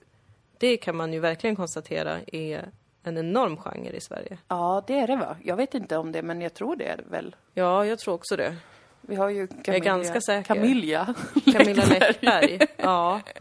Det 0.57 0.77
kan 0.77 0.95
man 0.95 1.13
ju 1.13 1.19
verkligen 1.19 1.55
konstatera 1.55 2.19
är 2.27 2.69
en 3.03 3.17
enorm 3.17 3.57
genre 3.57 3.97
i 3.97 4.01
Sverige. 4.01 4.38
Ja, 4.47 4.83
det 4.88 4.99
är 4.99 5.07
det 5.07 5.15
va? 5.15 5.38
Jag 5.43 5.55
vet 5.55 5.73
inte 5.73 5.97
om 5.97 6.12
det, 6.12 6.21
men 6.21 6.41
jag 6.41 6.53
tror 6.53 6.75
det 6.75 6.85
är 6.85 6.97
det 6.97 7.03
väl. 7.09 7.35
Ja, 7.53 7.85
jag 7.85 7.99
tror 7.99 8.13
också 8.13 8.35
det. 8.35 8.55
Vi 9.01 9.15
har 9.15 9.29
ju 9.29 9.47
Camilla, 9.47 9.85
ganska 9.85 10.21
säker. 10.21 10.55
Camilla. 10.55 11.13
Camilla 11.53 11.85
Läckberg. 11.85 12.59
Ja. 12.77 13.21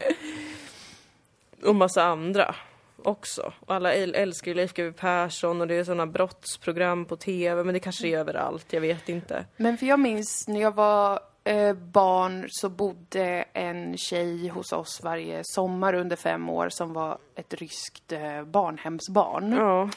Och 1.65 1.75
massa 1.75 2.03
andra 2.03 2.55
också. 3.03 3.53
Och 3.59 3.75
alla 3.75 3.93
äl- 3.93 4.15
älskar 4.15 4.51
ju 4.51 4.55
Leif 4.55 4.73
GW 4.73 4.91
Persson 4.91 5.61
och 5.61 5.67
det 5.67 5.75
är 5.75 5.83
sådana 5.83 6.07
brottsprogram 6.07 7.05
på 7.05 7.15
TV, 7.15 7.63
men 7.63 7.73
det 7.73 7.79
kanske 7.79 8.07
är 8.07 8.17
överallt, 8.17 8.73
jag 8.73 8.81
vet 8.81 9.09
inte. 9.09 9.45
Men 9.57 9.77
för 9.77 9.85
jag 9.85 9.99
minns 9.99 10.47
när 10.47 10.61
jag 10.61 10.75
var 10.75 11.19
eh, 11.43 11.73
barn 11.73 12.45
så 12.49 12.69
bodde 12.69 13.45
en 13.53 13.97
tjej 13.97 14.47
hos 14.47 14.71
oss 14.71 15.01
varje 15.03 15.41
sommar 15.43 15.93
under 15.93 16.15
fem 16.15 16.49
år 16.49 16.69
som 16.69 16.93
var 16.93 17.17
ett 17.35 17.53
ryskt 17.53 18.11
eh, 18.11 18.43
barnhemsbarn. 18.43 19.51
Ja. 19.51 19.89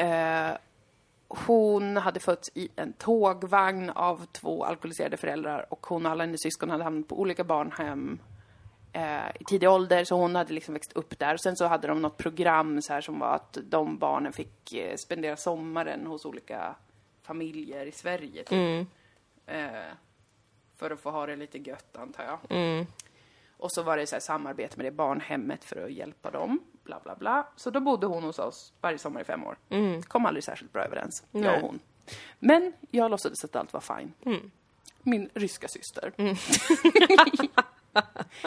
Eh, 0.00 0.56
hon 1.28 1.96
hade 1.96 2.20
fötts 2.20 2.50
i 2.54 2.68
en 2.76 2.92
tågvagn 2.92 3.90
av 3.90 4.26
två 4.32 4.64
alkoholiserade 4.64 5.16
föräldrar 5.16 5.66
och 5.68 5.86
hon 5.86 6.06
och 6.06 6.12
alla 6.12 6.24
hennes 6.24 6.42
syskon 6.42 6.70
hade 6.70 6.84
hamnat 6.84 7.08
på 7.08 7.20
olika 7.20 7.44
barnhem 7.44 8.18
eh, 8.94 9.28
i 9.40 9.44
tidig 9.44 9.68
ålder, 9.70 10.04
så 10.04 10.16
hon 10.16 10.34
hade 10.36 10.52
liksom 10.52 10.74
växt 10.74 10.92
upp 10.92 11.18
där. 11.18 11.34
Och 11.34 11.40
sen 11.40 11.56
så 11.56 11.66
hade 11.66 11.88
de 11.88 12.02
något 12.02 12.16
program 12.16 12.82
så 12.82 12.92
här 12.92 13.00
som 13.00 13.18
var 13.18 13.34
att 13.34 13.58
de 13.62 13.98
barnen 13.98 14.32
fick 14.32 14.72
eh, 14.72 14.96
spendera 14.96 15.36
sommaren 15.36 16.06
hos 16.06 16.24
olika 16.24 16.74
familjer 17.22 17.86
i 17.86 17.92
Sverige. 17.92 18.44
Typ. 18.44 18.88
Eh, 19.46 19.68
för 20.76 20.90
att 20.90 21.00
få 21.00 21.10
ha 21.10 21.26
det 21.26 21.36
lite 21.36 21.58
gött, 21.58 21.96
antar 21.96 22.24
jag. 22.24 22.86
Och 23.56 23.72
så 23.72 23.82
var 23.82 23.96
det 23.96 24.06
så 24.06 24.14
här 24.14 24.20
samarbete 24.20 24.76
med 24.76 24.86
det 24.86 24.90
barnhemmet 24.90 25.64
för 25.64 25.84
att 25.84 25.92
hjälpa 25.92 26.30
dem, 26.30 26.58
bla 26.84 27.00
bla 27.04 27.16
bla. 27.16 27.46
Så 27.56 27.70
då 27.70 27.80
bodde 27.80 28.06
hon 28.06 28.22
hos 28.22 28.38
oss 28.38 28.72
varje 28.80 28.98
sommar 28.98 29.20
i 29.20 29.24
fem 29.24 29.44
år. 29.44 29.56
Kom 30.02 30.26
aldrig 30.26 30.44
särskilt 30.44 30.72
bra 30.72 30.82
överens, 30.84 31.24
jag 31.30 31.40
Nej. 31.40 31.56
och 31.56 31.60
hon. 31.60 31.80
Men 32.38 32.72
jag 32.90 33.10
låtsades 33.10 33.44
att 33.44 33.56
allt 33.56 33.72
var 33.72 33.80
fine. 33.80 34.12
Min 35.02 35.30
ryska 35.34 35.68
syster. 35.68 36.12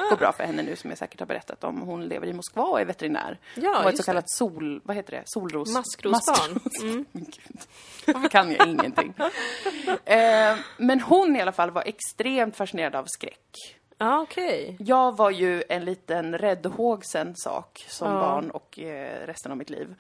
Går 0.10 0.16
bra 0.18 0.32
för 0.34 0.44
henne 0.44 0.64
nu 0.64 0.76
som 0.76 0.90
jag 0.90 0.98
säkert 0.98 1.20
har 1.20 1.28
berättat 1.28 1.64
om. 1.64 1.82
Hon 1.82 2.08
lever 2.08 2.28
i 2.28 2.34
Moskva 2.34 2.64
och 2.64 2.82
är 2.82 2.86
veterinär. 2.86 3.40
Ja, 3.56 3.74
hon 3.76 3.84
var 3.84 3.92
ett 3.92 3.98
så 3.98 4.04
kallat 4.04 4.30
sol... 4.30 4.82
Vad 4.84 4.96
heter 4.96 5.12
det? 5.12 5.24
Solros... 5.26 5.74
Maskrosbarn. 5.74 6.54
Maskros- 6.54 7.06
gud. 7.14 7.62
Varför 8.16 8.30
kan 8.30 8.52
jag 8.52 8.68
ingenting? 8.68 9.14
eh, 10.06 10.56
men 10.78 11.02
hon 11.02 11.36
i 11.36 11.42
alla 11.42 11.52
fall 11.52 11.72
var 11.72 11.84
extremt 11.88 12.56
fascinerad 12.56 12.96
av 12.96 13.06
skräck. 13.08 13.78
Ja, 13.98 14.20
okej. 14.22 14.78
Jag 14.80 15.18
var 15.18 15.30
ju 15.32 15.64
en 15.70 15.86
liten 15.86 16.38
räddhågsen 16.38 17.36
sak 17.36 17.86
som 17.88 18.12
Ja. 18.12 18.20
barn 18.20 18.52
och 18.52 18.80
eh, 18.80 19.26
resten 19.28 19.52
av 19.52 19.58
mitt 19.58 19.70
liv 19.70 19.96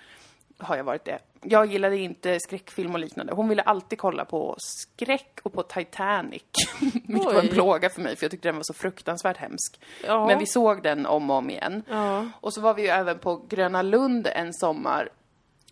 har 0.57 0.77
jag 0.77 0.83
varit 0.83 1.05
det. 1.05 1.19
Jag 1.43 1.65
gillade 1.65 1.97
inte 1.97 2.39
skräckfilm 2.39 2.93
och 2.93 2.99
liknande. 2.99 3.33
Hon 3.33 3.49
ville 3.49 3.61
alltid 3.61 3.99
kolla 3.99 4.25
på 4.25 4.55
skräck 4.59 5.39
och 5.43 5.53
på 5.53 5.63
Titanic. 5.63 6.43
Vilket 7.07 7.25
var 7.33 7.41
en 7.41 7.47
plåga 7.47 7.89
för 7.89 8.01
mig 8.01 8.15
för 8.15 8.23
jag 8.25 8.31
tyckte 8.31 8.47
den 8.47 8.55
var 8.55 8.63
så 8.63 8.73
fruktansvärt 8.73 9.37
hemsk. 9.37 9.79
Ja. 10.05 10.27
Men 10.27 10.39
vi 10.39 10.45
såg 10.45 10.83
den 10.83 11.05
om 11.05 11.29
och 11.29 11.35
om 11.37 11.49
igen. 11.49 11.83
Ja. 11.89 12.25
Och 12.41 12.53
så 12.53 12.61
var 12.61 12.73
vi 12.73 12.81
ju 12.81 12.87
även 12.87 13.19
på 13.19 13.41
Gröna 13.49 13.81
Lund 13.81 14.27
en 14.35 14.53
sommar. 14.53 15.09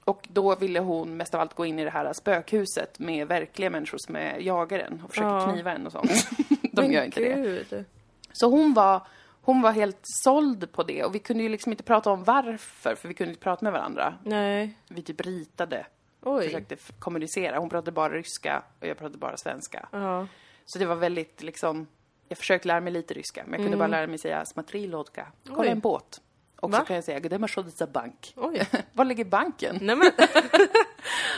Och 0.04 0.28
då 0.32 0.56
ville 0.56 0.80
hon 0.80 1.18
mest 1.18 1.36
av 1.36 1.42
allt 1.42 1.54
gå 1.54 1.66
in 1.66 1.80
i 1.80 1.84
det 1.84 1.90
här 1.90 2.14
spökhuset 2.14 3.00
med 3.00 3.28
verkliga 3.28 3.70
människor 3.70 3.98
som 3.98 4.16
är 4.16 4.38
jagaren 4.40 5.02
och 5.04 5.10
försöker 5.10 5.30
Ja. 5.30 5.52
kniva 5.52 5.72
en 5.72 5.86
och 5.86 5.92
sånt. 5.92 6.12
De 6.72 6.82
Men 6.82 6.92
gör 6.92 7.04
inte 7.04 7.20
det. 7.20 7.34
gud. 7.36 7.86
Så 8.32 8.50
hon 8.50 8.74
var, 8.74 9.02
hon 9.46 9.62
var 9.62 9.72
helt 9.72 10.00
såld 10.04 10.72
på 10.72 10.84
det 10.84 11.04
och 11.04 11.16
vi 11.16 11.20
kunde 11.20 11.44
ju 11.44 11.50
liksom 11.50 11.72
inte 11.72 11.84
prata 11.84 12.12
om 12.12 12.24
varför, 12.24 12.96
för 12.96 13.08
vi 13.08 13.14
kunde 13.14 13.30
inte 13.32 13.44
prata 13.44 13.66
med 13.66 13.74
varandra. 13.74 14.18
Nej. 14.24 14.78
Vi 14.88 15.02
typ 15.02 15.22
ritade, 15.22 15.86
Oj. 16.22 16.46
försökte 16.46 16.76
kommunicera. 17.00 17.60
Hon 17.60 17.70
pratade 17.70 17.92
bara 17.92 18.14
ryska 18.14 18.64
och 18.82 18.88
jag 18.88 18.98
pratade 18.98 19.18
bara 19.18 19.38
svenska. 19.38 19.88
Ja. 19.92 20.28
Så 20.66 20.80
det 20.80 20.86
var 20.86 20.96
väldigt 20.96 21.44
liksom, 21.44 21.88
jag 22.28 22.38
försökte 22.38 22.68
lära 22.68 22.82
mig 22.82 22.94
lite 22.94 23.14
ryska, 23.14 23.44
men 23.46 23.54
jag 23.60 23.66
kunde 23.66 23.78
bara 23.78 23.88
lära 23.88 24.08
mig 24.08 24.18
säga 24.18 24.46
smatri 24.46 24.88
lodka, 24.88 25.28
kolla 25.48 25.62
Oj. 25.62 25.68
en 25.68 25.80
båt. 25.80 26.22
Och 26.60 26.72
Va? 26.72 26.80
så 26.80 26.86
kan 26.86 26.96
jag 26.96 27.06
säga, 27.06 27.20
gde 27.20 27.40
marshodica 27.40 27.88
bank. 27.88 28.34
Oj. 28.36 28.68
Var 28.94 29.06
ligger 29.06 29.26
banken? 29.26 29.80
Nej 29.82 29.96
men. 29.96 30.12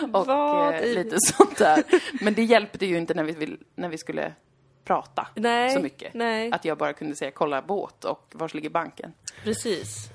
Och 0.13 0.29
eh, 0.73 0.93
lite 0.95 1.17
sånt 1.19 1.57
där. 1.57 1.83
Men 2.23 2.33
det 2.33 2.43
hjälpte 2.43 2.85
ju 2.85 2.97
inte 2.97 3.13
när 3.13 3.23
vi, 3.23 3.57
när 3.75 3.89
vi 3.89 3.97
skulle 3.97 4.33
prata 4.87 5.27
Nej, 5.35 5.69
så 5.69 5.79
mycket. 5.79 6.13
nej. 6.13 6.51
Att 6.51 6.65
jag 6.65 6.77
bara 6.77 6.93
kunde 6.93 7.15
säga 7.15 7.31
kolla 7.31 7.61
båt 7.61 8.05
och 8.05 8.31
var 8.33 8.51
ligger 8.55 8.69
banken. 8.69 9.13
Precis. 9.43 10.09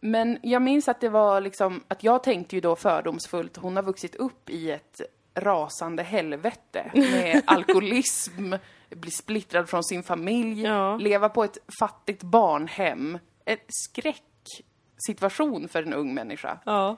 Men 0.00 0.38
jag 0.42 0.62
minns 0.62 0.88
att 0.88 1.00
det 1.00 1.08
var 1.08 1.40
liksom, 1.40 1.82
att 1.88 2.02
jag 2.02 2.22
tänkte 2.22 2.56
ju 2.56 2.60
då 2.60 2.76
fördomsfullt, 2.76 3.56
hon 3.56 3.76
har 3.76 3.82
vuxit 3.82 4.14
upp 4.14 4.50
i 4.50 4.70
ett 4.70 5.00
rasande 5.34 6.02
helvete 6.02 6.90
med 6.94 7.42
alkoholism, 7.46 8.54
bli 8.90 9.10
splittrad 9.10 9.68
från 9.68 9.84
sin 9.84 10.02
familj, 10.02 10.62
Ja. 10.62 10.96
leva 10.96 11.28
på 11.28 11.44
ett 11.44 11.58
fattigt 11.80 12.22
barnhem. 12.22 13.18
En 13.44 13.58
skräcksituation 13.68 15.68
för 15.68 15.82
en 15.82 15.94
ung 15.94 16.14
människa. 16.14 16.58
Ja. 16.64 16.96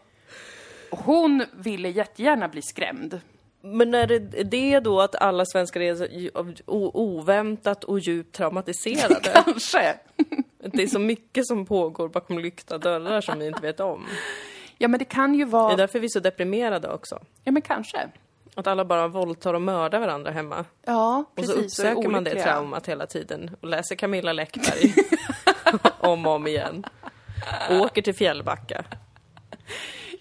Hon 0.91 1.45
ville 1.53 1.89
jättegärna 1.89 2.49
bli 2.49 2.63
skrämd. 2.63 3.21
Men 3.61 3.95
är 3.95 4.07
det 4.07 4.19
det 4.45 4.81
då 4.81 5.01
att 5.01 5.15
alla 5.15 5.45
svenskar 5.45 5.81
är 5.81 5.95
så 5.95 6.07
oväntat 6.67 7.85
och 7.85 7.99
djupt 8.01 8.35
traumatiserade? 8.37 9.15
Kanske. 9.45 9.99
det 10.59 10.83
är 10.83 10.87
så 10.87 10.99
mycket 10.99 11.47
som 11.47 11.67
pågår 11.67 12.09
bakom 12.09 12.39
lyckta 12.39 12.79
dörrar 12.79 13.21
som 13.21 13.39
vi 13.39 13.47
inte 13.47 13.63
vet 13.63 13.81
om. 13.81 14.07
Ja, 14.79 14.89
men 14.89 14.99
det 14.99 15.05
kan 15.05 15.35
ju 15.35 15.45
Det 15.45 15.49
är 15.49 15.51
vara... 15.51 15.77
därför 15.77 15.99
vi 15.99 16.05
är 16.05 16.09
så 16.09 16.21
deprimerade 16.21 16.89
också. 16.89 17.19
Ja, 17.45 17.53
men 17.53 17.63
kanske. 17.63 18.09
Att 18.55 18.67
alla 18.67 18.85
bara 18.85 19.09
våldtar 19.09 19.55
och 19.55 19.63
mördar 19.63 20.01
varandra 20.01 20.31
hemma. 20.31 20.65
Ja, 20.85 21.25
Och 21.31 21.37
precis. 21.37 21.55
så 21.55 21.59
är 21.59 21.65
uppsöker 21.93 22.09
man 22.09 22.25
det 22.25 22.43
traumat 22.43 22.89
hela 22.89 23.07
tiden 23.07 23.51
och 23.61 23.69
läser 23.69 23.97
Camilla 23.97 24.33
Läckberg 24.33 24.95
om 25.99 26.27
och 26.27 26.33
om 26.33 26.47
igen. 26.47 26.85
Åker 27.71 28.03
till 28.03 28.15
Fjällbacka. 28.15 28.85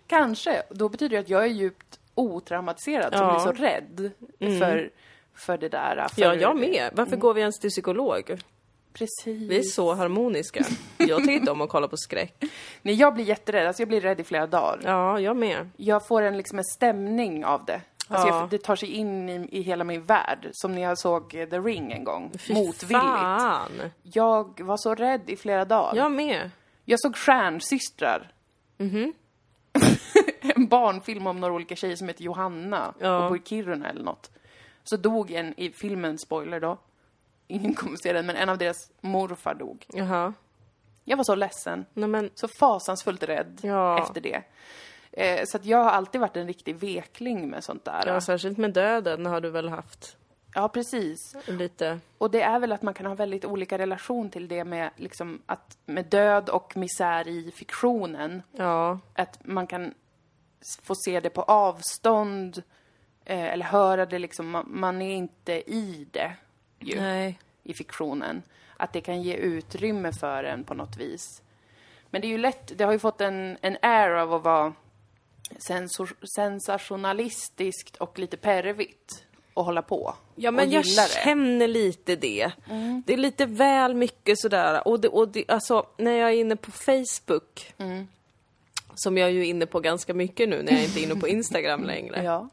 Kanske. 0.08 0.64
Då 0.70 0.90
betyder 0.90 1.18
det 1.18 1.22
att 1.24 1.30
jag 1.30 1.44
är 1.44 1.48
djupt 1.48 1.97
otraumatiserad 2.18 3.14
som 3.14 3.28
Ja. 3.28 3.34
blir 3.34 3.40
så 3.40 3.52
rädd 3.64 4.12
för, 4.60 4.90
för 5.36 5.58
det 5.58 5.70
där. 5.70 6.08
För, 6.14 6.22
Ja, 6.22 6.36
jag 6.36 6.58
med. 6.58 6.90
Varför 6.94 7.16
går 7.16 7.34
vi 7.34 7.42
ens 7.42 7.60
till 7.60 7.70
psykolog? 7.70 8.40
Precis. 8.94 9.50
Vi 9.50 9.58
är 9.58 9.64
så 9.64 9.94
harmoniska. 9.94 10.64
Jag 10.98 11.18
tycker 11.20 11.32
inte 11.34 11.52
om 11.52 11.62
att 11.62 11.70
kolla 11.70 11.88
på 11.88 11.98
skräck. 11.98 12.44
Nej, 12.82 12.94
jag 12.96 13.14
blir 13.14 13.26
jätterädd. 13.26 13.68
Alltså, 13.68 13.82
jag 13.82 13.88
blir 13.90 14.02
rädd 14.02 14.20
i 14.20 14.24
flera 14.24 14.48
dagar. 14.48 14.80
Ja, 14.84 15.20
jag 15.20 15.38
med. 15.38 15.70
Jag 15.78 16.08
får 16.08 16.22
en, 16.22 16.38
liksom 16.38 16.58
en 16.58 16.64
stämning 16.66 17.46
av 17.46 17.66
det. 17.66 17.82
Alltså, 18.10 18.28
Ja. 18.28 18.40
jag, 18.40 18.50
det 18.50 18.58
tar 18.58 18.76
sig 18.76 18.90
in 18.92 19.30
i, 19.30 19.48
i 19.52 19.62
hela 19.62 19.84
min 19.84 20.04
värld. 20.04 20.50
Som 20.52 20.76
när 20.76 20.82
jag 20.82 20.98
såg 21.00 21.36
eh, 21.36 21.50
The 21.50 21.60
Ring 21.60 21.92
en 21.92 22.04
gång. 22.04 22.32
Fy 22.40 22.54
Motvilligt. 22.54 23.02
Fan. 23.06 23.72
Jag 24.04 24.62
var 24.62 24.78
så 24.78 24.96
rädd 24.96 25.22
i 25.30 25.36
flera 25.36 25.66
dagar. 25.66 25.96
Jag 25.98 26.12
med. 26.12 26.50
Jag 26.86 27.00
såg 27.00 27.16
Stjärnsystrar. 27.18 28.32
Mhm. 28.78 29.14
En 30.68 30.70
barnfilm 30.70 31.28
om 31.28 31.40
några 31.40 31.54
olika 31.54 31.76
tjejer 31.76 31.96
som 31.96 32.08
heter 32.08 32.24
Johanna 32.24 32.94
Ja. 33.00 33.18
och 33.24 33.30
bor 33.30 33.38
i 33.38 33.42
Kiruna 33.46 33.90
eller 33.90 34.04
något. 34.04 34.32
Så 34.84 34.98
dog 34.98 35.32
en 35.32 35.54
i 35.60 35.72
filmen, 35.72 36.18
spoiler 36.18 36.60
då. 36.60 36.78
Ingen 37.48 37.74
kommer 37.74 37.98
se 37.98 38.14
den, 38.14 38.26
men 38.26 38.36
en 38.36 38.50
av 38.50 38.58
deras 38.58 38.92
morfar 39.02 39.54
dog. 39.54 39.86
Jaha. 39.94 40.34
Jag 41.04 41.18
var 41.18 41.24
så 41.24 41.36
ledsen. 41.36 41.86
Nej 41.94 42.10
men, 42.10 42.30
Så 42.36 42.48
fasansfullt 42.60 43.24
rädd 43.24 43.60
Ja. 43.64 44.00
efter 44.00 44.22
det. 44.22 44.42
Eh, 45.12 45.46
så 45.46 45.58
att 45.58 45.66
jag 45.66 45.78
har 45.84 45.92
alltid 45.92 46.22
varit 46.22 46.38
en 46.38 46.48
riktig 46.48 46.76
vekling 46.76 47.50
med 47.50 47.64
sånt 47.64 47.86
där. 47.86 48.04
ja, 48.08 48.22
särskilt 48.22 48.58
med 48.58 48.74
döden 48.74 49.26
har 49.26 49.42
du 49.42 49.50
väl 49.50 49.70
haft 49.70 50.18
Ja, 50.54 50.70
precis. 50.70 51.36
lite... 51.46 52.00
Och 52.18 52.32
det 52.32 52.42
är 52.42 52.60
väl 52.60 52.72
att 52.72 52.82
man 52.82 52.94
kan 52.94 53.06
ha 53.06 53.16
väldigt 53.16 53.46
olika 53.46 53.78
relation 53.78 54.30
till 54.30 54.48
det 54.48 54.64
med, 54.64 54.90
liksom, 54.96 55.42
att, 55.46 55.78
med 55.86 56.06
död 56.06 56.50
och 56.50 56.78
misär 56.78 57.28
i 57.28 57.52
fiktionen. 57.52 58.42
Ja, 58.52 59.00
Att 59.14 59.40
man 59.46 59.68
kan 59.68 59.94
få 60.82 60.96
se 60.96 61.20
det 61.20 61.30
på 61.30 61.42
avstånd 61.42 62.64
eh, 63.26 63.46
eller 63.46 63.66
höra 63.66 64.06
det 64.06 64.20
liksom, 64.20 64.50
man, 64.50 64.66
man 64.68 65.02
är 65.02 65.16
inte 65.16 65.54
i 65.54 66.08
det. 66.12 66.36
Ju. 66.80 67.00
nej. 67.00 67.40
i 67.64 67.74
fiktionen. 67.74 68.44
Att 68.78 68.94
det 68.94 69.02
kan 69.02 69.22
ge 69.22 69.34
utrymme 69.36 70.12
för 70.14 70.44
en 70.44 70.64
på 70.64 70.74
något 70.74 70.98
vis. 70.98 71.42
Men 72.10 72.22
det 72.22 72.28
är 72.28 72.30
ju 72.30 72.38
lätt, 72.38 72.78
det 72.78 72.84
har 72.84 72.92
ju 72.92 73.00
fått 73.00 73.22
en, 73.22 73.58
en 73.62 73.78
air 73.82 74.12
av 74.12 74.34
att 74.34 74.44
vara 74.44 74.74
sensor, 75.58 76.16
sensationalistiskt 76.36 77.96
och 77.96 78.20
lite 78.20 78.38
pervigt 78.38 79.24
och 79.54 79.66
hålla 79.66 79.82
på. 79.82 80.16
Ja, 80.36 80.52
men 80.52 80.72
jag 80.72 80.86
känner 80.86 81.68
lite 81.68 82.16
det. 82.16 82.52
Det 83.06 83.14
är 83.14 83.18
lite 83.18 83.46
väl 83.46 83.94
mycket 83.94 84.40
sådär. 84.40 84.88
Och, 84.88 85.00
det, 85.00 85.08
och 85.08 85.28
det, 85.28 85.46
alltså, 85.48 85.86
när 85.98 86.12
jag 86.12 86.30
är 86.30 86.36
inne 86.36 86.56
på 86.56 86.72
Facebook, 86.72 87.74
som 88.98 89.18
jag 89.18 89.28
är 89.30 89.34
ju 89.34 89.46
inne 89.46 89.66
på 89.66 89.80
ganska 89.80 90.14
mycket 90.14 90.50
nu 90.50 90.62
när 90.64 90.72
jag 90.74 90.84
inte 90.84 91.00
är 91.00 91.04
inne 91.04 91.16
på 91.16 91.28
Instagram 91.28 91.84
längre, 91.84 92.22
Ja. 92.24 92.50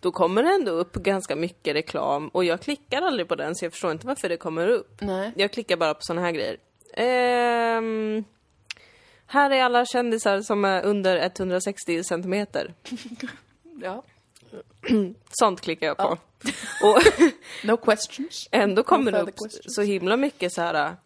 då 0.00 0.12
kommer 0.12 0.42
det 0.42 0.48
ändå 0.48 0.72
upp 0.72 0.92
ganska 0.94 1.36
mycket 1.36 1.74
reklam 1.74 2.28
och 2.28 2.44
jag 2.44 2.60
klickar 2.60 3.02
aldrig 3.02 3.28
på 3.28 3.34
den 3.34 3.54
så 3.54 3.64
jag 3.64 3.72
förstår 3.72 3.92
inte 3.92 4.06
varför 4.06 4.28
det 4.28 4.36
kommer 4.36 4.68
upp. 4.68 5.00
Nej. 5.00 5.32
Jag 5.36 5.52
klickar 5.52 5.76
bara 5.76 5.94
på 5.94 6.00
såna 6.02 6.20
här 6.20 6.30
grejer. 6.32 6.56
Ehm, 6.96 8.24
här 9.26 9.50
är 9.50 9.62
alla 9.62 9.86
kändisar 9.86 10.40
som 10.40 10.64
är 10.64 10.82
under 10.82 11.16
160 11.16 12.04
centimeter. 12.04 12.74
ja. 13.82 14.02
Sånt 15.30 15.60
klickar 15.60 15.86
jag 15.86 15.96
på. 15.96 16.18
Och 16.82 16.98
No 17.64 17.76
questions. 17.76 18.48
ändå 18.50 18.82
kommer 18.82 19.12
det 19.12 19.18
further 19.18 19.32
upp 19.32 19.38
questions. 19.38 19.74
så 19.74 19.82
himla 19.82 20.16
mycket 20.16 20.52
så 20.52 20.62
här. 20.62 20.96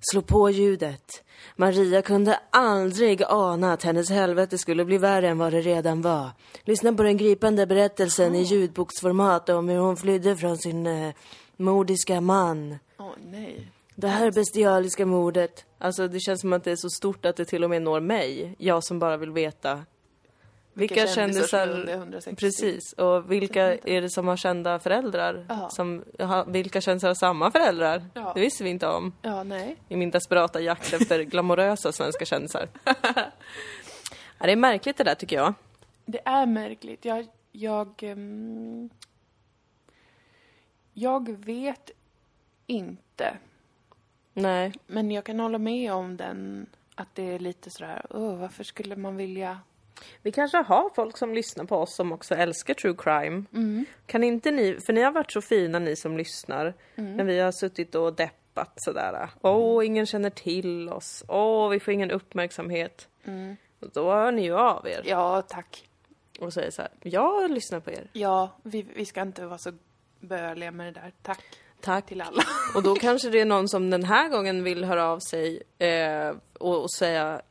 Slå 0.00 0.22
på 0.22 0.50
ljudet. 0.50 1.22
Maria 1.56 2.02
kunde 2.02 2.40
aldrig 2.50 3.22
ana 3.28 3.72
att 3.72 3.82
hennes 3.82 4.10
helvete 4.10 4.58
skulle 4.58 4.84
bli 4.84 4.98
värre 4.98 5.28
än 5.28 5.38
vad 5.38 5.52
det 5.52 5.60
redan 5.60 6.02
var. 6.02 6.30
Lyssna 6.64 6.92
på 6.92 7.02
den 7.02 7.16
gripande 7.16 7.66
berättelsen 7.66 8.34
i 8.34 8.42
ljudboksformat 8.42 9.48
om 9.48 9.68
hur 9.68 9.78
hon 9.78 9.96
flydde 9.96 10.36
från 10.36 10.58
sin 10.58 10.86
eh, 10.86 11.14
mordiska 11.56 12.20
man. 12.20 12.78
Åh, 12.98 13.10
nej. 13.30 13.68
Det 13.94 14.08
här 14.08 14.30
bestialiska 14.30 15.06
mordet. 15.06 15.64
Alltså 15.78 16.08
det 16.08 16.20
känns 16.20 16.40
som 16.40 16.52
att 16.52 16.64
det 16.64 16.70
är 16.70 16.76
så 16.76 16.90
stort 16.90 17.26
att 17.26 17.36
det 17.36 17.44
till 17.44 17.64
och 17.64 17.70
med 17.70 17.82
når 17.82 18.00
mig. 18.00 18.54
Jag 18.58 18.84
som 18.84 18.98
bara 18.98 19.16
vill 19.16 19.30
veta 19.30 19.84
vilka, 20.76 20.94
Vilka 20.94 21.14
kändisar 21.14 21.46
kändisar... 21.46 21.80
under 21.80 21.94
160. 21.94 22.36
Precis. 22.36 22.92
Och 22.92 23.32
vilka 23.32 23.78
är 23.78 24.00
det 24.00 24.10
som 24.10 24.28
har 24.28 24.36
kända 24.36 24.78
föräldrar? 24.78 25.46
Som, 25.70 26.04
ha, 26.18 26.44
vilka 26.44 26.80
kändisar 26.80 27.08
har 27.08 27.14
samma 27.14 27.50
föräldrar? 27.50 28.04
Ja. 28.14 28.32
Det 28.34 28.40
visste 28.40 28.64
vi 28.64 28.70
inte 28.70 28.86
om. 28.88 29.12
Ja, 29.22 29.42
nej. 29.42 29.76
I 29.88 29.96
min 29.96 30.10
desperata 30.10 30.60
jakt 30.60 30.92
efter 30.92 31.22
glamorösa 31.22 31.92
svenska 31.92 32.24
kändisar. 32.24 32.68
ja, 32.84 34.46
det 34.46 34.52
är 34.52 34.56
märkligt 34.56 34.96
det 34.96 35.04
där 35.04 35.14
tycker 35.14 35.36
jag. 35.36 35.54
Det 36.06 36.20
är 36.24 36.46
märkligt. 36.46 37.04
Jag, 37.04 37.26
jag, 37.52 38.02
ehm, 38.02 38.90
jag 40.92 41.44
vet 41.44 41.90
inte. 42.66 43.36
Nej. 44.32 44.72
Men 44.86 45.10
jag 45.10 45.24
kan 45.24 45.40
hålla 45.40 45.58
med 45.58 45.92
om 45.92 46.16
den, 46.16 46.66
att 46.94 47.14
det 47.14 47.22
är 47.22 47.38
lite 47.38 47.70
sådär, 47.70 48.06
oh, 48.10 48.36
varför 48.36 48.64
skulle 48.64 48.96
man 48.96 49.16
vilja... 49.16 49.60
Vi 50.22 50.32
kanske 50.32 50.56
har 50.58 50.90
folk 50.94 51.16
som 51.18 51.34
lyssnar 51.34 51.64
på 51.64 51.76
oss 51.76 51.94
som 51.96 52.12
också 52.12 52.34
älskar 52.34 52.74
true 52.74 52.94
crime. 52.98 53.44
Kan 54.06 54.24
inte 54.24 54.50
ni, 54.50 54.78
för 54.86 54.92
ni 54.92 55.02
har 55.02 55.12
varit 55.12 55.32
så 55.32 55.40
fina 55.40 55.78
ni 55.78 55.96
som 55.96 56.16
lyssnar, 56.16 56.74
när 56.94 57.24
vi 57.24 57.38
har 57.38 57.52
suttit 57.52 57.94
och 57.94 58.14
deppat 58.14 58.72
sådär. 58.76 59.28
Åh, 59.42 59.86
ingen 59.86 60.06
känner 60.06 60.30
till 60.30 60.88
oss. 60.88 61.24
Åh, 61.28 61.68
vi 61.68 61.80
får 61.80 61.94
ingen 61.94 62.10
uppmärksamhet. 62.10 63.08
Och 63.80 63.90
då 63.92 64.10
hör 64.12 64.32
ni 64.32 64.42
ju 64.42 64.54
av 64.56 64.88
er 64.88 65.02
Ja, 65.04 65.42
tack. 65.42 65.88
och 66.40 66.52
säger 66.52 66.70
så 66.70 66.82
här, 66.82 66.90
jag 67.02 67.50
lyssnar 67.50 67.80
på 67.80 67.90
er. 67.90 68.08
Ja, 68.12 68.50
vi, 68.62 68.86
vi 68.94 69.04
ska 69.06 69.22
inte 69.22 69.46
vara 69.46 69.58
så 69.58 69.72
böliga 70.20 70.70
med 70.70 70.86
det 70.94 71.00
där. 71.00 71.12
Tack 71.22 71.42
Tack. 71.86 72.06
till 72.06 72.20
alla. 72.20 72.42
Och 72.74 72.82
då 72.82 72.94
kanske 72.94 73.30
det 73.30 73.40
är 73.40 73.44
någon 73.44 73.68
som 73.68 73.90
den 73.90 74.04
här 74.04 74.28
gången 74.28 74.64
vill 74.64 74.84
höra 74.84 75.04
av 75.08 75.18
sig 75.20 75.62
eh, 75.78 76.34
och, 76.58 76.82
och 76.82 76.92
säga 76.92 77.42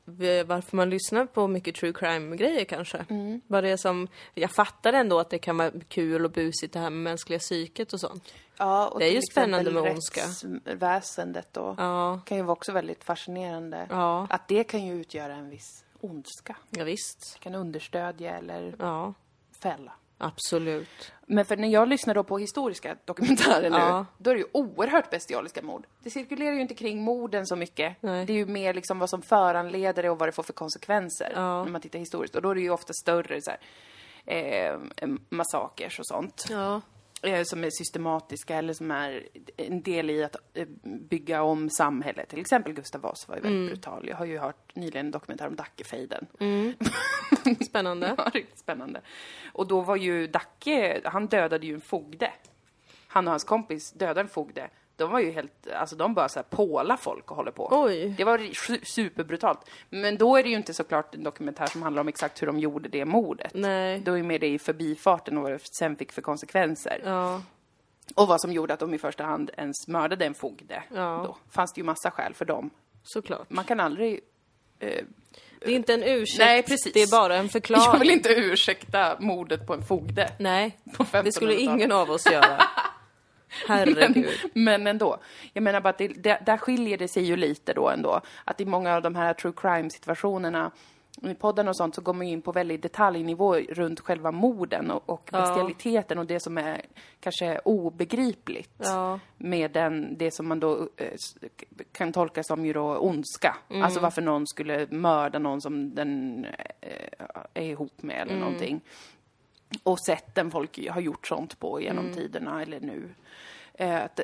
varför 0.46 0.76
man 0.76 0.90
lyssnar 0.90 1.26
på 1.26 1.48
mycket 1.48 1.76
true 1.76 1.94
crime-grejer 1.94 2.66
kanske. 2.66 3.06
Vad 3.48 3.64
det 3.64 3.70
är 3.70 3.78
som, 3.78 4.08
jag 4.34 4.52
fattar 4.52 4.94
ändå 4.94 5.20
att 5.20 5.30
det 5.30 5.40
kan 5.40 5.58
vara 5.58 5.72
kul 5.88 6.26
och 6.26 6.32
busigt 6.32 6.74
det 6.74 6.80
här 6.80 6.90
med 6.90 7.00
mänskliga 7.04 7.40
psyket 7.40 7.94
och 7.94 8.00
sånt. 8.00 8.34
Ja, 8.58 8.88
och 8.88 9.00
Det 9.00 9.06
är 9.06 9.12
ju 9.12 9.22
spännande 9.32 9.72
med 9.72 9.92
ondska. 9.92 10.22
Rättsväsendet 10.22 11.48
då. 11.52 11.76
Ja, 11.78 12.20
kan 12.26 12.38
ju 12.38 12.44
vara 12.44 12.54
också 12.54 12.72
väldigt 12.72 13.04
fascinerande. 13.04 13.88
Ja. 13.90 14.28
Att 14.30 14.48
det 14.48 14.64
kan 14.64 14.86
ju 14.86 14.94
utgöra 14.94 15.34
en 15.36 15.50
viss 15.50 15.84
ondska. 16.02 16.56
ja 16.70 16.84
visst. 16.84 17.34
Det 17.34 17.40
kan 17.40 17.56
understödja 17.56 18.38
eller 18.38 18.76
Ja, 18.80 19.14
fälla. 19.62 19.92
Absolut. 20.18 21.12
Men 21.28 21.46
för 21.46 21.58
när 21.58 21.68
jag 21.68 21.88
lyssnar 21.88 22.14
då 22.16 22.24
på 22.24 22.38
historiska 22.38 22.96
dokumentärer 23.06 23.70
nu, 23.70 23.78
Ja. 23.78 24.06
då 24.18 24.30
är 24.30 24.36
det 24.36 24.40
ju 24.40 24.48
oerhört 24.52 25.10
bestialiska 25.10 25.62
mord. 25.62 25.86
Det 26.04 26.10
cirkulerar 26.10 26.54
ju 26.54 26.62
inte 26.62 26.74
kring 26.76 27.02
morden 27.04 27.46
så 27.48 27.56
mycket. 27.56 27.96
Nej. 28.02 28.26
Det 28.26 28.34
är 28.34 28.38
ju 28.38 28.46
mer 28.46 28.74
liksom 28.74 29.00
vad 29.00 29.10
som 29.10 29.22
föranleder 29.22 30.04
det 30.04 30.10
och 30.10 30.20
vad 30.20 30.28
det 30.28 30.32
får 30.34 30.44
för 30.44 30.54
konsekvenser 30.54 31.32
Ja. 31.36 31.64
när 31.64 31.72
man 31.72 31.82
tittar 31.82 32.00
historiskt. 32.00 32.36
Och 32.36 32.42
då 32.42 32.50
är 32.50 32.56
det 32.56 32.62
ju 32.62 32.70
ofta 32.70 32.94
större 32.94 33.42
så 33.42 33.52
här, 33.52 33.60
eh, 34.26 35.08
massakers 35.30 36.00
och 36.00 36.08
sånt. 36.08 36.46
Ja. 36.50 36.82
Eh, 37.28 37.44
som 37.44 37.64
är 37.64 37.70
systematiska 37.70 38.56
eller 38.56 38.74
som 38.74 38.92
är 38.92 39.28
en 39.58 39.82
del 39.82 40.10
i 40.10 40.24
att 40.24 40.36
eh, 40.54 40.68
bygga 40.84 41.42
om 41.42 41.70
samhället. 41.70 42.30
Till 42.30 42.40
exempel 42.40 42.74
Gustav 42.74 43.02
Vasa 43.02 43.28
var 43.28 43.36
ju 43.36 43.42
väldigt 43.42 43.70
brutal. 43.70 44.08
Jag 44.08 44.18
har 44.18 44.26
ju 44.26 44.38
hört 44.38 44.76
nyligen 44.76 45.06
en 45.06 45.12
dokumentär 45.12 45.48
om 45.48 45.56
Dackefejden. 45.56 46.28
Spännande. 47.66 48.16
Ja, 48.18 48.32
riktigt 48.34 48.60
spännande. 48.60 49.02
Och 49.54 49.68
då 49.68 49.82
var 49.82 49.96
ju 49.96 50.28
Dacke, 50.28 51.02
han 51.04 51.28
dödade 51.28 51.66
ju 51.66 51.74
en 51.74 51.82
fogde. 51.82 52.32
Han 53.08 53.28
och 53.28 53.32
hans 53.32 53.44
kompis 53.44 53.92
dödade 53.92 54.22
en 54.22 54.28
fogde. 54.28 54.70
De 54.98 55.12
var 55.12 55.20
ju 55.20 55.32
helt, 55.32 55.68
alltså 55.76 55.96
de 55.96 56.14
bara 56.14 56.30
så 56.30 56.40
här 56.40 56.44
påla 56.44 56.98
folk 56.98 57.32
och 57.32 57.38
håller 57.38 57.52
på. 57.52 57.68
Oj. 57.72 58.14
Det 58.18 58.24
var 58.24 58.38
su- 58.38 58.84
superbrutalt. 58.86 59.60
Men 59.90 60.18
då 60.18 60.36
är 60.38 60.44
det 60.44 60.50
ju 60.50 60.56
inte 60.56 60.74
såklart 60.74 61.16
en 61.16 61.24
dokumentär 61.24 61.66
som 61.66 61.82
handlar 61.82 62.02
om 62.02 62.08
exakt 62.08 62.42
hur 62.42 62.48
de 62.48 62.60
gjorde 62.60 62.90
det 62.90 63.06
mordet. 63.06 63.52
Nej. 63.54 64.00
Då 64.00 64.18
är 64.18 64.24
med 64.24 64.42
det 64.42 64.48
i 64.48 64.60
förbifarten 64.60 65.38
och 65.38 65.44
vad 65.44 65.52
det 65.52 65.60
sen 65.78 65.96
fick 65.96 66.12
för 66.12 66.22
konsekvenser. 66.22 67.02
Ja, 67.06 67.42
Och 68.16 68.28
vad 68.28 68.42
som 68.42 68.52
gjorde 68.54 68.74
att 68.74 68.80
de 68.80 68.94
i 68.94 68.98
första 68.98 69.24
hand 69.24 69.52
ens 69.58 69.88
mördade 69.88 70.26
en 70.26 70.34
fogde. 70.34 70.84
Ja. 70.94 71.24
Då 71.28 71.38
fanns 71.52 71.74
det 71.74 71.80
ju 71.82 71.86
massa 71.86 72.12
skäl 72.12 72.34
för 72.34 72.46
dem. 72.46 72.70
såklart. 73.04 73.50
Man 73.50 73.66
kan 73.66 73.80
aldrig... 73.80 74.20
Eh, 74.80 75.04
Det 75.60 75.72
är 75.72 75.76
inte 75.76 75.94
en 75.94 76.04
ursäkt, 76.04 76.40
Nej, 76.40 76.64
precis. 76.64 76.94
det 76.94 77.02
är 77.02 77.12
bara 77.12 77.36
en 77.36 77.50
förklaring. 77.50 77.84
jag 77.94 78.00
vill 78.00 78.10
inte 78.10 78.30
ursäkta 78.30 79.16
mordet 79.20 79.68
på 79.68 79.74
en 79.74 79.82
fogde. 79.84 80.32
Nej, 80.40 80.78
På 80.98 81.06
det 81.12 81.32
skulle 81.32 81.52
1500-talet. 81.54 81.60
ingen 81.80 81.92
av 81.92 82.10
oss 82.12 82.26
göra. 82.32 82.64
Herregud. 83.68 84.28
Men 84.54 84.88
ändå. 84.88 85.18
Jag 85.54 85.62
menar 85.64 85.82
bara 85.82 85.90
att 85.90 85.98
det, 85.98 86.08
det, 86.08 86.40
där 86.46 86.58
skiljer 86.58 86.98
det 86.98 87.08
sig 87.08 87.24
ju 87.24 87.36
lite 87.36 87.74
då 87.74 87.90
ändå. 87.90 88.22
Att 88.46 88.62
i 88.62 88.66
många 88.66 88.96
av 88.96 89.02
de 89.02 89.16
här 89.16 89.34
true 89.34 89.54
crime 89.58 89.90
situationerna 89.90 90.72
i 91.22 91.34
podden 91.34 91.68
och 91.68 91.78
sånt 91.78 91.96
så 91.96 92.02
går 92.02 92.14
man 92.14 92.28
in 92.28 92.42
på 92.42 92.52
väldigt 92.52 92.82
detaljnivå 92.82 93.56
runt 93.56 94.00
själva 94.00 94.32
morden 94.32 94.92
och, 94.92 95.10
och 95.10 95.30
Ja. 95.32 95.40
bestialiteten 95.42 96.18
och 96.18 96.26
det 96.26 96.40
som 96.40 96.58
är 96.58 96.82
kanske 97.20 97.60
obegripligt 97.60 98.72
Ja. 98.78 99.20
med 99.38 99.72
den, 99.72 100.18
det 100.18 100.32
som 100.34 100.48
man 100.48 100.60
då 100.60 100.90
eh, 100.98 101.12
kan 101.92 102.14
tolka 102.14 102.44
som 102.44 102.66
ju 102.66 102.74
då 102.74 102.98
ondska. 102.98 103.58
Mm. 103.70 103.82
Alltså 103.84 104.00
varför 104.00 104.22
någon 104.22 104.48
skulle 104.48 104.88
mörda 104.92 105.40
någon 105.40 105.62
som 105.62 105.96
den 105.96 106.46
eh, 106.82 106.92
är 107.54 107.64
ihop 107.64 108.02
med 108.04 108.16
Mm. 108.16 108.28
eller 108.30 108.40
någonting. 108.40 108.82
Och 109.84 110.00
sätten 110.00 110.52
folk 110.52 110.90
har 110.90 111.02
gjort 111.02 111.28
sånt 111.28 111.60
på 111.60 111.82
genom 111.82 112.06
Mm. 112.06 112.18
tiderna 112.18 112.62
eller 112.62 112.80
nu. 112.80 113.10
Eh, 113.74 114.04
att 114.04 114.20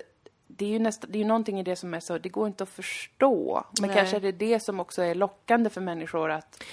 det, 0.48 0.66
är 0.66 0.70
ju 0.70 0.80
nästan, 0.80 1.12
det 1.12 1.18
är 1.18 1.20
ju 1.20 1.28
någonting 1.28 1.60
i 1.60 1.64
det 1.64 1.76
som 1.76 1.94
är 1.94 2.00
så, 2.00 2.18
det 2.18 2.30
går 2.30 2.48
inte 2.48 2.64
att 2.64 2.70
förstå. 2.70 3.64
Men 3.80 3.88
Nej. 3.88 3.98
kanske 3.98 4.16
är 4.16 4.22
det 4.22 4.32
det 4.32 4.60
som 4.60 4.80
också 4.80 5.02
är 5.02 5.16
lockande 5.16 5.70
för 5.70 5.82
människor 5.82 6.32
att 6.32 6.64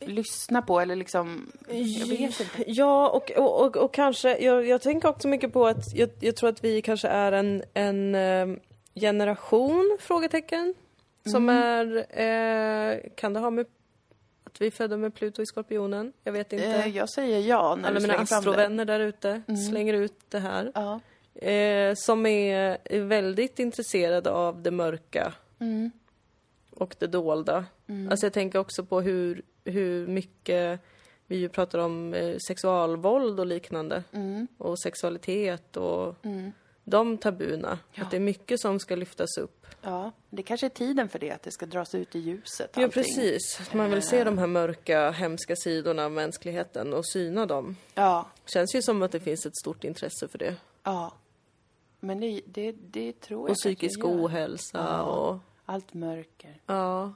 lyssna 0.00 0.62
på 0.62 0.80
eller 0.80 0.96
liksom, 0.96 1.52
jag 1.68 2.06
vet 2.06 2.40
inte. 2.40 2.64
Ja, 2.66 3.08
och, 3.08 3.30
och, 3.30 3.60
och, 3.66 3.76
och 3.76 3.94
kanske, 3.94 4.38
jag, 4.38 4.66
jag 4.66 4.82
tänker 4.82 5.08
också 5.08 5.28
mycket 5.28 5.52
på 5.52 5.66
att 5.66 5.94
jag, 5.94 6.10
jag 6.20 6.36
tror 6.36 6.48
att 6.50 6.64
vi 6.64 6.82
kanske 6.82 7.08
är 7.08 7.32
en, 7.32 7.62
en 7.74 8.14
eh, 8.14 8.46
generation, 8.94 9.98
frågetecken, 10.00 10.74
som 11.24 11.48
är, 11.48 11.96
eh, 12.20 12.98
kan 13.14 13.32
det 13.32 13.40
ha 13.40 13.50
med 13.50 13.66
att 14.56 14.60
vi 14.60 14.66
är 14.66 14.70
födda 14.70 14.96
med 14.96 15.14
Pluto 15.14 15.42
i 15.42 15.46
Skorpionen? 15.46 16.12
Jag 16.24 16.32
vet 16.32 16.52
inte. 16.52 16.66
Eh, 16.66 16.96
jag 16.96 17.08
säger 17.10 17.40
ja 17.40 17.76
när 17.76 17.88
Alla 17.88 18.00
mina 18.00 18.14
astrovänner 18.14 18.84
där 18.84 19.00
ute 19.00 19.42
slänger 19.70 19.94
ut 19.94 20.14
det 20.28 20.38
här. 20.38 20.72
Ja. 20.74 21.00
Eh, 21.48 21.94
som 21.96 22.26
är 22.26 23.00
väldigt 23.00 23.58
intresserade 23.58 24.30
av 24.30 24.62
det 24.62 24.70
mörka 24.70 25.32
Mm. 25.58 25.90
och 26.70 26.96
det 26.98 27.06
dolda. 27.06 27.64
Alltså 28.10 28.26
jag 28.26 28.32
tänker 28.32 28.58
också 28.58 28.84
på 28.84 29.00
hur, 29.00 29.42
hur 29.64 30.06
mycket 30.06 30.80
vi 31.26 31.36
ju 31.36 31.48
pratar 31.48 31.78
om 31.78 32.14
eh, 32.14 32.36
sexualvåld 32.48 33.40
och 33.40 33.46
liknande. 33.46 34.04
Mm. 34.12 34.46
Och 34.58 34.78
sexualitet 34.78 35.76
och 35.76 36.14
de 36.88 37.18
tabuna. 37.18 37.78
Att 37.96 38.10
det 38.10 38.16
är 38.16 38.20
mycket 38.20 38.60
som 38.60 38.80
ska 38.80 38.96
lyftas 38.96 39.38
upp. 39.38 39.66
Ja, 39.82 40.12
det 40.30 40.42
kanske 40.42 40.66
är 40.66 40.70
tiden 40.70 41.08
för 41.08 41.18
det, 41.18 41.30
att 41.30 41.42
det 41.42 41.50
ska 41.50 41.66
dras 41.66 41.94
ut 41.94 42.16
i 42.16 42.18
ljuset. 42.18 42.70
Ja, 42.74 42.84
allting. 42.84 43.02
precis. 43.02 43.60
Man 43.72 43.90
vill 43.90 44.02
se 44.02 44.24
de 44.24 44.38
här 44.38 44.46
mörka, 44.46 45.10
hemska 45.10 45.56
sidorna 45.56 46.04
av 46.04 46.12
mänskligheten 46.12 46.92
och 46.92 47.06
syna 47.08 47.46
dem. 47.46 47.76
Ja, 47.94 48.26
Känns 48.46 48.74
ju 48.74 48.82
som 48.82 49.02
att 49.02 49.12
det 49.12 49.20
finns 49.20 49.46
ett 49.46 49.56
stort 49.56 49.84
intresse 49.84 50.28
för 50.28 50.38
det. 50.38 50.54
ja. 50.82 51.12
Men 52.00 52.20
det, 52.20 52.40
det, 52.46 52.72
det 52.72 53.20
tror 53.20 53.48
jag 53.48 53.50
Och 53.50 53.56
psykisk 53.56 54.04
ohälsa 54.04 55.02
och... 55.02 55.38
Allt 55.64 55.94
mörker. 55.94 56.60
Ja. 56.66 57.12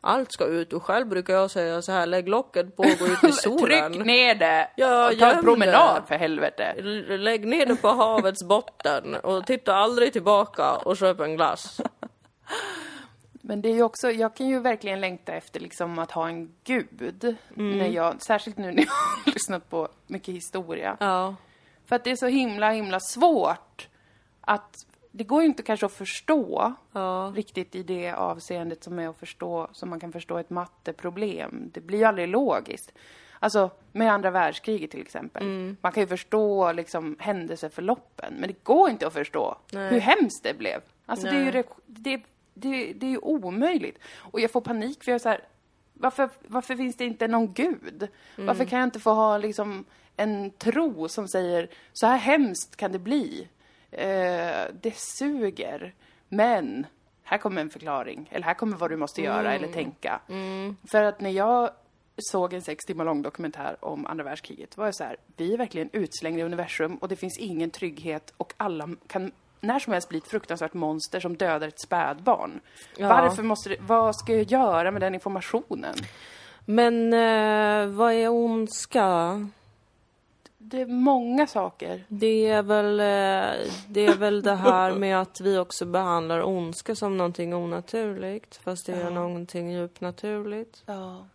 Allt 0.00 0.32
ska 0.32 0.44
ut 0.44 0.72
och 0.72 0.82
själv 0.82 1.06
brukar 1.06 1.34
jag 1.34 1.50
säga 1.50 1.82
så 1.82 1.92
här, 1.92 2.06
lägg 2.06 2.28
locket 2.28 2.76
på 2.76 2.82
och 2.82 2.98
gå 2.98 3.06
ut 3.06 3.24
i 3.24 3.32
solen. 3.32 3.92
Tryck 3.92 4.06
ner 4.06 4.34
det! 4.34 4.70
Ja, 4.76 5.10
och 5.12 5.18
ta 5.18 5.30
en 5.32 5.44
promenad 5.44 6.02
det. 6.02 6.08
för 6.08 6.14
helvete. 6.14 6.64
L- 6.78 7.20
Lägg 7.22 7.46
ner 7.46 7.66
det 7.66 7.76
på 7.76 7.88
havets 7.88 8.44
botten 8.44 9.14
och 9.14 9.46
titta 9.46 9.74
aldrig 9.74 10.12
tillbaka 10.12 10.72
och 10.76 10.96
köp 10.96 11.20
en 11.20 11.36
glass. 11.36 11.80
Men 13.32 13.62
det 13.62 13.68
är 13.68 13.74
ju 13.74 13.82
också, 13.82 14.10
jag 14.10 14.36
kan 14.36 14.46
ju 14.48 14.60
verkligen 14.60 15.00
längta 15.00 15.32
efter 15.32 15.60
liksom 15.60 15.98
att 15.98 16.10
ha 16.10 16.28
en 16.28 16.54
gud. 16.64 17.36
Mm. 17.56 17.78
När 17.78 17.88
jag, 17.88 18.22
särskilt 18.22 18.56
nu 18.58 18.66
när 18.72 18.82
jag 18.82 18.86
har 19.24 19.32
lyssnat 19.32 19.70
på 19.70 19.88
mycket 20.06 20.34
historia. 20.34 20.96
Ja. 21.00 21.34
För 21.88 21.96
att 21.96 22.04
det 22.04 22.10
är 22.10 22.16
så 22.16 22.26
himla, 22.26 22.70
himla 22.70 23.00
svårt 23.00 23.88
att 24.40 24.76
det 25.18 25.24
går 25.24 25.42
ju 25.42 25.48
inte 25.48 25.62
kanske 25.62 25.86
att 25.86 25.92
förstå 25.92 26.74
Ja. 26.92 27.32
riktigt 27.36 27.74
i 27.74 27.82
det 27.82 28.12
avseendet 28.12 28.84
som 28.84 28.98
är 28.98 29.08
att 29.08 29.18
förstå, 29.18 29.68
som 29.72 29.90
man 29.90 30.00
kan 30.00 30.12
förstå 30.12 30.38
ett 30.38 30.50
matteproblem. 30.50 31.70
Det 31.74 31.80
blir 31.80 31.98
ju 31.98 32.04
aldrig 32.04 32.28
logiskt. 32.28 32.92
Alltså, 33.38 33.70
med 33.92 34.12
andra 34.12 34.30
världskriget 34.30 34.90
till 34.90 35.00
exempel. 35.00 35.42
Mm. 35.42 35.76
Man 35.80 35.92
kan 35.92 36.02
ju 36.02 36.06
förstå 36.06 36.72
liksom 36.72 37.16
händelseförloppen, 37.18 38.34
men 38.38 38.48
det 38.48 38.64
går 38.64 38.90
inte 38.90 39.06
att 39.06 39.12
förstå 39.12 39.58
Nej. 39.72 39.90
hur 39.90 40.00
hemskt 40.00 40.42
det 40.42 40.58
blev. 40.58 40.80
Alltså 41.06 41.26
det 41.26 41.36
är 41.36 41.44
ju 41.44 41.52
Nej. 41.52 41.64
det, 41.86 42.22
det, 42.54 42.92
det, 42.92 43.06
är 43.06 43.10
ju 43.10 43.18
omöjligt. 43.18 43.98
Och 44.16 44.40
jag 44.40 44.50
får 44.50 44.60
panik 44.60 45.04
för 45.04 45.10
jag 45.10 45.14
är 45.14 45.22
så 45.22 45.28
här, 45.28 45.40
varför, 45.94 46.30
varför 46.46 46.76
finns 46.76 46.96
det 46.96 47.04
inte 47.04 47.28
någon 47.28 47.52
gud? 47.52 48.08
Varför 48.36 48.64
kan 48.64 48.78
jag 48.78 48.86
inte 48.86 49.00
få 49.00 49.10
ha 49.10 49.38
liksom 49.38 49.84
en 50.16 50.50
tro 50.50 51.08
som 51.08 51.28
säger 51.28 51.70
så 51.92 52.06
här 52.06 52.18
hemskt 52.18 52.76
kan 52.76 52.92
det 52.92 52.98
bli? 52.98 53.48
Eh, 53.90 54.64
det 54.80 54.94
suger. 54.96 55.94
Men 56.28 56.86
här 57.22 57.38
kommer 57.38 57.60
en 57.60 57.70
förklaring. 57.70 58.28
Eller 58.32 58.44
här 58.44 58.54
kommer 58.54 58.76
vad 58.76 58.90
du 58.90 58.96
måste 58.96 59.22
göra 59.22 59.54
eller 59.54 59.68
tänka. 59.68 60.20
För 60.90 61.02
att 61.02 61.20
när 61.20 61.30
jag 61.30 61.70
såg 62.18 62.52
en 62.52 62.62
sex 62.62 62.84
timmar 62.84 63.04
lång 63.04 63.22
dokumentär 63.22 63.76
om 63.80 64.06
andra 64.06 64.24
världskriget 64.24 64.76
var 64.76 64.84
jag 64.84 64.94
så 64.94 65.04
här, 65.04 65.16
vi 65.36 65.52
är 65.52 65.58
verkligen 65.58 65.90
utslängda 65.92 66.40
i 66.40 66.44
universum 66.44 66.96
och 66.96 67.08
det 67.08 67.16
finns 67.16 67.38
ingen 67.38 67.70
trygghet 67.70 68.34
och 68.36 68.52
alla 68.56 68.88
kan 69.06 69.32
när 69.60 69.78
som 69.78 69.92
helst 69.92 70.08
bli 70.08 70.18
ett 70.18 70.28
fruktansvärt 70.28 70.74
monster 70.74 71.20
som 71.20 71.36
dödar 71.36 71.68
ett 71.68 71.80
spädbarn. 71.80 72.60
Ja. 72.96 73.08
Varför 73.08 73.42
måste 73.42 73.68
det, 73.68 73.76
vad 73.80 74.16
ska 74.16 74.32
jag 74.32 74.42
göra 74.42 74.90
med 74.90 75.02
den 75.02 75.14
informationen? 75.14 75.94
Men 76.64 77.12
eh, 77.12 77.86
vad 77.86 78.12
är 78.12 78.28
ondska? 78.28 79.48
Det 80.70 80.80
är 80.80 80.86
många 80.86 81.46
saker. 81.46 82.04
Det 82.08 82.46
är 82.46 82.62
väl 82.62 83.00
eh, 83.00 83.66
det, 83.88 84.06
är 84.06 84.16
väl 84.16 84.42
det 84.42 84.54
här 84.54 84.92
med 84.92 85.20
att 85.20 85.40
vi 85.40 85.58
också 85.58 85.86
behandlar 85.86 86.42
ondska 86.46 86.94
som 86.94 87.16
någonting 87.16 87.54
onaturligt. 87.54 88.56
Fast 88.56 88.86
det 88.86 88.92
är 88.92 89.00
Ja. 89.04 89.10
någonting 89.10 89.70
djupt 89.72 90.00
naturligt. 90.00 90.82
Ja. 90.86 91.26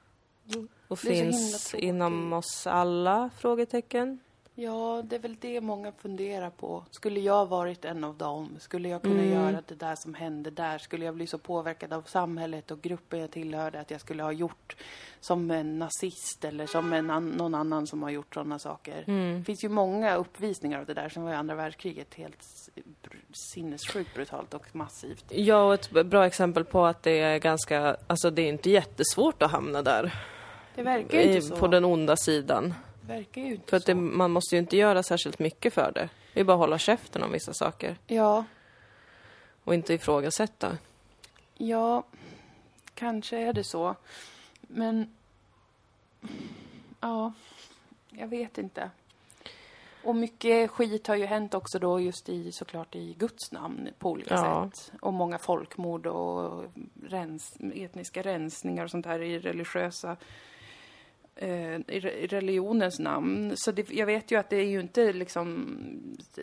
Och 0.88 1.00
är 1.06 1.08
finns 1.08 1.74
inom 1.76 2.34
oss 2.34 2.68
alla? 2.68 3.30
Frågetecken. 3.38 4.20
Ja, 4.56 5.02
det 5.06 5.16
är 5.16 5.20
väl 5.20 5.36
det 5.42 5.62
många 5.62 5.92
funderar 5.92 6.50
på. 6.50 6.84
Skulle 6.92 7.20
jag 7.20 7.46
varit 7.46 7.86
en 7.86 8.04
av 8.04 8.18
dem? 8.18 8.56
Skulle 8.60 8.90
jag 8.90 9.02
kunna 9.02 9.24
göra 9.24 9.62
det 9.68 9.76
där 9.76 9.96
som 9.96 10.14
hände 10.14 10.50
där? 10.50 10.78
Skulle 10.78 11.06
jag 11.06 11.16
bli 11.16 11.28
så 11.28 11.38
påverkad 11.38 11.94
av 11.94 12.02
samhället 12.02 12.72
och 12.72 12.82
gruppen 12.82 13.20
jag 13.20 13.32
tillhörde 13.32 13.80
att 13.80 13.92
jag 13.92 14.02
skulle 14.02 14.24
ha 14.24 14.32
gjort 14.32 14.76
som 15.20 15.52
en 15.52 15.80
nazist 15.80 16.46
eller 16.46 16.68
som 16.68 16.94
en 16.94 17.10
an- 17.10 17.30
någon 17.30 17.56
annan 17.56 17.88
som 17.88 18.04
har 18.04 18.10
gjort 18.10 18.34
sådana 18.34 18.60
saker? 18.60 19.04
Det 19.38 19.44
finns 19.44 19.64
ju 19.64 19.70
många 19.70 20.16
uppvisningar 20.16 20.80
av 20.80 20.86
det 20.86 20.94
där 20.94 21.10
som 21.10 21.24
var 21.24 21.32
i 21.32 21.36
andra 21.36 21.56
världskriget 21.56 22.14
helt 22.14 22.44
sinnessjukt 23.32 24.14
brutalt 24.16 24.54
och 24.54 24.76
massivt. 24.76 25.26
Ja, 25.30 25.64
och 25.68 25.74
ett 25.74 26.06
bra 26.06 26.26
exempel 26.26 26.66
på 26.66 26.86
att 26.86 27.04
det 27.04 27.20
är 27.20 27.38
ganska, 27.40 27.98
alltså 28.08 28.30
det 28.30 28.42
är 28.42 28.50
inte 28.50 28.70
jättesvårt 28.70 29.42
att 29.44 29.52
hamna 29.52 29.82
där. 29.82 30.14
Det 30.76 30.84
verkar 30.84 31.18
ju 31.22 31.24
inte 31.36 31.42
så. 31.42 31.56
På 31.56 31.68
den 31.68 31.86
onda 31.86 32.16
sidan. 32.18 32.74
Verkar 33.08 33.42
ju 33.42 33.52
inte 33.56 33.70
För 33.70 33.78
att 33.78 33.86
det, 33.86 33.96
man 33.96 34.32
måste 34.32 34.56
ju 34.56 34.60
inte 34.60 34.78
göra 34.78 35.04
särskilt 35.04 35.40
mycket 35.40 35.74
för 35.74 35.92
det. 35.92 36.10
Det 36.34 36.40
är 36.40 36.44
bara 36.44 36.54
att 36.54 36.60
hålla 36.60 36.78
käften 36.78 37.24
om 37.24 37.32
vissa 37.32 37.54
saker. 37.54 37.98
Ja, 38.08 38.46
Och 39.64 39.74
inte 39.74 39.94
ifrågasätta. 39.94 40.78
Ja, 41.58 42.04
kanske 42.94 43.38
är 43.38 43.54
det 43.54 43.64
så. 43.64 43.96
Men... 44.62 45.14
Ja, 47.00 47.34
jag 48.10 48.28
vet 48.28 48.58
inte. 48.58 48.90
Och 50.04 50.16
mycket 50.16 50.72
skit 50.72 51.08
har 51.08 51.16
ju 51.16 51.26
hänt 51.26 51.54
också 51.54 51.80
då 51.80 52.00
just 52.00 52.30
i, 52.30 52.52
såklart 52.52 52.96
i 52.96 53.14
Guds 53.14 53.52
namn 53.52 53.90
på 54.00 54.10
olika 54.12 54.34
Ja. 54.34 54.70
sätt. 54.74 54.92
Och 55.02 55.14
många 55.14 55.38
folkmord 55.38 56.08
och 56.08 56.64
rens, 57.08 57.58
etniska 57.76 58.22
rensningar 58.22 58.84
och 58.84 58.92
sånt 58.92 59.06
här 59.06 59.20
i 59.22 59.40
religiösa 59.40 60.18
i 61.36 62.00
re- 62.00 62.12
i 62.16 62.28
religionens 62.28 63.00
namn. 63.00 63.54
Så 63.56 63.72
det, 63.72 63.90
jag 63.92 64.06
vet 64.06 64.32
ju 64.32 64.40
att 64.40 64.50
det 64.50 64.56
är 64.58 64.66
ju 64.66 64.80
inte 64.80 65.14
liksom, 65.14 65.68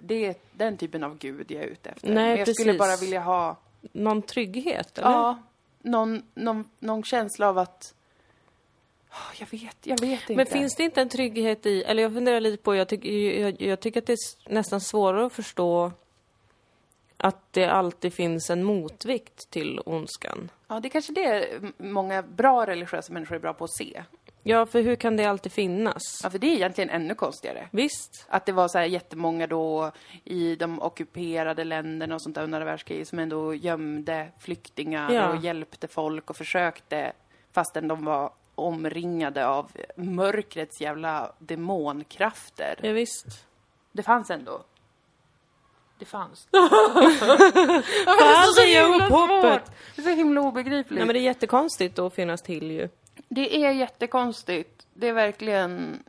det 0.02 0.26
är 0.26 0.34
den 0.52 0.76
typen 0.76 1.04
av 1.04 1.18
gud 1.18 1.50
jag 1.50 1.62
är 1.62 1.66
ute 1.66 1.90
efter. 1.90 2.08
Nej, 2.14 2.28
Men 2.28 2.38
jag 2.38 2.48
skulle 2.56 2.72
precis. 2.72 2.78
bara 2.78 2.96
vilja 2.96 3.20
ha 3.20 3.56
Någon 3.92 4.22
trygghet, 4.22 4.98
eller? 4.98 5.08
Ja, 5.10 5.38
någon, 5.82 6.22
någon, 6.34 6.64
någon 6.78 7.02
känsla 7.04 7.48
av 7.48 7.58
att... 7.58 7.94
Ah, 9.10 9.32
Jag 9.38 9.46
vet, 9.50 9.76
jag 9.86 10.00
vet 10.00 10.20
inte. 10.20 10.34
Men 10.36 10.46
finns 10.46 10.74
det 10.76 10.82
inte 10.82 11.00
en 11.00 11.08
trygghet 11.08 11.66
i, 11.66 11.82
eller 11.82 12.02
jag 12.02 12.12
funderar 12.14 12.40
lite 12.40 12.62
på, 12.62 12.74
jag, 12.74 12.88
tycker 12.88 13.10
jag, 13.40 13.62
jag 13.62 13.80
tycker 13.80 14.00
att 14.00 14.06
det 14.06 14.12
är 14.12 14.52
nästan 14.52 14.80
svårare 14.80 15.26
att 15.26 15.32
förstå 15.32 15.92
att 17.16 17.52
det 17.52 17.64
alltid 17.66 18.14
finns 18.14 18.50
en 18.50 18.64
motvikt 18.64 19.50
till 19.50 19.80
ondskan. 19.86 20.50
Ja, 20.68 20.80
det 20.80 20.88
är 20.88 20.90
kanske 20.90 21.12
det 21.12 21.46
många 21.78 22.22
bra 22.22 22.66
religiösa 22.66 23.12
människor 23.12 23.34
är 23.36 23.40
bra 23.40 23.52
på 23.54 23.64
att 23.64 23.76
se. 23.76 24.02
Ja, 24.42 24.66
för 24.66 24.82
hur 24.82 24.96
kan 24.96 25.16
det 25.16 25.24
alltid 25.24 25.52
finnas? 25.52 26.02
Ja, 26.22 26.30
för 26.30 26.38
det 26.38 26.46
är 26.46 26.54
egentligen 26.54 26.90
ännu 26.90 27.14
konstigare. 27.14 27.68
Visst? 27.70 28.26
Att 28.28 28.46
det 28.46 28.52
var 28.52 28.68
så 28.68 28.78
här 28.78 28.84
jättemånga 28.84 29.46
då 29.46 29.92
i 30.24 30.56
de 30.56 30.82
ockuperade 30.82 31.64
länderna 31.64 32.14
och 32.14 32.22
sånt 32.22 32.34
där 32.34 32.42
under 32.42 32.64
världskriget 32.64 33.08
som 33.08 33.18
ändå 33.18 33.54
gömde 33.54 34.28
flyktingar 34.38 35.12
Ja. 35.12 35.28
och 35.28 35.36
hjälpte 35.44 35.88
folk 35.88 36.30
och 36.30 36.36
försökte 36.36 37.12
fastän 37.52 37.88
de 37.88 38.04
var 38.04 38.32
omringade 38.54 39.46
av 39.46 39.70
mörkrets 39.96 40.80
jävla 40.80 41.32
demonkrafter. 41.38 42.74
Ja, 42.82 42.92
visst. 42.92 43.26
Det 43.92 44.02
fanns 44.02 44.30
ändå. 44.30 44.62
Det 45.98 46.04
fanns. 46.04 46.48
Fan, 48.04 48.54
det 48.56 48.76
är 48.76 48.94
upp 48.94 49.10
hoppet! 49.10 49.72
Det 49.96 50.02
är 50.02 50.04
så 50.04 50.10
himla 50.10 50.40
obegripligt. 50.40 50.98
Nej, 50.98 51.06
men 51.06 51.14
det 51.14 51.20
är 51.20 51.24
jättekonstigt 51.24 51.98
att 51.98 52.14
finnas 52.14 52.42
till 52.42 52.70
ju. 52.70 52.88
Det 53.32 53.64
är 53.64 53.72
jättekonstigt. 53.72 54.86
Det 54.94 55.08
är 55.08 55.12
verkligen... 55.12 56.02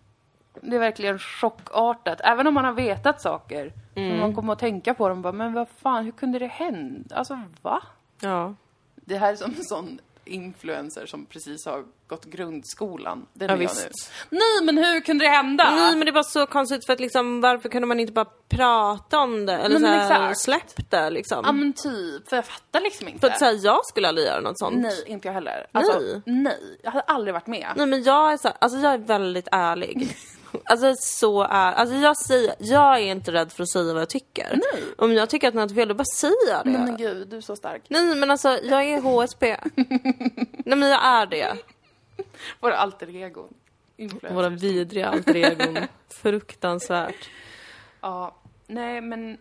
Det 0.61 0.76
är 0.76 0.80
verkligen 0.80 1.19
chockartat. 1.19 2.22
Även 2.24 2.47
om 2.47 2.53
man 2.53 2.65
har 2.65 2.72
vetat 2.72 3.22
saker. 3.22 3.74
Mm. 3.95 4.19
Man 4.19 4.36
kommer 4.36 4.53
att 4.53 4.59
tänka 4.59 4.93
på 4.93 5.09
dem 5.09 5.22
bara, 5.22 5.34
men 5.34 5.53
vad 5.53 5.67
fan, 5.69 6.05
hur 6.05 6.11
kunde 6.11 6.39
det 6.39 6.47
hända? 6.47 7.15
Alltså, 7.15 7.41
va? 7.61 7.82
Ja. 8.19 8.53
Det 8.95 9.17
här 9.17 9.32
är 9.32 9.36
som 9.36 9.51
en 9.51 9.63
sån 9.63 9.99
influencer 10.26 11.05
som 11.05 11.26
precis 11.26 11.65
har 11.65 11.84
gått 12.07 12.26
grundskolan. 12.26 13.26
Den 13.34 13.47
Ja, 13.49 13.55
är 13.55 13.61
jag 13.61 13.69
visst. 13.69 14.11
nu. 14.30 14.38
Nej, 14.39 14.65
men 14.74 14.78
hur 14.86 14.99
kunde 15.01 15.26
det 15.26 15.30
hända? 15.30 15.72
Nej, 15.76 15.95
men 15.95 16.05
det 16.05 16.11
var 16.11 16.24
så 16.24 16.45
konstigt 16.45 16.86
för 16.86 16.93
att 16.93 16.99
liksom, 16.99 17.41
varför 17.41 17.69
kunde 17.69 17.88
man 17.88 17.99
inte 17.99 18.13
bara 18.13 18.28
prata 18.49 19.19
om 19.19 19.45
det? 19.45 19.53
Eller 19.53 19.80
men 19.80 20.07
så 20.07 20.13
här, 20.13 20.30
exakt. 20.30 20.39
släpp 20.39 20.89
det 20.91 21.09
liksom. 21.09 21.41
Ja, 21.45 21.51
men 21.51 21.74
typ. 21.74 22.30
För 22.30 22.36
jag 22.36 22.45
fattar 22.45 22.82
liksom 22.82 23.07
inte. 23.07 23.19
För 23.19 23.28
att 23.28 23.39
säga 23.39 23.51
jag 23.51 23.86
skulle 23.86 24.07
aldrig 24.07 24.28
göra 24.28 24.41
något 24.41 24.59
sånt. 24.59 24.78
Nej, 24.78 25.03
inte 25.07 25.28
jag 25.28 25.34
heller. 25.34 25.67
Alltså, 25.72 25.99
Nej. 25.99 26.22
nej. 26.26 26.80
Jag 26.84 26.91
hade 26.91 27.03
aldrig 27.05 27.34
varit 27.34 27.47
med. 27.47 27.67
Nej 27.76 27.86
men 27.86 28.03
jag 28.03 28.34
är 28.34 28.38
så, 28.38 28.47
alltså 28.59 28.80
jag 28.80 28.93
är 28.93 28.97
väldigt 28.97 29.47
ärlig. 29.51 30.15
Alltså 30.66 30.95
så 30.97 31.41
är, 31.43 31.74
alltså 31.74 31.95
jag 31.95 32.18
säger, 32.18 32.56
jag 32.60 32.99
är 32.99 33.12
inte 33.12 33.32
rädd 33.32 33.52
för 33.52 33.64
att 33.64 33.70
säga 33.70 33.93
vad 33.93 34.02
jag 34.02 34.10
tycker. 34.10 34.47
Nej. 34.52 34.84
Om 34.97 35.14
jag 35.14 35.30
tycker 35.30 35.47
att 35.47 35.54
något 35.54 35.72
är 35.72 35.76
fel, 35.76 35.88
då 35.88 35.93
bara 35.93 36.06
säger 36.06 36.49
jag 36.49 36.66
det. 36.66 36.72
Men 36.72 36.97
gud, 36.97 37.28
du 37.28 37.38
är 37.38 37.41
så 37.41 37.56
stark. 37.56 37.82
Nej 37.88 38.16
men 38.16 38.32
alltså, 38.32 38.49
jag 38.64 38.84
är 38.84 39.02
HSP. 39.02 39.41
Nej 40.66 40.78
men 40.78 40.89
jag 40.89 41.06
är 41.06 41.26
det. 41.26 41.58
Våra 42.60 42.78
alter 42.78 43.16
egon. 43.16 43.54
Våra 44.32 44.49
vidriga 44.49 45.10
alter 45.10 45.36
egon. 45.36 45.80
Fruktansvärt. 46.10 47.30
Ja, 48.02 48.36
nej 48.68 49.02
men... 49.02 49.38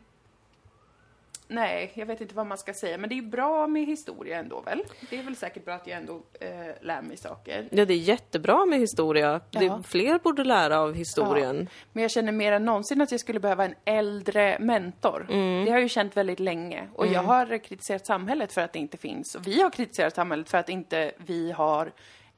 Nej, 1.52 1.92
jag 1.94 2.06
vet 2.06 2.20
inte 2.20 2.34
vad 2.34 2.46
man 2.46 2.58
ska 2.58 2.74
säga. 2.74 2.98
Men 2.98 3.08
det 3.08 3.14
är 3.14 3.22
ju 3.22 3.28
bra 3.28 3.66
med 3.66 3.86
historia 3.86 4.38
ändå 4.38 4.60
väl? 4.60 4.82
Det 5.10 5.18
är 5.18 5.22
väl 5.22 5.36
säkert 5.36 5.64
bra 5.64 5.74
att 5.74 5.86
jag 5.86 5.96
ändå 5.96 6.22
eh, 6.40 6.50
lär 6.80 7.02
mig 7.02 7.16
saker. 7.16 7.68
Ja 7.70 7.84
det 7.84 7.94
är 7.94 7.98
jättebra 7.98 8.66
med 8.66 8.78
historia. 8.78 9.40
Det, 9.50 9.64
Ja. 9.64 9.82
fler 9.86 10.18
borde 10.18 10.44
lära 10.44 10.80
av 10.80 10.94
historien. 10.94 11.68
Men 11.92 12.02
jag 12.02 12.10
känner 12.10 12.32
mer 12.32 12.52
än 12.52 12.64
någonsin 12.64 13.00
att 13.00 13.10
jag 13.10 13.20
skulle 13.20 13.40
behöva 13.40 13.64
en 13.64 13.74
äldre 13.84 14.58
mentor. 14.60 15.26
Mm. 15.30 15.64
Det 15.64 15.70
har 15.70 15.76
jag 15.78 15.82
ju 15.82 15.88
känt 15.88 16.16
väldigt 16.16 16.40
länge. 16.40 16.88
Och 16.94 17.06
jag 17.06 17.22
har 17.22 17.58
kritiserat 17.58 18.06
samhället 18.06 18.52
för 18.52 18.60
att 18.60 18.72
det 18.72 18.78
inte 18.78 18.96
finns. 18.96 19.34
Och 19.34 19.46
vi 19.46 19.62
har 19.62 19.70
kritiserat 19.70 20.14
samhället 20.14 20.50
för 20.50 20.58
att 20.58 20.68
inte 20.68 21.12
vi 21.16 21.50
har 21.52 21.92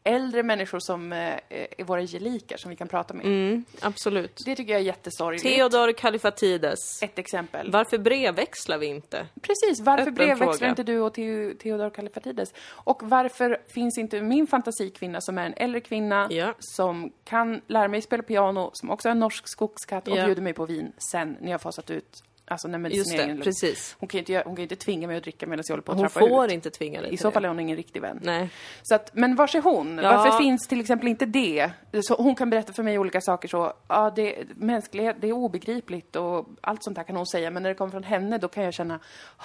äldre 0.05 0.43
människor 0.43 0.79
som 0.79 1.13
eh, 1.13 1.19
är 1.49 1.85
våra 1.85 2.03
gelikar 2.03 2.57
som 2.57 2.71
vi 2.71 2.77
kan 2.77 2.89
prata 2.89 3.15
med. 3.15 3.27
Mm, 3.27 3.65
absolut. 3.81 4.43
Det 4.47 4.57
tycker 4.57 4.73
jag 4.73 4.81
är 4.81 4.85
jättesorgligt. 4.85 5.45
Theodor 5.45 5.93
Kalifatides. 5.93 7.03
Ett 7.03 7.19
exempel. 7.19 7.71
Varför 7.71 7.99
brevväxlar 7.99 8.79
vi 8.79 8.87
inte? 8.87 9.27
Precis, 9.43 9.81
varför 9.81 10.03
Öppen 10.03 10.15
brevväxlar 10.15 10.53
fråga. 10.53 10.69
inte 10.71 10.83
du 10.83 11.01
och 11.01 11.15
Theo- 11.17 11.55
Theodor 11.59 11.91
Kalifatides? 11.91 12.55
Och 12.69 13.01
varför 13.05 13.59
finns 13.75 13.99
inte 13.99 14.21
min 14.23 14.47
fantasikvinna 14.47 15.21
som 15.21 15.39
är 15.39 15.47
en 15.47 15.55
äldre 15.57 15.81
kvinna 15.81 16.27
Ja. 16.31 16.55
som 16.59 17.13
kan 17.25 17.61
lära 17.67 17.89
mig 17.89 18.03
spela 18.03 18.23
piano, 18.23 18.71
som 18.73 18.91
också 18.91 19.09
är 19.09 19.13
en 19.13 19.19
norsk 19.19 19.49
skogskatt 19.49 20.09
och 20.09 20.17
Ja. 20.17 20.25
bjuder 20.27 20.43
mig 20.43 20.53
på 20.53 20.67
vin 20.67 20.93
sen 20.99 21.37
när 21.41 21.51
jag 21.51 21.61
fasat 21.61 21.91
ut, 21.91 22.23
alltså 22.53 22.69
när 22.69 22.79
Just 22.79 22.83
medicineringen 22.83 23.25
är 23.25 23.27
det, 23.29 23.33
lugn. 23.35 23.43
precis. 23.45 23.97
Hon 23.99 24.09
kan 24.09 24.19
ju 24.19 24.21
inte, 24.21 24.43
hon 24.49 24.57
kan 24.57 24.63
inte 24.63 24.77
tvinga 24.77 25.07
mig 25.07 25.17
att 25.17 25.23
dricka 25.23 25.47
medan 25.47 25.65
jag 25.69 25.73
håller 25.73 25.83
på 25.83 25.93
att 25.93 25.99
Hon 25.99 26.09
trappa 26.09 26.27
får 26.29 26.47
ut. 26.47 26.53
inte 26.53 26.71
tvinga 26.71 27.01
dig 27.03 27.15
I 27.15 27.17
så 27.17 27.31
fall 27.31 27.45
är 27.45 27.49
hon 27.49 27.61
ingen 27.61 27.77
riktig 27.77 28.03
vän. 28.03 28.21
Nej. 28.23 28.49
Så 28.83 28.95
att, 28.95 29.11
men 29.15 29.37
vars 29.37 29.55
är 29.55 29.61
hon? 29.63 29.99
Ja. 30.03 30.17
Varför 30.17 30.39
finns 30.39 30.69
till 30.69 30.81
exempel 30.81 31.09
inte 31.09 31.27
det? 31.27 31.71
Så 32.03 32.15
hon 32.15 32.35
kan 32.35 32.51
berätta 32.51 32.73
för 32.73 32.83
mig 32.83 32.99
olika 32.99 33.21
saker 33.21 33.49
så, 33.49 33.73
ja, 33.89 34.13
det, 34.17 34.35
mänsklighet, 34.57 35.17
det 35.21 35.29
är 35.29 35.33
obegripligt 35.33 36.17
och 36.17 36.47
allt 36.61 36.85
sånt 36.85 36.97
där 36.97 37.05
kan 37.05 37.17
hon 37.17 37.27
säga, 37.27 37.51
men 37.51 37.63
när 37.63 37.71
det 37.71 37.75
kommer 37.77 37.91
från 37.91 38.05
henne 38.05 38.39
då 38.39 38.49
kan 38.49 38.65
jag 38.65 38.75
känna, 38.75 39.01
"Ah, 39.37 39.45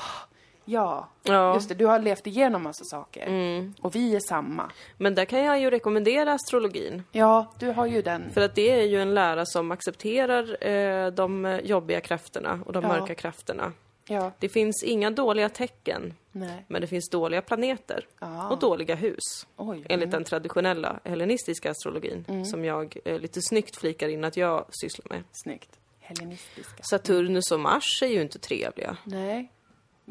ja, 0.67 1.09
Ja. 1.23 1.53
just 1.53 1.69
det, 1.69 1.75
du 1.75 1.85
har 1.85 1.99
levt 1.99 2.27
igenom 2.27 2.63
massa 2.63 2.83
saker. 2.85 3.25
Mm. 3.27 3.73
Och 3.81 3.95
vi 3.95 4.15
är 4.15 4.19
samma. 4.19 4.71
Men 4.97 5.15
där 5.15 5.25
kan 5.25 5.39
jag 5.43 5.59
ju 5.59 5.69
rekommendera 5.69 6.33
astrologin. 6.33 7.03
Ja, 7.11 7.53
du 7.59 7.67
har 7.71 7.85
ju 7.85 8.01
den. 8.01 8.29
För 8.33 8.41
att 8.41 8.55
det 8.55 8.71
är 8.71 8.83
ju 8.83 9.01
en 9.01 9.13
lära 9.13 9.45
som 9.45 9.71
accepterar 9.71 10.67
eh, 10.67 11.07
de 11.11 11.59
jobbiga 11.63 12.01
krafterna 12.01 12.59
och 12.65 12.73
de 12.73 12.83
Ja. 12.83 12.89
mörka 12.89 13.15
krafterna. 13.15 13.73
Ja, 14.09 14.31
Det 14.39 14.49
finns 14.49 14.83
inga 14.83 15.11
dåliga 15.11 15.49
tecken, 15.49 16.13
nej. 16.31 16.65
men 16.67 16.81
det 16.81 16.87
finns 16.87 17.09
dåliga 17.09 17.41
planeter 17.41 18.05
Ja. 18.19 18.49
och 18.49 18.59
dåliga 18.59 18.95
hus. 18.95 19.47
Oj. 19.57 19.85
Enligt 19.89 20.11
den 20.11 20.23
traditionella 20.23 20.99
hellenistiska 21.03 21.71
astrologin 21.71 22.25
Mm. 22.27 22.45
som 22.45 22.65
jag 22.65 22.97
eh, 23.05 23.19
lite 23.19 23.39
snyggt 23.41 23.75
flikar 23.77 24.07
in 24.09 24.23
att 24.23 24.37
jag 24.37 24.65
sysslar 24.69 25.05
med. 25.09 25.23
Snyggt. 25.31 25.69
Hellenistiska. 25.99 26.83
Saturnus 26.83 27.51
och 27.51 27.59
Mars 27.59 28.01
är 28.03 28.07
ju 28.07 28.21
inte 28.21 28.39
trevliga. 28.39 28.97
Nej. 29.03 29.51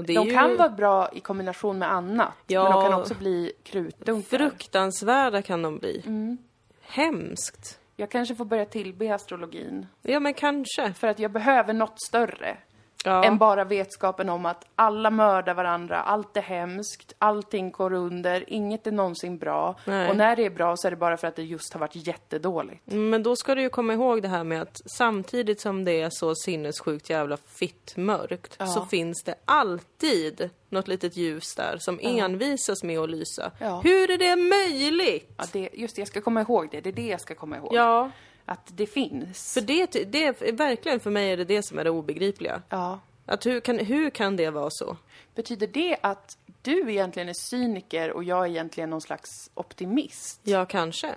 De 0.05 0.13
ju 0.13 0.31
kan 0.33 0.57
vara 0.57 0.69
bra 0.69 1.11
i 1.13 1.21
kombination 1.21 1.79
med 1.79 1.93
annat, 1.93 2.35
Ja. 2.47 2.63
men 2.63 2.73
de 2.73 2.91
kan 2.91 3.01
också 3.01 3.15
bli 3.15 3.53
krutdunkar. 3.63 4.39
fruktansvärda 4.39 5.43
kan 5.43 5.63
de 5.63 5.79
bli. 5.79 6.03
Mm. 6.07 6.39
Hemskt. 6.81 7.81
Jag 7.97 8.11
kanske 8.11 8.35
får 8.35 8.45
börja 8.45 8.65
tillbe 8.65 9.15
astrologin. 9.15 9.87
Ja, 10.03 10.21
men 10.21 10.35
kanske. 10.35 10.93
För 10.93 11.07
att 11.09 11.19
jag 11.19 11.31
behöver 11.33 11.73
något 11.73 12.03
större. 12.09 12.59
Ja. 13.07 13.25
än 13.25 13.39
bara 13.39 13.65
vetskapen 13.65 14.29
om 14.29 14.47
att 14.47 14.65
alla 14.77 15.11
mördar 15.11 15.55
varandra, 15.55 15.97
allt 16.03 16.37
är 16.37 16.41
hemskt, 16.43 17.13
allting 17.19 17.71
går 17.71 17.93
under, 17.93 18.45
inget 18.53 18.87
är 18.87 18.93
någonsin 18.93 19.39
bra. 19.39 19.75
Nej. 19.85 20.11
Och 20.11 20.17
när 20.17 20.37
det 20.37 20.45
är 20.47 20.51
bra 20.51 20.77
så 20.77 20.87
är 20.87 20.91
det 20.91 20.97
bara 20.97 21.17
för 21.17 21.29
att 21.29 21.37
det 21.37 21.43
just 21.43 21.73
har 21.73 21.81
varit 21.81 22.07
jättedåligt. 22.07 22.83
Men 22.85 23.23
då 23.23 23.37
ska 23.37 23.55
du 23.55 23.63
ju 23.63 23.69
komma 23.69 23.93
ihåg 23.93 24.23
det 24.23 24.29
här 24.29 24.45
med 24.45 24.63
att 24.63 24.81
samtidigt 24.87 25.61
som 25.61 25.85
det 25.85 26.01
är 26.01 26.11
så 26.11 26.35
sinnessjukt 26.35 27.11
jävla 27.11 27.37
fitt 27.37 27.93
mörkt 27.97 28.57
Ja. 28.59 28.67
så 28.67 28.85
finns 28.87 29.23
det 29.25 29.35
alltid 29.45 30.51
något 30.69 30.89
litet 30.89 31.17
ljus 31.17 31.55
där 31.55 31.77
som 31.79 31.99
envisas 32.03 32.83
med 32.83 32.99
att 32.99 33.11
lysa. 33.11 33.51
Ja. 33.61 33.81
Hur 33.85 34.11
är 34.11 34.19
det 34.19 34.37
möjligt? 34.37 35.35
Ja, 35.37 35.45
det, 35.53 35.69
just 35.73 35.97
det, 35.97 36.01
jag 36.01 36.09
ska 36.09 36.21
komma 36.21 36.41
ihåg 36.41 36.69
det, 36.71 36.81
det 36.81 36.91
är 36.91 36.93
det 36.93 37.07
jag 37.07 37.21
ska 37.21 37.35
komma 37.35 37.57
ihåg. 37.57 37.75
Ja, 37.75 38.11
Att 38.49 38.73
det 38.77 38.87
finns. 38.87 39.55
för 39.55 39.61
det, 39.61 39.87
det 39.87 40.25
är 40.27 40.53
verkligen 40.53 41.01
för 41.01 41.11
mig 41.11 41.31
är 41.33 41.37
det 41.37 41.45
det 41.45 41.63
som 41.63 41.79
är 41.79 41.85
det 41.85 41.91
obegripliga. 41.91 42.63
Ja. 42.69 43.01
Att 43.27 43.47
hur, 43.47 43.61
kan, 43.61 43.79
hur 43.79 44.11
kan 44.11 44.37
det 44.37 44.51
vara 44.51 44.71
så? 44.71 44.97
Betyder 45.35 45.67
det 45.67 45.97
att 46.01 46.39
du 46.63 46.91
egentligen 46.91 47.29
är 47.29 47.35
cyniker 47.51 48.11
och 48.11 48.25
jag 48.25 48.45
är 48.45 48.49
egentligen 48.51 48.91
någon 48.91 49.01
slags 49.01 49.31
optimist? 49.55 50.41
Ja, 50.43 50.67
kanske. 50.67 51.15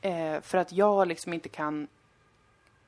Eh, 0.00 0.40
för 0.42 0.58
att 0.58 0.72
jag 0.72 1.08
liksom 1.08 1.32
inte 1.32 1.48
kan 1.48 1.88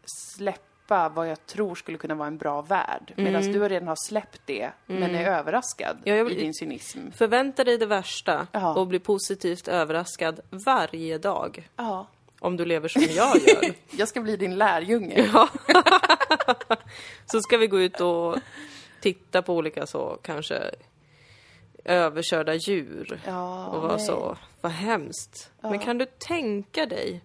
släppa 0.04 1.08
vad 1.08 1.28
jag 1.30 1.46
tror 1.46 1.74
skulle 1.74 1.98
kunna 1.98 2.14
vara 2.14 2.28
en 2.28 2.38
bra 2.38 2.62
värld. 2.62 3.12
Medan 3.16 3.42
du 3.42 3.68
redan 3.68 3.88
har 3.88 3.96
släppt 4.06 4.40
det, 4.46 4.70
men 4.86 5.14
är 5.14 5.26
överraskad 5.38 5.96
Ja, 6.04 6.14
jag 6.14 6.32
i 6.32 6.34
din 6.34 6.54
cynism. 6.54 7.10
Förvänta 7.10 7.64
dig 7.64 7.78
det 7.78 7.86
värsta 7.86 8.46
Ja. 8.52 8.74
och 8.74 8.86
bli 8.86 8.98
positivt 8.98 9.68
överraskad 9.68 10.40
varje 10.50 11.18
dag. 11.18 11.68
Ja. 11.76 12.06
Om 12.44 12.56
du 12.56 12.64
lever 12.64 12.88
som 12.88 13.02
jag 13.02 13.38
gör. 13.38 13.74
Jag 13.98 14.08
ska 14.08 14.20
bli 14.20 14.36
din 14.36 14.56
lärjunge. 14.56 15.30
Ja. 15.32 15.48
så 17.26 17.40
ska 17.40 17.56
vi 17.56 17.66
gå 17.66 17.80
ut 17.80 18.00
och 18.00 18.38
titta 19.00 19.42
på 19.42 19.54
olika 19.54 19.86
så 19.86 20.18
kanske 20.22 20.70
överkörda 21.84 22.54
djur. 22.54 23.20
Ja, 23.26 23.66
och 23.66 23.82
vara 23.82 23.96
nej. 23.96 24.06
så, 24.06 24.36
vad 24.60 24.72
hemskt. 24.72 25.52
Men 25.60 25.78
kan 25.78 25.98
du 25.98 26.06
tänka 26.18 26.86
dig 26.86 27.24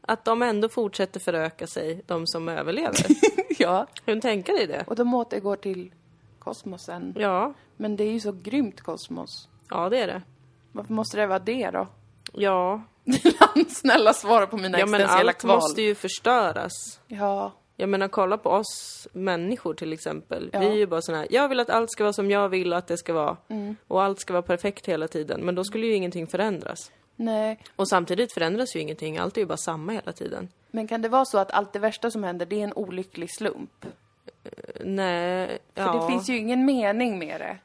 att 0.00 0.24
de 0.24 0.42
ändå 0.42 0.68
fortsätter 0.68 1.20
föröka 1.20 1.66
sig, 1.66 2.02
de 2.06 2.26
som 2.26 2.48
överlever? 2.48 3.06
ja. 3.58 3.86
kan 4.04 4.14
du 4.14 4.20
tänka 4.20 4.52
dig 4.52 4.66
det? 4.66 4.84
Och 4.86 4.96
de 4.96 5.14
återgår 5.14 5.56
till 5.56 5.94
kosmosen. 6.38 7.14
Ja, 7.18 7.54
Men 7.76 7.96
det 7.96 8.04
är 8.04 8.12
ju 8.12 8.20
så 8.20 8.32
grymt 8.32 8.80
kosmos. 8.80 9.48
ja 9.70 9.88
det 9.88 9.98
är 9.98 10.06
det. 10.06 10.22
Varför 10.72 10.92
måste 10.92 11.16
det 11.16 11.26
vara 11.26 11.38
det 11.38 11.70
då? 11.70 11.86
Ja, 12.32 12.82
Snälla 13.68 14.12
svara 14.12 14.46
på 14.46 14.56
mina 14.56 14.78
ja 14.78 14.86
men 14.86 14.94
existentiella 15.00 15.30
allt 15.30 15.38
kval. 15.38 15.56
måste 15.56 15.82
ju 15.82 15.94
förstöras. 15.94 16.72
Ja, 17.06 17.52
Jag 17.76 17.88
menar, 17.88 18.08
kolla 18.08 18.38
på 18.38 18.50
oss 18.50 19.08
människor 19.12 19.74
till 19.74 19.92
exempel. 19.92 20.50
Ja. 20.52 20.58
Vi 20.60 20.66
är 20.66 20.72
ju 20.74 20.86
bara 20.86 21.02
såna 21.02 21.18
här, 21.18 21.26
jag 21.30 21.48
vill 21.48 21.60
att 21.60 21.70
allt 21.70 21.92
ska 21.92 22.04
vara 22.04 22.12
som 22.12 22.30
jag 22.30 22.48
vill 22.48 22.72
att 22.72 22.86
det 22.86 22.96
ska 22.96 23.12
vara. 23.12 23.36
Mm. 23.48 23.76
Och 23.88 24.02
allt 24.02 24.20
ska 24.20 24.32
vara 24.32 24.42
perfekt 24.42 24.86
hela 24.88 25.08
tiden. 25.08 25.40
Men 25.40 25.54
då 25.54 25.64
skulle 25.64 25.86
ju 25.86 25.94
ingenting 25.94 26.26
förändras. 26.26 26.90
nej. 27.16 27.58
Och 27.76 27.88
samtidigt 27.88 28.32
förändras 28.34 28.76
ju 28.76 28.80
ingenting, 28.80 29.18
allt 29.18 29.36
är 29.36 29.40
ju 29.40 29.46
bara 29.46 29.56
samma 29.56 29.92
hela 29.92 30.12
tiden. 30.12 30.48
Men 30.70 30.88
kan 30.88 31.02
det 31.02 31.08
vara 31.08 31.24
så 31.24 31.38
att 31.38 31.50
allt 31.50 31.72
det 31.72 31.78
värsta 31.78 32.10
som 32.10 32.24
händer, 32.24 32.46
det 32.46 32.60
är 32.60 32.64
en 32.64 32.72
olycklig 32.72 33.30
slump? 33.34 33.86
Nej, 34.84 35.58
För 35.74 35.82
ja. 35.82 35.92
det 36.00 36.06
finns 36.12 36.28
ju 36.28 36.36
ingen 36.38 36.64
mening 36.64 37.18
med 37.18 37.40
det. 37.40 37.58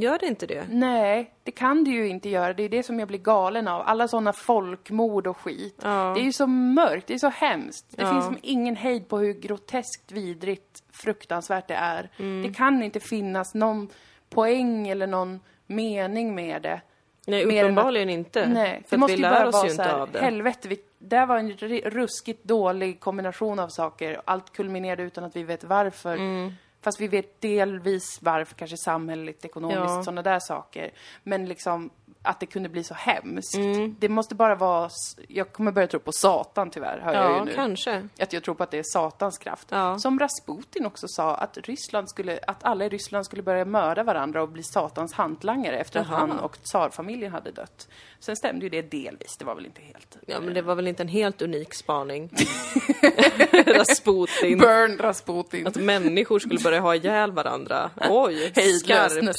Gör 0.00 0.18
det 0.18 0.26
inte 0.26 0.46
det? 0.46 0.66
Nej, 0.70 1.30
det 1.42 1.50
kan 1.50 1.84
det 1.84 1.90
ju 1.90 2.08
inte 2.08 2.28
göra. 2.28 2.52
Det 2.52 2.62
är 2.62 2.68
det 2.68 2.82
som 2.82 2.98
jag 2.98 3.08
blir 3.08 3.18
galen 3.18 3.68
av. 3.68 3.82
Alla 3.86 4.08
sådana 4.08 4.32
folkmord 4.32 5.26
och 5.26 5.36
skit. 5.36 5.80
Ja. 5.82 6.12
Det 6.14 6.20
är 6.20 6.24
ju 6.24 6.32
så 6.32 6.46
mörkt, 6.46 7.06
det 7.06 7.14
är 7.14 7.18
så 7.18 7.28
hemskt. 7.28 7.86
Det 7.96 8.02
Ja. 8.02 8.12
finns 8.12 8.24
som 8.24 8.38
ingen 8.42 8.76
hejd 8.76 9.08
på 9.08 9.18
hur 9.18 9.32
groteskt, 9.32 10.12
vidrigt, 10.12 10.82
fruktansvärt 10.92 11.68
det 11.68 11.74
är. 11.74 12.10
Mm. 12.16 12.42
Det 12.42 12.54
kan 12.54 12.82
inte 12.82 13.00
finnas 13.00 13.54
någon 13.54 13.88
poäng 14.30 14.88
eller 14.88 15.06
någon 15.06 15.40
mening 15.66 16.34
med 16.34 16.62
det. 16.62 16.80
Nej, 17.26 17.46
Mer 17.46 17.58
än 17.64 17.64
att- 17.66 17.72
uppenbarligen 17.72 18.10
inte. 18.10 18.46
Nej, 18.48 18.82
För 18.86 18.96
det 18.96 19.00
måste 19.00 19.16
vi 19.16 19.22
ju 19.22 19.30
bara 19.30 19.48
oss 19.48 19.54
vara 19.54 19.64
ju 19.66 19.70
så 19.74 19.82
inte 19.82 19.92
här, 19.92 19.98
av 20.00 20.10
det. 20.12 20.18
helvete, 20.20 20.68
vi, 20.68 20.78
det 20.98 21.26
var 21.26 21.36
en 21.38 21.50
ruskigt 21.84 22.44
dålig 22.44 23.00
kombination 23.00 23.58
av 23.58 23.68
saker. 23.68 24.20
Allt 24.24 24.52
kulminerade 24.52 25.02
utan 25.02 25.24
att 25.24 25.36
vi 25.36 25.42
vet 25.42 25.64
varför. 25.64 26.14
Mm. 26.14 26.52
Fast 26.82 27.00
vi 27.00 27.08
vet 27.08 27.40
delvis 27.40 28.18
varför, 28.22 28.54
kanske 28.54 28.76
samhälleligt, 28.76 29.44
ekonomiskt, 29.44 29.80
Ja. 29.80 30.02
sådana 30.02 30.22
där 30.22 30.38
saker. 30.40 30.90
Men 31.22 31.46
liksom 31.46 31.90
att 32.28 32.40
det 32.40 32.46
kunde 32.46 32.68
bli 32.68 32.84
så 32.84 32.94
hemskt. 32.94 33.54
Mm. 33.56 33.96
Det 33.98 34.08
måste 34.08 34.34
bara 34.34 34.54
vara... 34.54 34.90
Jag 35.28 35.52
kommer 35.52 35.72
börja 35.72 35.86
tro 35.88 36.00
på 36.00 36.12
Satan 36.12 36.70
tyvärr, 36.70 36.98
hör 36.98 37.14
jag 37.14 37.30
ju 37.30 37.36
Ja, 37.36 37.44
nu. 37.44 37.54
kanske. 37.54 38.08
Att 38.20 38.32
jag 38.32 38.42
tror 38.42 38.54
på 38.54 38.62
att 38.62 38.70
det 38.70 38.78
är 38.78 38.82
Satans 38.92 39.38
kraft. 39.38 39.68
Ja. 39.70 39.98
Som 39.98 40.18
Rasputin 40.18 40.86
också 40.86 41.08
sa, 41.08 41.34
att 41.34 41.58
Ryssland 41.58 42.10
skulle, 42.10 42.38
att 42.46 42.64
alla 42.64 42.84
i 42.84 42.88
Ryssland 42.88 43.24
skulle 43.26 43.42
börja 43.42 43.64
mörda 43.64 44.02
varandra 44.02 44.42
och 44.42 44.48
bli 44.48 44.62
Satans 44.62 45.12
hantlangare 45.12 45.78
efter 45.78 46.00
att 46.00 46.06
Jaha. 46.10 46.18
han 46.18 46.38
och 46.38 46.62
tsarfamiljen 46.62 47.32
hade 47.32 47.50
dött. 47.50 47.88
Sen 48.20 48.36
stämde 48.36 48.66
ju 48.66 48.70
det 48.70 48.82
delvis, 48.82 49.36
det 49.36 49.44
var 49.44 49.54
väl 49.54 49.66
inte 49.66 49.80
helt... 49.82 50.16
Ja, 50.26 50.40
men 50.40 50.54
det 50.54 50.62
var 50.62 50.74
väl 50.74 50.88
inte 50.88 51.02
en 51.02 51.08
helt 51.08 51.42
unik 51.42 51.74
spaning. 51.74 52.30
Rasputin. 53.66 54.58
Burn 54.58 54.98
Rasputin. 54.98 55.66
Att 55.66 55.76
människor 55.76 56.38
skulle 56.38 56.60
börja 56.60 56.80
ha 56.80 56.94
ihjäl 56.94 57.32
varandra. 57.32 57.90
Oj, 58.10 58.52
skarpsynt. 58.84 59.36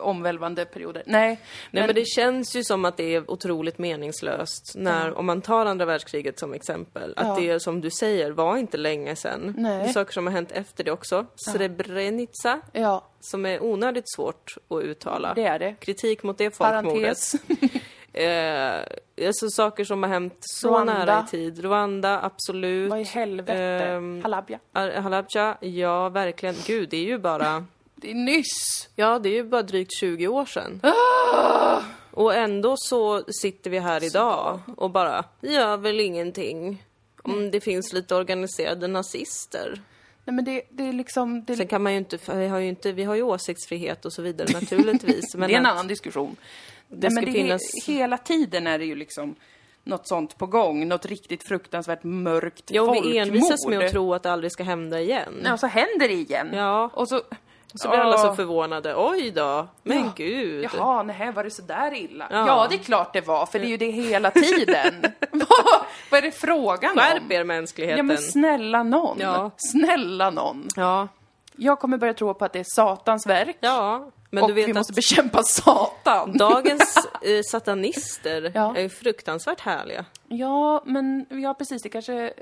Eh, 0.00 0.06
omvälvande 0.06 0.64
perioder. 0.64 1.02
Nej, 1.06 1.40
Nej 1.70 1.86
men 1.86 1.94
det 1.94 2.04
känns 2.06 2.56
ju 2.56 2.64
som 2.64 2.84
att 2.84 2.96
det 2.96 3.14
är 3.14 3.30
otroligt 3.30 3.78
meningslöst 3.78 4.72
när, 4.74 5.18
om 5.18 5.26
man 5.26 5.40
tar 5.42 5.66
andra 5.66 5.84
världskriget 5.84 6.38
som 6.38 6.54
exempel, 6.54 7.12
att 7.16 7.26
Ja. 7.26 7.36
det 7.40 7.60
som 7.60 7.80
du 7.80 7.90
säger 7.90 8.30
var 8.30 8.56
inte 8.56 8.76
länge 8.76 9.16
sedan. 9.16 9.54
Nej. 9.58 9.78
Det 9.82 9.84
är 9.88 9.92
saker 9.92 10.12
som 10.12 10.26
har 10.26 10.32
hänt 10.34 10.52
efter 10.52 10.84
det 10.84 10.90
också. 10.92 11.26
Srebrenica, 11.36 12.60
Ja, 12.72 13.06
som 13.20 13.46
är 13.46 13.62
onödigt 13.62 14.10
svårt 14.14 14.54
att 14.68 14.82
uttala. 14.82 15.34
det 15.34 15.44
är 15.44 15.58
det. 15.58 15.74
Kritik 15.80 16.22
mot 16.22 16.38
det 16.38 16.56
folkmordet. 16.56 17.18
Eh, 18.12 18.80
alltså 19.26 19.50
saker 19.50 19.84
som 19.84 20.02
har 20.02 20.10
hänt 20.10 20.36
så 20.40 20.68
Rwanda. 20.68 20.92
nära 21.04 21.24
i 21.26 21.30
tid. 21.30 21.62
Rwanda, 21.64 22.20
absolut. 22.22 22.90
Vad 22.90 23.00
i 23.00 23.04
helvete? 23.04 23.54
Ehm, 23.54 24.22
Halabja. 24.22 24.58
Al- 24.72 24.92
Halabja, 24.96 25.56
ja 25.60 26.08
verkligen. 26.08 26.54
Gud, 26.66 26.88
det 26.88 26.96
är 26.96 27.04
ju 27.04 27.18
bara... 27.18 27.64
Det 28.00 28.10
är 28.10 28.14
nyss. 28.14 28.88
Ja, 28.96 29.18
det 29.18 29.28
är 29.28 29.32
ju 29.32 29.44
bara 29.44 29.62
drygt 29.62 29.92
20 30.00 30.28
år 30.28 30.44
sedan. 30.46 30.80
Och 32.10 32.34
ändå 32.34 32.74
så 32.78 33.22
sitter 33.40 33.70
vi 33.70 33.78
här 33.78 34.04
idag 34.04 34.60
och 34.76 34.90
bara, 34.90 35.24
gör 35.40 35.76
väl 35.76 36.00
ingenting. 36.00 36.84
Om 37.22 37.50
det 37.50 37.60
finns 37.60 37.92
lite 37.92 38.14
organiserade 38.14 38.86
nazister. 38.86 39.80
Nej 40.24 40.34
men 40.34 40.44
det, 40.44 40.62
det 40.70 40.88
är 40.88 40.92
liksom... 40.92 41.44
Det, 41.44 41.56
Sen 41.56 41.66
kan 41.66 41.82
man 41.82 41.92
ju 41.92 41.98
inte, 41.98 42.18
vi 42.34 42.46
har 42.46 42.58
ju 42.58 42.68
inte, 42.68 42.92
vi 42.92 43.04
har 43.04 43.14
ju 43.14 43.22
åsiktsfrihet 43.22 44.04
och 44.04 44.12
så 44.12 44.22
vidare 44.22 44.48
naturligtvis. 44.60 45.34
Men 45.34 45.48
det 45.48 45.54
är 45.54 45.58
en 45.58 45.66
att- 45.66 45.72
annan 45.72 45.86
diskussion. 45.88 46.36
Nej, 46.88 47.10
ska 47.10 47.14
men 47.20 47.24
det 47.24 47.32
finnas... 47.32 47.62
är, 47.62 47.92
hela 47.92 48.18
tiden 48.18 48.66
är 48.66 48.78
det 48.78 48.84
ju 48.84 48.94
liksom 48.94 49.34
något 49.84 50.08
sånt 50.08 50.38
på 50.38 50.46
gång. 50.46 50.88
Något 50.88 51.06
riktigt 51.06 51.42
fruktansvärt 51.48 52.04
mörkt 52.04 52.64
Jo, 52.68 52.86
folkmord. 52.86 53.12
vi 53.12 53.18
envisas 53.18 53.66
med 53.68 53.78
att 53.84 53.90
tro 53.92 54.14
att 54.14 54.22
det 54.22 54.32
aldrig 54.32 54.52
ska 54.52 54.62
hända 54.62 55.00
igen. 55.00 55.40
Ja, 55.44 55.52
och 55.52 55.60
så 55.60 55.66
händer 55.66 56.08
det 56.08 56.14
igen. 56.14 56.48
Ja. 56.52 56.90
Och 56.94 57.08
så... 57.08 57.20
Så 57.74 57.88
blir 57.88 57.98
alla 57.98 58.18
så 58.18 58.34
förvånade. 58.34 58.94
Oj 58.96 59.30
då, 59.30 59.68
men 59.82 59.98
Ja. 59.98 60.12
gud. 60.16 60.64
Jaha, 60.74 61.02
nej, 61.02 61.32
var 61.32 61.44
det 61.44 61.50
så 61.50 61.62
där 61.62 61.94
illa? 61.94 62.26
Ja. 62.30 62.46
Ja. 62.46 62.66
det 62.70 62.74
är 62.76 62.78
klart 62.78 63.12
det 63.12 63.20
var, 63.26 63.46
för 63.46 63.58
det 63.58 63.64
är 63.66 63.68
ju 63.68 63.76
det 63.76 63.90
hela 63.90 64.30
tiden. 64.30 64.94
vad, 65.30 65.80
vad 66.10 66.18
är 66.18 66.22
det 66.22 66.30
frågan 66.32 66.96
Skärp 66.96 67.22
om? 67.22 67.32
er 67.32 67.44
mänskligheten. 67.44 67.96
Ja, 67.96 68.02
men 68.02 68.18
snälla 68.18 68.82
någon. 68.82 69.18
Ja. 69.20 69.50
Snälla 69.56 70.30
någon. 70.30 70.68
ja. 70.76 71.08
Jag 71.56 71.78
kommer 71.80 71.98
börja 71.98 72.14
tro 72.14 72.34
på 72.34 72.44
att 72.44 72.52
det 72.52 72.58
är 72.60 72.66
Satans 72.74 73.26
verk. 73.26 73.56
ja, 73.60 74.10
men 74.30 74.42
och 74.42 74.48
du 74.48 74.54
vet 74.54 74.68
vi 74.68 74.74
måste 74.74 74.92
bekämpa 74.92 75.42
Satan. 75.42 76.36
dagens 76.36 76.96
eh, 77.22 77.40
satanister 77.50 78.52
Ja. 78.54 78.76
är 78.76 78.82
ju 78.82 78.88
fruktansvärt 78.88 79.60
härliga. 79.60 80.04
Ja, 80.28 80.82
men 80.86 81.26
ja, 81.30 81.54
precis. 81.54 81.82
Det 81.82 81.88
kanske... 81.88 82.32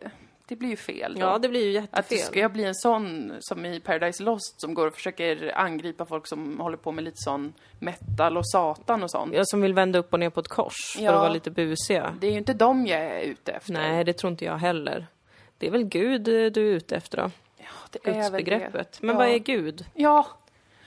Det 0.48 0.56
blir 0.56 0.68
ju 0.68 0.76
fel 0.76 1.14
då. 1.14 1.20
Ja, 1.20 1.38
det 1.38 1.48
blir 1.48 1.70
ju 1.72 1.78
Att 1.78 1.84
jättefel. 1.96 2.18
ska 2.18 2.40
jag 2.40 2.52
bli 2.52 2.64
en 2.64 2.74
sån 2.74 3.32
som 3.40 3.66
i 3.66 3.80
Paradise 3.80 4.22
Lost 4.22 4.60
som 4.60 4.74
går 4.74 4.86
och 4.86 4.94
försöker 4.94 5.52
angripa 5.58 6.06
folk 6.06 6.26
som 6.26 6.60
håller 6.60 6.76
på 6.76 6.92
med 6.92 7.04
lite 7.04 7.16
sån 7.16 7.52
metal 7.78 8.36
och 8.36 8.48
satan 8.50 9.02
och 9.02 9.10
sånt. 9.10 9.34
Jag 9.34 9.48
som 9.48 9.60
vill 9.60 9.74
vända 9.74 9.98
upp 9.98 10.12
och 10.12 10.20
ner 10.20 10.30
på 10.30 10.40
ett 10.40 10.48
kors 10.48 10.94
för 10.96 11.02
Ja. 11.02 11.10
att 11.12 11.18
vara 11.20 11.28
lite 11.32 11.50
busiga. 11.50 12.14
Det 12.20 12.26
är 12.26 12.30
ju 12.30 12.38
inte 12.38 12.52
dem 12.54 12.86
jag 12.86 13.00
är 13.00 13.20
ute 13.20 13.52
efter. 13.52 13.72
Nej, 13.72 14.04
det 14.04 14.12
tror 14.12 14.30
inte 14.30 14.44
jag 14.44 14.56
heller. 14.58 15.06
Det 15.58 15.66
är 15.66 15.70
väl 15.70 15.84
Gud 15.84 16.28
eh, 16.28 16.32
du 16.52 16.68
är 16.70 16.74
ute 16.76 16.96
efter 16.96 17.16
då? 17.16 17.30
ja, 17.58 17.64
det 17.90 18.08
är 18.10 18.30
väl 18.30 18.44
det. 18.44 18.70
Men 19.00 19.10
ja. 19.10 19.16
vad 19.18 19.28
är 19.28 19.38
Gud? 19.38 19.84
Ja, 19.94 20.26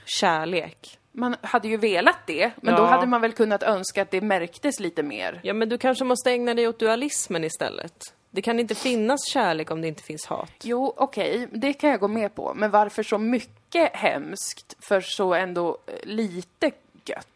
Kärlek. 0.05 0.97
man 1.11 1.35
hade 1.41 1.67
ju 1.67 1.77
velat 1.77 2.27
det, 2.27 2.51
men 2.61 2.73
Ja. 2.73 2.79
då 2.79 2.85
hade 2.85 3.07
man 3.07 3.21
väl 3.21 3.31
kunnat 3.33 3.63
önska 3.63 4.01
att 4.01 4.11
det 4.11 4.21
märktes 4.21 4.79
lite 4.79 5.03
mer. 5.03 5.39
Ja, 5.43 5.53
men 5.53 5.69
du 5.69 5.77
kanske 5.77 6.03
måste 6.03 6.31
ägna 6.31 6.53
dig 6.53 6.67
åt 6.67 6.79
dualismen 6.79 7.43
istället. 7.43 8.13
Det 8.33 8.41
kan 8.41 8.59
inte 8.59 8.75
finnas 8.75 9.19
kärlek 9.33 9.71
om 9.71 9.81
det 9.81 9.87
inte 9.87 10.03
finns 10.03 10.25
hat. 10.25 10.51
Jo, 10.63 10.93
okej, 10.97 11.47
det 11.51 11.73
kan 11.73 11.89
jag 11.89 11.99
gå 11.99 12.07
med 12.07 12.35
på. 12.35 12.53
Men 12.55 12.71
varför 12.71 13.03
så 13.03 13.17
mycket 13.17 13.95
hemskt 13.95 14.75
för 14.79 15.01
så 15.01 15.33
ändå 15.33 15.77
eh, 15.87 15.93
lite 16.03 16.71
gött? 17.05 17.27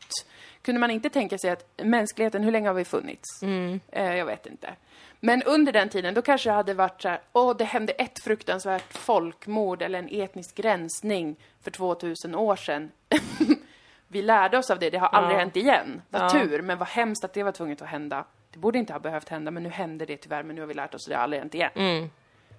Kunde 0.61 0.79
man 0.79 0.91
inte 0.91 1.09
tänka 1.09 1.37
sig 1.37 1.49
att 1.49 1.65
mänskligheten, 1.83 2.43
hur 2.43 2.51
länge 2.51 2.67
har 2.69 2.73
vi 2.73 2.85
funnits? 2.85 3.43
Eh, 3.91 4.15
jag 4.15 4.25
vet 4.25 4.45
inte. 4.45 4.73
Men 5.19 5.43
under 5.43 5.71
den 5.73 5.89
tiden, 5.89 6.13
då 6.13 6.21
kanske 6.21 6.49
det 6.49 6.53
hade 6.53 6.73
varit 6.73 7.01
så 7.01 7.09
här, 7.09 7.19
åh, 7.33 7.57
det 7.57 7.65
hände 7.65 7.93
ett 7.93 8.19
fruktansvärt 8.19 8.97
folkmord 8.97 9.81
eller 9.81 9.99
en 9.99 10.09
etnisk 10.11 10.59
rensning 10.59 11.35
för 11.63 11.71
2000 11.71 12.35
år 12.35 12.55
sedan. 12.55 12.91
vi 14.07 14.21
lärde 14.21 14.57
oss 14.57 14.69
av 14.71 14.79
det, 14.79 14.89
det 14.89 14.97
har 14.97 15.07
aldrig 15.07 15.35
Ja. 15.35 15.39
hänt 15.39 15.55
igen. 15.55 16.01
Vad 16.09 16.21
Ja. 16.21 16.29
tur, 16.29 16.61
men 16.61 16.77
vad 16.77 16.87
hemskt 16.87 17.23
att 17.23 17.33
det 17.33 17.43
var 17.43 17.51
tvunget 17.51 17.81
att 17.81 17.87
hända. 17.87 18.25
Det 18.55 18.59
borde 18.59 18.79
inte 18.79 18.93
ha 18.93 18.99
behövt 18.99 19.29
hända, 19.29 19.51
men 19.51 19.63
nu 19.63 19.69
hände 19.69 20.05
det 20.05 20.17
tyvärr, 20.17 20.43
men 20.43 20.55
nu 20.55 20.61
har 20.61 20.67
vi 20.67 20.73
lärt 20.73 20.93
oss 20.95 21.05
och 21.07 21.09
det 21.09 21.15
har 21.15 21.23
aldrig 21.23 21.39
hänt 21.41 21.55
igen. 21.55 21.71
Mm. 21.75 22.09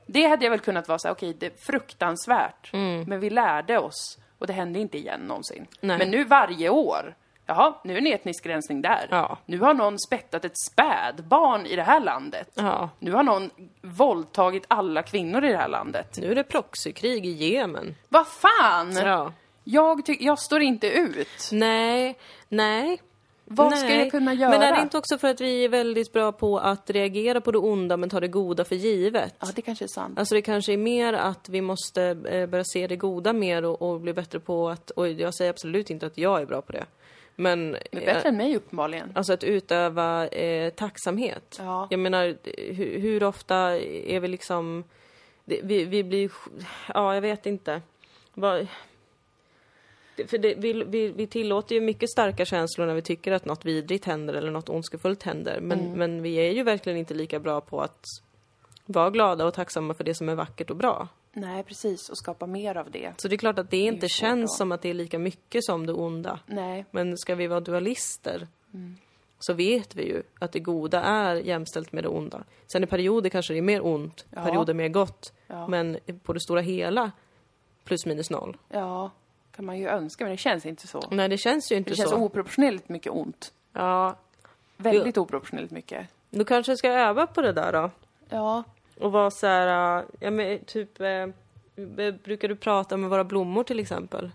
Det 0.06 0.26
hade 0.26 0.44
jag 0.44 0.50
väl 0.50 0.60
kunnat 0.60 0.88
vara 0.88 0.98
så 0.98 1.08
här, 1.08 1.14
okej, 1.14 1.34
det 1.38 1.46
är 1.46 1.52
fruktansvärt, 1.66 2.70
Mm. 2.72 3.04
men 3.08 3.20
vi 3.20 3.30
lärde 3.30 3.78
oss 3.78 4.18
och 4.38 4.46
det 4.46 4.52
hände 4.52 4.78
inte 4.78 4.98
igen 4.98 5.20
någonsin. 5.20 5.66
Nej. 5.80 5.98
Men 5.98 6.10
nu 6.10 6.24
varje 6.24 6.68
år, 6.68 7.14
jaha, 7.46 7.74
nu 7.84 7.94
är 7.94 7.98
en 7.98 8.06
etnisk 8.06 8.46
rensning 8.46 8.82
där. 8.82 9.06
Ja. 9.10 9.38
Nu 9.46 9.58
har 9.58 9.74
någon 9.74 9.98
spettat 9.98 10.44
ett 10.44 10.58
spädbarn 10.72 11.66
i 11.66 11.76
det 11.76 11.82
här 11.82 12.00
landet. 12.00 12.48
Ja. 12.54 12.90
Nu 12.98 13.12
har 13.12 13.22
någon 13.22 13.50
våldtagit 13.82 14.64
alla 14.68 15.02
kvinnor 15.02 15.44
i 15.44 15.48
det 15.48 15.58
här 15.58 15.68
landet. 15.68 16.18
Nu 16.18 16.30
är 16.30 16.34
det 16.34 16.44
proxykrig 16.44 17.26
i 17.26 17.30
Jemen. 17.30 17.94
Vad 18.08 18.26
fan! 18.26 18.92
Ja. 18.96 19.32
Jag, 19.64 20.02
jag 20.20 20.38
står 20.38 20.62
inte 20.62 20.86
ut. 20.88 21.48
Nej, 21.52 22.18
nej. 22.48 23.00
Vad 23.48 23.70
nej. 23.70 23.78
ska 23.80 23.94
jag 23.94 24.10
kunna 24.10 24.34
göra? 24.34 24.50
Men 24.50 24.62
är 24.62 24.76
det 24.76 24.82
inte 24.82 24.98
också 24.98 25.18
för 25.18 25.28
att 25.28 25.40
vi 25.40 25.64
är 25.64 25.68
väldigt 25.68 26.12
bra 26.12 26.32
på 26.32 26.58
att 26.58 26.90
reagera 26.90 27.40
på 27.40 27.52
det 27.52 27.58
onda 27.58 27.96
men 27.96 28.10
ta 28.10 28.20
det 28.20 28.28
goda 28.28 28.64
för 28.64 28.74
givet? 28.76 29.34
Ja, 29.40 29.46
det 29.54 29.62
kanske 29.62 29.84
är 29.84 29.88
sant. 29.88 30.18
Alltså 30.18 30.34
det 30.34 30.42
kanske 30.42 30.72
är 30.72 30.76
mer 30.76 31.12
att 31.12 31.48
vi 31.48 31.60
måste 31.60 32.02
eh, 32.04 32.46
börja 32.46 32.64
se 32.64 32.86
det 32.86 32.96
goda 32.96 33.32
mer 33.32 33.64
och, 33.64 33.82
och 33.82 34.00
bli 34.00 34.12
bättre 34.12 34.40
på 34.40 34.68
att, 34.68 34.90
och 34.90 35.08
jag 35.08 35.34
säger 35.34 35.50
absolut 35.50 35.90
inte 35.90 36.06
att 36.06 36.18
jag 36.18 36.40
är 36.40 36.46
bra 36.46 36.62
på 36.62 36.72
det. 36.72 36.84
Men, 37.36 37.70
Men 37.70 38.04
bättre 38.04 38.28
än 38.28 38.36
mig 38.36 38.56
uppenbarligen. 38.56 39.12
alltså 39.14 39.32
att 39.32 39.44
utöva 39.44 40.26
eh, 40.28 40.70
tacksamhet. 40.70 41.56
Ja. 41.58 41.86
Jag 41.90 42.00
menar, 42.00 42.36
hur, 42.72 42.98
hur 43.00 43.22
ofta 43.22 43.56
är 43.80 44.20
vi 44.20 44.28
liksom, 44.28 44.84
det, 45.44 45.60
vi, 45.62 45.84
vi 45.84 46.04
blir, 46.04 46.30
ja 46.94 47.14
jag 47.14 47.20
vet 47.22 47.46
inte. 47.46 47.82
Det- 48.34 48.66
för 50.26 50.38
det, 50.38 50.54
vi, 50.54 50.72
vi, 50.72 51.08
vi 51.08 51.26
tillåter 51.26 51.74
ju 51.74 51.80
mycket 51.80 52.10
starka 52.10 52.44
känslor 52.44 52.86
när 52.86 52.94
vi 52.94 53.02
tycker 53.02 53.32
att 53.32 53.44
något 53.44 53.64
vidrigt 53.64 54.04
händer 54.04 54.34
eller 54.34 54.50
något 54.50 54.68
ondskefullt 54.68 55.22
händer. 55.22 55.60
Men, 55.60 55.80
Mm. 55.80 55.92
men 55.98 56.22
vi 56.22 56.34
är 56.36 56.52
ju 56.52 56.62
verkligen 56.62 56.98
inte 56.98 57.14
lika 57.14 57.40
bra 57.40 57.60
på 57.60 57.80
att 57.80 58.04
vara 58.86 59.10
glada 59.10 59.44
och 59.46 59.54
tacksamma 59.54 59.94
för 59.94 60.04
det 60.04 60.14
som 60.14 60.28
är 60.28 60.34
vackert 60.34 60.70
och 60.70 60.76
bra. 60.76 61.08
Nej, 61.32 61.62
precis. 61.62 62.08
Och 62.08 62.18
skapa 62.18 62.46
mer 62.46 62.76
av 62.76 62.90
det. 62.90 63.12
Så 63.16 63.28
det 63.28 63.34
är 63.34 63.38
klart 63.38 63.58
att 63.58 63.70
det 63.70 63.76
ju 63.76 63.88
inte 63.88 64.08
känns 64.08 64.52
då. 64.52 64.56
som 64.56 64.72
att 64.72 64.82
det 64.82 64.88
är 64.90 64.94
lika 64.94 65.18
mycket 65.18 65.64
som 65.64 65.86
det 65.86 65.92
onda. 65.92 66.40
Nej. 66.46 66.84
Men 66.90 67.16
ska 67.18 67.34
vi 67.34 67.46
vara 67.46 67.60
dualister 67.60 68.48
Mm. 68.74 68.96
så 69.38 69.52
vet 69.54 69.94
vi 69.96 70.02
ju 70.08 70.22
att 70.38 70.52
det 70.52 70.60
goda 70.60 71.02
är 71.02 71.34
jämställt 71.34 71.92
med 71.92 72.04
det 72.04 72.08
onda. 72.08 72.44
Sen 72.72 72.84
i 72.84 72.86
perioder 72.86 73.30
kanske 73.30 73.52
det 73.52 73.58
är 73.58 73.62
mer 73.62 73.86
ont, 73.86 74.26
Ja. 74.30 74.42
perioder 74.42 74.74
mer 74.74 74.88
gott. 74.88 75.32
Ja. 75.46 75.66
Men 75.68 75.98
på 76.22 76.32
det 76.32 76.40
stora 76.40 76.60
hela 76.60 77.12
plus 77.84 78.06
minus 78.06 78.30
noll. 78.30 78.56
Ja, 78.68 79.10
kan 79.56 79.64
man 79.64 79.78
ju 79.78 79.88
önska, 79.88 80.24
men 80.24 80.30
det 80.30 80.36
känns 80.36 80.66
inte 80.66 80.86
så. 80.86 81.02
Nej, 81.10 81.28
det 81.28 81.38
känns 81.38 81.72
ju 81.72 81.76
inte 81.76 81.90
Det 81.90 81.96
känns 81.96 82.10
så. 82.10 82.16
oproportionerligt 82.16 82.88
mycket 82.88 83.12
ont. 83.12 83.52
Ja, 83.72 84.16
Väldigt 84.76 85.18
oproportionerligt 85.18 85.72
mycket. 85.72 86.06
du 86.30 86.44
kanske 86.44 86.76
ska 86.76 86.88
öva 86.90 87.26
på 87.26 87.42
det 87.42 87.52
där 87.52 87.72
då. 87.72 87.90
Ja. 88.28 88.64
Och 89.00 89.12
vara 89.12 89.30
så 89.30 89.46
här, 89.46 89.98
äh, 89.98 90.04
ja 90.20 90.30
men 90.30 90.58
typ, 90.64 91.00
eh, 91.00 91.26
brukar 92.24 92.48
du 92.48 92.56
prata 92.56 92.96
med 92.96 93.10
våra 93.10 93.24
blommor 93.24 93.64
till 93.64 93.80
exempel? 93.80 94.30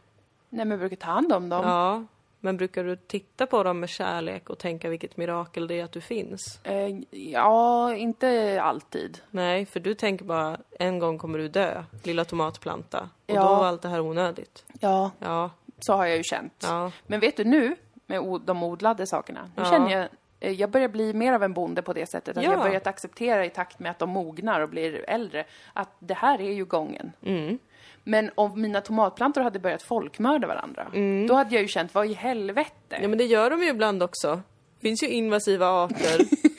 Nej, 0.49 0.65
men 0.65 0.69
jag 0.71 0.79
brukar 0.79 0.95
ta 0.95 1.07
hand 1.11 1.33
om 1.33 1.49
dem. 1.49 1.61
Ja, 1.67 2.03
men 2.43 2.57
brukar 2.57 2.83
du 2.83 2.95
titta 2.95 3.45
på 3.45 3.63
dem 3.63 3.79
med 3.79 3.89
kärlek 3.89 4.49
och 4.49 4.57
tänka 4.57 4.89
vilket 4.89 5.17
mirakel 5.17 5.67
det 5.67 5.79
är 5.79 5.83
att 5.83 5.91
du 5.91 6.01
finns? 6.01 6.59
Eh, 6.63 6.87
ja, 7.11 7.95
inte 7.95 8.59
alltid. 8.61 9.19
Nej, 9.31 9.65
för 9.65 9.79
du 9.79 9.93
tänker 9.93 10.25
bara 10.25 10.57
en 10.79 10.99
gång 10.99 11.17
kommer 11.17 11.39
du 11.39 11.47
dö, 11.47 11.83
lilla 12.03 12.25
tomatplanta. 12.25 12.99
Och 13.01 13.35
Ja. 13.35 13.41
då 13.41 13.47
var 13.55 13.65
allt 13.65 13.81
det 13.81 13.89
här 13.89 13.99
onödigt. 13.99 14.65
Ja, 14.79 15.11
Ja, 15.19 15.49
så 15.79 15.93
har 15.93 16.05
jag 16.05 16.17
ju 16.17 16.23
känt. 16.23 16.53
ja, 16.67 16.91
Men 17.07 17.19
vet 17.19 17.37
du 17.37 17.43
nu, 17.43 17.75
med 18.05 18.41
de 18.45 18.63
odlade 18.63 19.07
sakerna, 19.07 19.41
nu 19.55 19.63
Ja. 19.63 19.69
känner 19.71 19.91
jag 19.91 20.07
eh, 20.39 20.51
jag 20.51 20.69
börjar 20.71 20.87
bli 20.87 21.13
mer 21.13 21.33
av 21.33 21.43
en 21.43 21.53
bonde 21.53 21.81
på 21.81 21.93
det 21.93 22.05
sättet. 22.09 22.37
Att 22.37 22.43
Ja. 22.43 22.51
jag 22.51 22.57
har 22.57 22.65
börjat 22.65 22.87
acceptera 22.87 23.45
i 23.45 23.49
takt 23.49 23.79
med 23.79 23.91
att 23.91 23.99
de 23.99 24.09
mognar 24.09 24.61
och 24.61 24.69
blir 24.69 25.05
äldre, 25.09 25.45
att 25.73 25.89
det 25.99 26.13
här 26.13 26.41
är 26.41 26.51
ju 26.51 26.65
gången. 26.65 27.11
mm. 27.25 27.59
Men 28.03 28.31
om 28.35 28.61
mina 28.61 28.81
tomatplantor 28.81 29.41
hade 29.41 29.59
börjat 29.59 29.83
folkmörda 29.83 30.47
varandra, 30.47 30.87
då 31.27 31.33
hade 31.33 31.55
jag 31.55 31.61
ju 31.61 31.67
känt, 31.67 31.93
vad 31.93 32.05
i 32.05 32.13
helvete? 32.13 32.99
ja 33.01 33.07
men 33.07 33.17
det 33.17 33.25
gör 33.25 33.49
de 33.49 33.63
ju 33.63 33.69
ibland 33.69 34.03
också. 34.03 34.41
Det 34.79 34.87
finns 34.87 35.03
ju 35.03 35.07
invasiva 35.07 35.67
arter. 35.67 36.21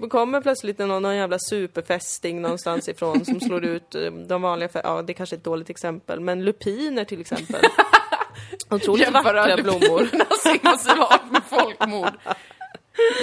Det 0.00 0.08
kommer 0.08 0.40
plötsligt 0.40 0.78
någon, 0.78 1.02
någon 1.02 1.16
jävla 1.16 1.38
superfästing 1.38 2.42
någonstans 2.42 2.88
ifrån 2.88 3.24
som 3.24 3.40
slår 3.40 3.64
ut 3.64 3.94
eh, 3.94 4.12
de 4.12 4.42
vanliga, 4.42 4.68
ja 4.74 5.02
det 5.02 5.14
kanske 5.14 5.36
är 5.36 5.38
ett 5.38 5.44
dåligt 5.44 5.70
exempel, 5.70 6.20
men 6.20 6.44
lupiner 6.44 7.04
till 7.04 7.20
exempel. 7.20 7.60
Otroligt 8.70 9.02
Jämföra 9.02 9.46
vackra 9.46 9.62
blommor. 9.62 10.00
invasiva 10.54 11.04
art 11.04 11.30
med 11.30 11.42
folkmord. 11.44 12.12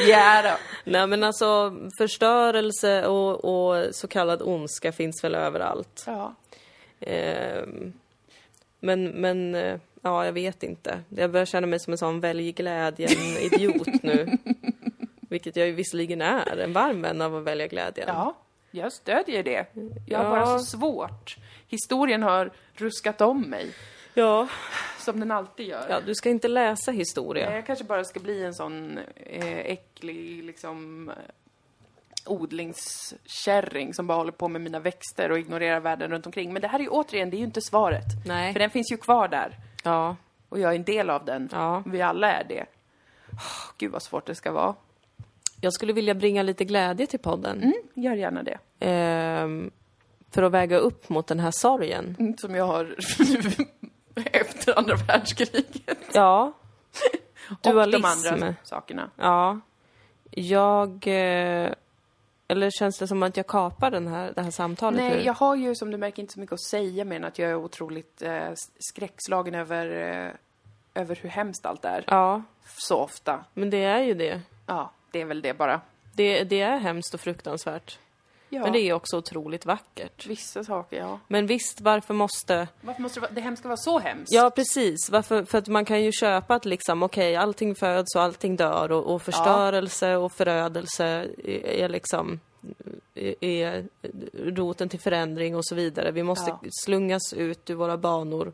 Ja 0.08 0.42
då. 0.44 0.58
Nej 0.92 1.08
men 1.08 1.24
alltså 1.24 1.76
förstörelse 1.98 3.08
och, 3.08 3.46
och 3.46 3.96
så 3.96 4.08
kallad 4.08 4.42
ondska 4.42 4.92
finns 4.92 5.24
väl 5.24 5.36
överallt. 5.36 6.04
Ja. 6.06 6.36
Ehm, 7.00 7.94
men, 8.80 9.04
men, 9.08 9.56
eh, 9.56 9.80
ja 10.02 10.26
jag 10.26 10.34
vet 10.34 10.64
inte. 10.64 11.00
Jag 11.10 11.32
börjar 11.32 11.46
känna 11.46 11.68
mig 11.68 11.80
som 11.80 11.92
en 11.94 11.98
sån 11.98 12.20
välj 12.20 12.52
glädjen-idiot 12.52 13.88
nu. 14.04 14.38
Vilket 15.30 15.56
jag 15.56 15.68
ju 15.68 15.74
visserligen 15.74 16.22
är, 16.22 16.58
en 16.58 16.74
varm 16.74 17.02
vän 17.02 17.22
av 17.22 17.36
att 17.36 17.44
välja 17.44 17.68
glädjen. 17.68 18.08
ja, 18.08 18.36
jag 18.72 18.94
stödjer 18.94 19.44
det. 19.44 19.66
Jag 20.08 20.20
har 20.20 20.26
Ja. 20.26 20.30
bara 20.46 20.60
så 20.60 20.66
svårt. 20.66 21.38
Historien 21.68 22.24
har 22.24 22.52
ruskat 22.74 23.22
om 23.22 23.42
mig, 23.42 23.72
Ja. 24.14 24.48
som 25.00 25.20
den 25.20 25.32
alltid 25.32 25.68
gör. 25.68 25.86
ja, 25.90 26.00
du 26.06 26.16
ska 26.16 26.30
inte 26.30 26.48
läsa 26.48 26.92
historia. 26.92 27.56
Jag 27.56 27.66
kanske 27.66 27.86
bara 27.86 28.04
ska 28.04 28.20
bli 28.20 28.44
en 28.44 28.54
sån 28.54 29.00
eh, 29.16 29.58
äcklig, 29.58 30.44
liksom 30.44 31.12
odlingskärring 32.28 33.94
som 33.94 34.08
bara 34.08 34.18
håller 34.18 34.32
på 34.32 34.48
med 34.48 34.62
mina 34.62 34.80
växter 34.80 35.32
och 35.32 35.40
ignorerar 35.40 35.80
världen 35.80 36.12
runt 36.12 36.26
omkring. 36.26 36.54
Men 36.54 36.62
det 36.62 36.68
här 36.68 36.80
är 36.80 36.84
ju 36.84 36.90
återigen, 36.90 37.30
det 37.30 37.36
är 37.38 37.40
ju 37.40 37.46
inte 37.46 37.62
svaret. 37.62 38.06
Nej. 38.26 38.54
För 38.54 38.60
den 38.60 38.70
finns 38.70 38.92
ju 38.92 38.98
kvar 38.98 39.28
där. 39.28 39.56
Ja. 39.84 40.16
Och 40.50 40.60
jag 40.60 40.72
är 40.72 40.76
en 40.76 40.84
del 40.84 41.10
av 41.10 41.26
den. 41.26 41.50
Ja. 41.52 41.84
Vi 41.86 42.02
alla 42.02 42.32
är 42.34 42.44
det. 42.44 42.66
Oh, 43.32 43.72
Gud 43.78 43.92
vad 43.92 44.04
svårt 44.04 44.26
det 44.26 44.36
ska 44.36 44.52
vara. 44.52 44.76
Jag 45.62 45.74
skulle 45.74 45.94
vilja 45.94 46.14
bringa 46.14 46.44
lite 46.44 46.66
glädje 46.66 47.08
till 47.08 47.20
podden. 47.20 47.58
Mm, 47.64 47.74
gör 47.94 48.14
gärna 48.16 48.44
det. 48.44 48.58
Ehm, 48.80 49.72
för 50.32 50.44
att 50.44 50.52
väga 50.52 50.78
upp 50.78 51.10
mot 51.10 51.28
den 51.28 51.40
här 51.40 51.52
sorgen. 51.52 52.16
Mm, 52.20 52.38
Som 52.38 52.56
jag 52.56 52.66
har 52.66 52.96
efter 54.16 54.80
andra 54.80 54.96
världskriget. 54.96 55.98
Ja. 56.14 56.52
Och 57.50 57.58
de 57.62 57.70
Dualism. 57.72 58.06
andra 58.34 58.56
sakerna. 58.64 59.10
Ja. 59.18 59.60
Jag... 60.32 61.08
Eh, 61.08 61.70
eller 62.48 62.70
känns 62.72 62.98
det 62.98 63.08
som 63.08 63.24
att 63.24 63.38
jag 63.38 63.48
kapar 63.48 63.92
den 63.92 64.08
här, 64.08 64.34
det 64.36 64.42
här 64.42 64.52
samtalet 64.52 65.02
nu? 65.02 65.10
Nej, 65.10 65.26
jag 65.26 65.34
har 65.34 65.56
ju 65.56 65.76
som 65.76 65.92
du 65.92 65.98
märker 65.98 66.22
inte 66.22 66.34
så 66.34 66.40
mycket 66.40 66.54
att 66.54 66.62
säga 66.62 67.06
men 67.06 67.24
att 67.24 67.40
jag 67.40 67.52
är 67.52 67.56
otroligt 67.56 68.22
eh, 68.22 68.50
skräckslagen 68.80 69.56
över, 69.56 69.86
eh, 70.96 71.02
över 71.02 71.16
hur 71.22 71.30
hemskt 71.30 71.66
allt 71.66 71.86
är. 71.86 72.04
Ja, 72.08 72.44
Så 72.78 72.98
ofta. 72.98 73.44
men 73.54 73.70
det 73.70 73.84
är 73.84 74.00
ju 74.02 74.14
det. 74.14 74.42
Ja, 74.66 74.92
det 75.12 75.22
är 75.22 75.26
väl 75.26 75.42
det 75.42 75.54
bara. 75.54 75.82
Det, 76.14 76.44
det 76.44 76.62
är 76.62 76.78
hemskt 76.78 77.14
och 77.14 77.20
fruktansvärt. 77.20 78.00
Ja, 78.56 78.62
Men 78.64 78.74
det 78.74 78.80
är 78.80 78.94
också 78.94 79.18
otroligt 79.18 79.66
vackert. 79.66 80.26
vissa 80.28 80.64
saker, 80.64 80.98
ja. 80.98 81.20
Men 81.28 81.48
visst, 81.48 81.82
varför 81.82 82.14
måste... 82.14 82.68
Varför 82.82 83.02
måste 83.02 83.20
det, 83.20 83.22
vara, 83.22 83.32
det 83.32 83.42
hemska 83.42 83.68
vara 83.68 83.78
så 83.78 84.00
hemskt? 84.00 84.34
Ja, 84.34 84.50
precis. 84.56 85.10
Varför? 85.10 85.46
För 85.46 85.58
att 85.58 85.68
man 85.68 85.86
kan 85.86 86.04
ju 86.04 86.12
köpa 86.12 86.56
att 86.56 86.66
liksom, 86.66 87.04
okej, 87.04 87.36
allting 87.36 87.76
föds 87.76 88.16
och 88.16 88.22
allting 88.22 88.56
dör 88.56 88.92
och, 88.92 89.14
och 89.16 89.22
förstörelse 89.22 90.16
och 90.16 90.32
förödelse 90.32 91.06
är, 91.06 91.66
är 91.66 91.90
liksom 91.90 92.40
är, 93.42 93.86
roten 94.34 94.90
till 94.90 95.00
förändring 95.00 95.56
och 95.56 95.66
så 95.66 95.76
vidare. 95.76 96.12
Vi 96.12 96.24
måste 96.24 96.50
Ja. 96.50 96.60
slungas 96.86 97.34
ut 97.34 97.70
ur 97.70 97.76
våra 97.76 97.98
banor 97.98 98.54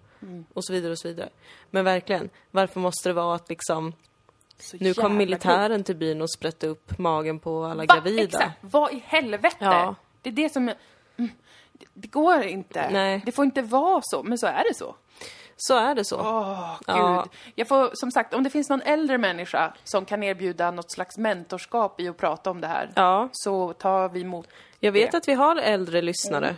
och 0.53 0.65
så 0.65 0.73
vidare 0.73 0.91
och 0.91 0.99
så 0.99 1.07
vidare. 1.07 1.29
Men 1.69 1.85
verkligen, 1.85 2.29
varför 2.51 2.79
måste 2.79 3.09
det 3.09 3.13
vara 3.13 3.35
att 3.35 3.49
liksom 3.49 3.93
Så 4.62 4.78
nu 4.80 4.93
kom 4.93 5.18
militären 5.18 5.84
till 5.84 5.95
byn 5.95 6.22
och 6.22 6.32
sprätte 6.32 6.68
upp 6.68 6.97
magen 6.97 7.39
på 7.39 7.64
alla 7.64 7.86
Va? 7.86 7.95
gravida? 7.95 8.24
Exakt! 8.24 8.57
Vad 8.62 8.93
i 8.93 9.03
helvete? 9.05 9.55
Ja. 9.59 9.95
Det 10.22 10.30
är 10.30 10.34
det 10.34 10.49
som... 10.49 10.70
är- 10.70 10.76
Mm, 11.18 11.32
det, 11.74 11.86
det 11.93 12.07
går 12.07 12.43
inte. 12.43 12.89
Nej. 12.91 13.22
Det 13.26 13.32
får 13.32 13.45
inte 13.45 13.62
vara 13.62 14.01
så, 14.03 14.24
men 14.24 14.38
så 14.38 14.47
är 14.47 14.64
det 14.70 14.74
så. 14.76 14.95
Så 15.57 15.78
är 15.78 15.95
det 15.95 16.05
så. 16.05 16.18
Åh, 16.20 16.76
gud. 16.78 16.95
Ja. 16.95 17.26
Jag 17.55 17.68
får, 17.68 17.89
som 17.93 18.12
sagt, 18.12 18.34
om 18.34 18.43
det 18.43 18.49
finns 18.49 18.70
någon 18.70 18.82
äldre 18.82 19.18
människa 19.18 19.74
som 19.84 20.05
kan 20.05 20.24
erbjuda 20.24 20.72
något 20.72 20.91
slags 20.91 21.18
mentorskap 21.18 21.99
i 21.99 22.07
att 22.07 22.18
prata 22.18 22.51
om 22.51 22.62
det 22.62 22.68
här, 22.68 22.91
Ja, 22.95 23.30
så 23.32 23.74
tar 23.74 24.09
vi 24.09 24.22
emot 24.22 24.47
jag 24.80 24.91
vet 24.91 25.12
det. 25.12 25.18
att 25.18 25.28
vi 25.28 25.34
har 25.34 25.55
äldre 25.55 26.01
lyssnare. 26.01 26.45
Mm. 26.45 26.57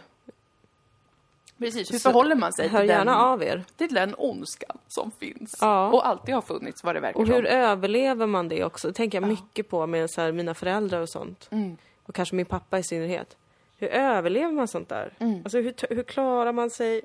Precis, 1.66 1.94
hur 1.94 2.00
förhåller 2.00 2.36
man 2.36 2.54
sig 2.54 2.70
till 2.70 2.90
gärna 2.90 3.12
den, 3.12 3.22
av 3.22 3.44
er. 3.44 3.64
till 3.78 3.94
den 3.94 4.16
ondskan 4.18 4.78
som 4.88 5.12
finns? 5.12 5.58
Ja. 5.62 5.88
Och 5.88 6.08
alltid 6.08 6.36
har 6.36 6.42
funnits, 6.42 6.84
vad 6.84 6.96
det 6.96 7.00
verkar 7.00 7.20
Och 7.20 7.28
hur 7.28 7.46
som. 7.46 7.46
överlever 7.46 8.28
man 8.28 8.50
det 8.50 8.64
också? 8.64 8.88
Det 8.88 8.94
tänker 8.94 9.22
jag 9.22 9.28
mycket 9.30 9.70
på 9.70 9.88
med 9.88 10.10
så 10.10 10.22
här, 10.22 10.32
mina 10.32 10.54
föräldrar 10.54 11.02
och 11.02 11.10
sånt. 11.10 11.48
Mm. 11.52 11.78
Och 12.04 12.16
kanske 12.16 12.36
min 12.36 12.46
pappa 12.46 12.80
i 12.80 12.84
synnerhet. 12.84 13.38
Hur 13.78 13.88
överlever 13.88 14.52
man 14.52 14.68
sånt 14.68 14.90
där? 14.90 15.14
Mm. 15.20 15.42
Alltså 15.44 15.58
hur, 15.58 15.96
hur 15.96 16.04
klarar 16.04 16.52
man 16.52 16.70
sig? 16.70 17.02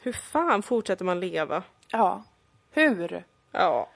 Hur 0.00 0.12
fan 0.12 0.62
fortsätter 0.62 1.04
man 1.04 1.20
leva? 1.20 1.62
Ja. 1.88 2.22
Hur? 2.70 3.24
Ja. 3.52 3.88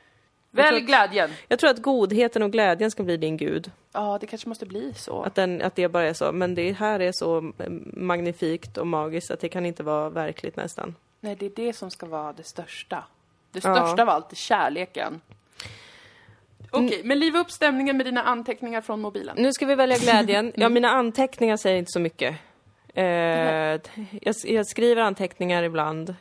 Välj 0.51 0.81
glädjen! 0.81 1.31
Jag 1.49 1.59
tror 1.59 1.71
att 1.71 1.83
godheten 1.83 2.43
och 2.43 2.53
glädjen 2.53 2.91
ska 2.91 3.03
bli 3.03 3.17
din 3.17 3.37
gud. 3.37 3.71
Ja, 3.93 4.19
det 4.21 4.27
kanske 4.27 4.49
måste 4.49 4.67
bli 4.67 4.95
så. 4.95 5.23
Att, 5.23 5.35
den, 5.35 5.63
att 5.63 5.75
det 5.75 5.89
bara 5.89 6.05
är 6.09 6.13
så. 6.13 6.33
Men 6.33 6.55
det 6.55 6.73
här 6.73 7.01
är 7.01 7.13
så 7.13 7.53
magnifikt 7.93 8.79
och 8.79 8.87
magiskt 8.87 9.31
att 9.31 9.41
det 9.41 9.49
kan 9.49 9.67
inte 9.67 9.83
vara 9.83 10.11
verkligt 10.11 10.57
nästan. 10.57 10.95
Nej, 11.21 11.37
det 11.37 11.47
är 11.47 11.53
det 11.57 11.73
som 11.73 11.91
ska 11.91 12.07
vara 12.07 12.33
det 12.33 12.45
största. 12.45 13.05
Det 13.53 13.65
Ja. 13.65 13.75
största 13.77 14.03
av 14.03 14.09
allt 14.09 14.33
är 14.33 14.37
kärleken. 14.37 15.21
Okej, 16.71 17.01
men 17.05 17.19
liva 17.19 17.39
upp 17.39 17.51
stämningen 17.51 17.97
med 17.97 18.07
dina 18.07 18.23
anteckningar 18.23 18.81
från 18.81 19.01
mobilen. 19.01 19.37
Nu 19.39 19.53
ska 19.53 19.67
vi 19.67 19.75
välja 19.75 19.97
glädjen. 19.99 20.53
Ja, 20.57 20.69
mina 20.69 20.89
anteckningar 20.89 21.57
säger 21.57 21.79
inte 21.79 21.93
så 21.93 22.01
mycket. 22.01 22.37
Eh, 22.95 23.05
jag, 23.05 24.35
jag 24.45 24.67
skriver 24.67 25.03
anteckningar 25.03 25.63
ibland 25.63 26.15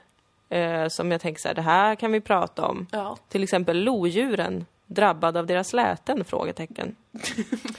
eh, 0.50 0.88
som 0.88 1.12
jag 1.12 1.22
tänker 1.22 1.41
så 1.41 1.48
här, 1.48 1.56
det 1.56 1.62
här 1.62 1.95
kan 1.95 2.12
vi 2.12 2.22
prata 2.22 2.66
om. 2.66 2.88
Ja. 2.91 3.18
Till 3.30 3.43
exempel 3.43 3.84
lodjuren, 3.84 4.66
drabbad 4.86 5.38
av 5.38 5.45
deras 5.45 5.74
läten? 5.74 6.24
Frågetecken. 6.26 6.95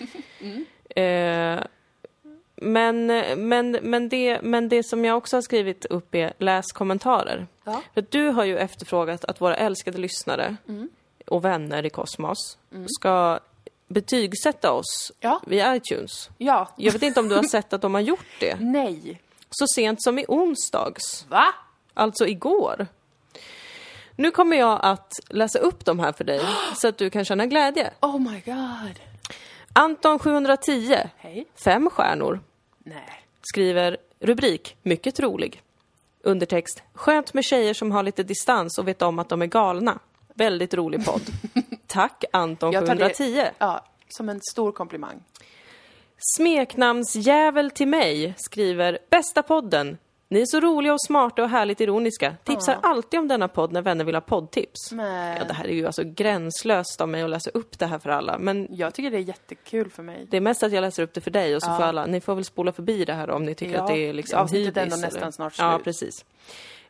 Eh, 0.96 1.60
men, 2.56 3.06
men, 3.36 3.70
men, 3.70 4.08
det, 4.08 4.40
men 4.42 4.68
det 4.68 4.82
som 4.82 5.04
jag 5.04 5.16
också 5.16 5.36
har 5.36 5.42
skrivit 5.42 5.84
upp 5.84 6.14
är 6.14 6.32
läs 6.38 6.72
kommentarer. 6.72 7.46
Ja. 7.64 7.82
För 7.94 8.04
du 8.10 8.28
har 8.28 8.44
ju 8.44 8.58
efterfrågat 8.58 9.24
att 9.24 9.40
våra 9.40 9.56
älskade 9.56 9.98
lyssnare 9.98 10.56
och 11.26 11.44
vänner 11.44 11.86
i 11.86 11.90
Kosmos 11.90 12.58
ska 12.86 13.38
betygsätta 13.88 14.72
oss 14.72 15.12
Ja. 15.20 15.40
via 15.46 15.76
iTunes. 15.76 16.30
Ja. 16.38 16.68
Jag 16.76 16.92
vet 16.92 17.02
inte 17.02 17.20
om 17.20 17.28
du 17.28 17.34
har 17.34 17.42
sett 17.42 17.72
att 17.72 17.82
de 17.82 17.94
har 17.94 18.00
gjort 18.00 18.26
det. 18.40 18.56
Nej. 18.60 19.20
Så 19.50 19.66
sent 19.74 20.02
som 20.02 20.18
i 20.18 20.24
onsdags, 20.28 21.26
Va? 21.28 21.44
Alltså 21.98 22.26
igår. 22.26 22.86
Nu 24.16 24.30
kommer 24.30 24.56
jag 24.56 24.78
att 24.82 25.12
läsa 25.28 25.58
upp 25.58 25.84
de 25.84 25.98
här 25.98 26.12
för 26.12 26.24
dig 26.24 26.40
så 26.76 26.88
att 26.88 26.98
du 26.98 27.10
kan 27.10 27.24
känna 27.24 27.46
glädje. 27.46 27.90
Oh 28.00 28.18
my 28.20 28.40
god. 28.44 28.94
Anton 29.72 30.18
710, 30.18 30.96
Hej. 31.16 31.46
fem 31.64 31.90
stjärnor, 31.90 32.40
Nej. 32.78 33.24
skriver 33.42 33.96
rubrik 34.20 34.76
Mycket 34.82 35.20
rolig. 35.20 35.62
Undertext 36.22 36.82
Skönt 36.94 37.34
med 37.34 37.44
tjejer 37.44 37.74
som 37.74 37.92
har 37.92 38.02
lite 38.02 38.22
distans 38.22 38.78
och 38.78 38.88
vet 38.88 39.02
om 39.02 39.18
att 39.18 39.28
de 39.28 39.42
är 39.42 39.46
galna. 39.46 39.98
Väldigt 40.34 40.74
rolig 40.74 41.04
podd. 41.06 41.22
Tack 41.86 42.24
Anton 42.32 42.72
Jag 42.72 42.86
tar 42.86 42.94
det- 42.94 43.14
710. 43.14 43.44
Ja, 43.58 43.84
som 44.08 44.28
en 44.28 44.40
stor 44.52 44.72
komplimang. 44.72 45.22
Smeknamnsjävel 46.36 47.70
till 47.70 47.88
mig 47.88 48.34
skriver 48.36 48.98
Bästa 49.10 49.42
podden! 49.42 49.98
Ni 50.30 50.40
är 50.40 50.46
så 50.46 50.60
roliga 50.60 50.92
och 50.92 51.00
smarta 51.06 51.42
och 51.42 51.48
härligt 51.48 51.80
ironiska. 51.80 52.34
Tipsar 52.44 52.78
alltid 52.82 53.20
om 53.20 53.28
denna 53.28 53.48
podd 53.48 53.72
när 53.72 53.82
vänner 53.82 54.04
vill 54.04 54.14
ha 54.14 54.20
poddtips. 54.20 54.92
Men 54.92 55.36
Ja, 55.36 55.44
det 55.44 55.52
här 55.52 55.64
är 55.64 55.72
ju 55.72 55.86
alltså 55.86 56.02
gränslöst 56.04 57.00
av 57.00 57.08
mig 57.08 57.22
att 57.22 57.30
läsa 57.30 57.50
upp 57.50 57.78
det 57.78 57.86
här 57.86 57.98
för 57.98 58.10
alla. 58.10 58.38
Men 58.38 58.68
jag 58.70 58.94
tycker 58.94 59.10
det 59.10 59.16
är 59.16 59.20
jättekul 59.20 59.90
för 59.90 60.02
mig. 60.02 60.26
det 60.30 60.36
är 60.36 60.40
mest 60.40 60.62
att 60.62 60.72
jag 60.72 60.82
läser 60.82 61.02
upp 61.02 61.14
det 61.14 61.20
för 61.20 61.30
dig 61.30 61.56
och 61.56 61.62
så 61.62 61.70
Ja. 61.70 61.76
får 61.76 61.84
alla, 61.84 62.06
ni 62.06 62.20
får 62.20 62.34
väl 62.34 62.44
spola 62.44 62.72
förbi 62.72 63.04
det 63.04 63.12
här 63.12 63.30
om 63.30 63.44
ni 63.44 63.54
tycker 63.54 63.74
Ja, 63.74 63.80
att 63.82 63.88
det 63.88 64.08
är 64.08 64.12
liksom 64.12 64.38
avsnittet 64.40 64.76
är 64.76 64.82
ändå 64.82 64.96
nästan 64.96 65.32
snart 65.32 65.54
Ja, 65.58 65.74
slut. 65.74 65.84
precis. 65.84 66.24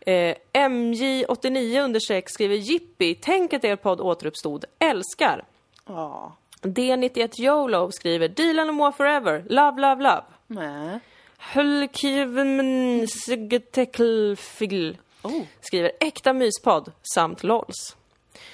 Eh, 0.01 0.34
MJ89 0.53 1.80
understreck 1.84 2.30
skriver 2.30 2.57
Jippi, 2.57 3.14
tänk 3.14 3.53
att 3.53 3.64
er 3.64 3.76
podd 3.76 4.01
återuppstod. 4.01 4.64
Älskar. 4.78 5.45
Ja. 5.86 6.32
D91 6.62 7.30
YOLO 7.41 7.93
skriver 7.93 8.28
Dilan 8.28 8.68
och 8.68 8.74
Moa 8.74 8.93
Forever. 8.93 9.45
Love, 9.49 9.80
love, 9.80 10.03
love. 10.03 10.22
Nej. 10.47 11.01
Siggetekelfigl 13.59 14.97
Oh. 15.22 15.43
skriver 15.61 15.93
äkta 16.01 16.32
myspodd 16.32 16.93
samt 17.14 17.43
LOLs. 17.43 17.97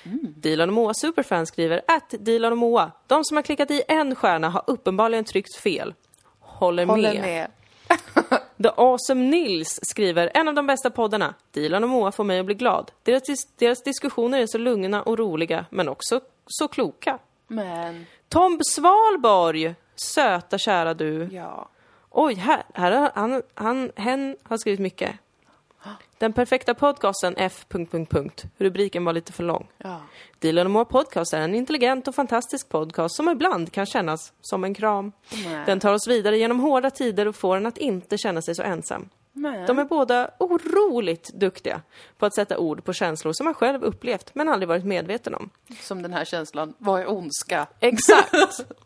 Mm. 0.03 0.35
Dilan 0.37 0.69
och 0.69 0.75
Moa 0.75 0.95
Superfan 0.95 1.47
skriver 1.47 1.83
att 1.89 2.15
Dilan 2.19 2.53
och 2.53 2.59
Moa, 2.59 2.91
de 3.07 3.25
som 3.25 3.37
har 3.37 3.43
klickat 3.43 3.71
i 3.71 3.83
en 3.89 4.15
stjärna 4.15 4.49
har 4.49 4.63
uppenbarligen 4.67 5.25
tryckt 5.25 5.57
fel. 5.57 5.95
Håller, 6.41 6.87
Håller 6.87 7.13
med. 7.15 7.21
med. 7.23 7.51
The 8.63 8.69
Awesome 8.77 9.23
Nils 9.31 9.79
skriver 9.83 10.31
en 10.35 10.49
av 10.49 10.55
de 10.55 10.67
bästa 10.67 10.91
poddarna. 10.91 11.35
Dilan 11.53 11.85
och 11.85 11.91
Moa 11.91 12.13
får 12.13 12.25
mig 12.25 12.39
att 12.41 12.47
bli 12.47 12.55
glad. 12.55 12.91
Deras, 13.03 13.23
dis- 13.23 13.49
deras 13.59 13.83
diskussioner 13.83 14.39
är 14.39 14.47
så 14.47 14.59
lugna 14.59 15.03
och 15.03 15.19
roliga 15.19 15.67
men 15.71 15.89
också 15.89 16.21
så 16.47 16.69
kloka. 16.69 17.19
Men, 17.47 18.07
Tom 18.29 18.61
Svalborg, 18.65 19.75
söta 19.97 20.59
kära 20.59 20.95
du. 20.95 21.29
ja. 21.33 21.69
Oj, 22.17 22.35
här, 22.35 22.63
här 22.75 22.93
har 22.93 23.11
han, 23.15 23.43
han, 23.55 23.93
hen 23.97 24.37
har 24.43 24.59
skrivit 24.59 24.81
mycket. 24.81 25.11
Den 26.19 26.33
perfekta 26.33 26.75
podcasten 26.75 27.35
F... 27.37 27.67
Rubriken 28.59 29.05
var 29.05 29.13
lite 29.13 29.33
för 29.33 29.43
lång. 29.43 29.69
Ja. 29.79 30.01
Dilan 30.39 30.67
och 30.67 30.71
Moa 30.71 30.85
Podcast 30.85 31.35
är 31.35 31.41
en 31.41 31.55
intelligent 31.55 32.09
och 32.09 32.15
fantastisk 32.15 32.69
podcast 32.69 33.17
som 33.17 33.29
ibland 33.29 33.73
kan 33.73 33.87
kännas 33.87 34.33
som 34.41 34.65
en 34.65 34.75
kram. 34.75 35.13
Nej. 35.45 35.63
Den 35.67 35.81
tar 35.81 35.93
oss 35.93 36.09
vidare 36.09 36.39
genom 36.39 36.61
hårda 36.61 36.91
tider 36.91 37.29
och 37.29 37.37
får 37.37 37.57
en 37.57 37.67
att 37.67 37.79
inte 37.79 38.19
känna 38.19 38.43
sig 38.43 38.55
så 38.55 38.63
ensam. 38.63 39.09
Men. 39.33 39.67
De 39.67 39.79
är 39.79 39.85
båda 39.85 40.31
otroligt 40.39 41.31
duktiga 41.35 41.83
på 42.19 42.27
att 42.27 42.35
sätta 42.35 42.59
ord 42.59 42.85
på 42.85 42.93
känslor 42.93 43.33
som 43.33 43.45
man 43.45 43.55
själv 43.55 43.85
upplevt 43.85 44.35
men 44.35 44.49
aldrig 44.49 44.69
varit 44.69 44.85
medveten 44.85 45.35
om. 45.35 45.51
Som 45.81 46.03
den 46.03 46.13
här 46.13 46.25
känslan. 46.25 46.75
Vad 46.79 47.01
är 47.01 47.11
ondska? 47.11 47.67
Exakt! 47.81 48.67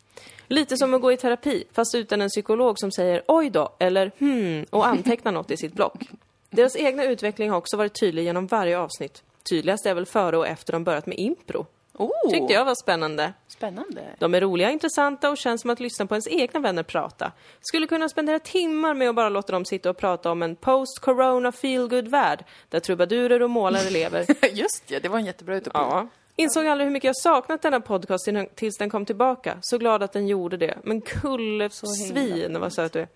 Lite 0.49 0.77
som 0.77 0.95
att 0.95 1.01
gå 1.01 1.13
i 1.13 1.17
terapi, 1.17 1.65
fast 1.73 1.95
utan 1.95 2.21
en 2.21 2.29
psykolog 2.29 2.79
som 2.79 2.93
säger 2.93 3.23
oj 3.29 3.51
då, 3.51 3.77
eller 3.79 4.13
hmm, 4.19 4.67
och 4.71 4.87
antecknar 4.87 5.33
något 5.33 5.51
i 5.51 5.57
sitt 5.57 5.73
block. 5.73 6.09
Deras 6.51 6.77
egna 6.77 7.05
utveckling 7.05 7.51
har 7.51 7.57
också 7.57 7.77
varit 7.77 8.01
tydlig 8.01 8.25
genom 8.25 8.47
varje 8.47 8.79
avsnitt. 8.79 9.23
Tydligast 9.51 9.87
är 9.87 9.95
väl 9.95 10.07
före 10.07 10.37
och 10.37 10.47
efter 10.47 10.73
de 10.73 10.85
börjat 10.85 11.07
med 11.07 11.19
impro. 11.19 11.67
Oh, 11.99 12.31
Tyckte 12.31 12.53
jag 12.53 12.65
var 12.65 12.75
spännande. 12.75 13.33
Spännande. 13.49 14.03
De 14.19 14.35
är 14.35 14.41
roliga, 14.41 14.71
intressanta 14.71 15.31
och 15.31 15.39
känns 15.39 15.61
som 15.61 15.71
att 15.71 15.81
lyssna 15.81 16.07
på 16.07 16.15
ens 16.15 16.29
egna 16.29 16.61
vänner 16.61 16.83
prata. 16.83 17.33
Skulle 17.61 17.87
kunna 17.87 18.09
spendera 18.09 18.39
timmar 18.39 18.95
med 18.95 19.09
att 19.09 19.15
bara 19.15 19.29
låta 19.29 19.53
dem 19.53 19.65
sitta 19.65 19.91
och 19.91 19.97
prata 19.97 20.31
om 20.31 20.43
en 20.43 20.57
post-corona 20.57 21.53
feel-good 21.53 22.09
värld 22.09 22.45
där 22.69 22.81
trubadurer 22.81 23.43
och 23.43 23.51
målare 23.51 23.91
lever. 23.91 24.27
Just 24.53 24.89
det, 24.89 24.99
det 24.99 25.09
var 25.09 25.19
en 25.19 25.27
jättebra 25.27 25.57
utopi. 25.57 25.79
Ja. 25.79 26.09
Insåg 26.41 26.67
aldrig 26.67 26.87
hur 26.87 26.93
mycket 26.93 27.07
jag 27.09 27.17
saknat 27.17 27.63
denna 27.63 27.81
podcast 27.81 28.25
till- 28.25 28.47
tills 28.55 28.77
den 28.79 28.91
kom 28.91 29.05
tillbaka. 29.07 29.59
Så 29.61 29.79
glad 29.79 30.03
att 30.03 30.13
den 30.13 30.27
gjorde 30.29 30.57
det. 30.57 30.79
Men 30.85 31.01
kullesvin 31.01 32.61
vad 32.61 32.73
söt 32.73 32.93
du 32.93 33.01
är. 33.01 33.09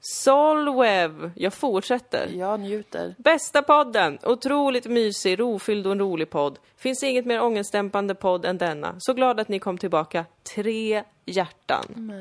Solwev, 0.00 1.30
jag 1.34 1.54
fortsätter. 1.54 2.28
Jag 2.34 2.60
njuter. 2.60 3.14
Bästa 3.18 3.62
podden! 3.62 4.18
Otroligt 4.22 4.86
mysig, 4.86 5.40
rofylld 5.40 5.86
och 5.86 5.92
en 5.92 5.98
rolig 6.00 6.30
podd. 6.30 6.58
Finns 6.76 7.02
inget 7.02 7.26
mer 7.26 7.42
ångestdämpande 7.42 8.14
podd 8.14 8.44
än 8.44 8.58
denna. 8.58 8.94
Så 8.98 9.12
glad 9.14 9.40
att 9.40 9.48
ni 9.48 9.58
kom 9.58 9.78
tillbaka. 9.78 10.24
Tre 10.54 11.04
hjärtan. 11.26 12.12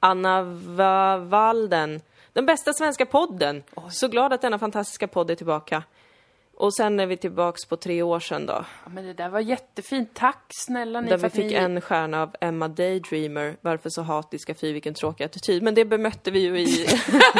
Anna 0.00 0.42
Va- 0.66 1.16
Walden. 1.18 2.00
Den 2.32 2.46
bästa 2.46 2.72
svenska 2.72 3.06
podden. 3.06 3.62
Så 3.90 4.08
glad 4.08 4.32
att 4.32 4.42
denna 4.42 4.58
fantastiska 4.58 5.08
podd 5.08 5.30
är 5.30 5.34
tillbaka. 5.34 5.82
Och 6.58 6.74
sen 6.74 7.00
är 7.00 7.06
vi 7.06 7.16
tillbaks 7.16 7.64
på 7.64 7.76
tre 7.76 8.02
år 8.02 8.20
sedan 8.20 8.46
då. 8.46 8.64
Ja, 8.84 8.90
men 8.90 9.04
det 9.06 9.12
där 9.12 9.28
var 9.28 9.40
jättefint. 9.40 10.10
Tack 10.14 10.44
snälla 10.66 11.00
ni 11.00 11.10
Där 11.10 11.18
för 11.18 11.28
vi 11.28 11.42
fick 11.42 11.50
ni... 11.50 11.54
en 11.54 11.80
stjärna 11.80 12.22
av 12.22 12.34
Emma 12.40 12.68
Daydreamer. 12.68 13.56
Varför 13.60 13.90
så 13.90 14.02
hatiska 14.02 14.54
fy, 14.54 14.72
vilken 14.72 14.94
tråkig 14.94 15.24
attityd. 15.24 15.62
Men 15.62 15.74
det 15.74 15.84
bemötte 15.84 16.30
vi 16.30 16.40
ju 16.40 16.58
i, 16.58 16.86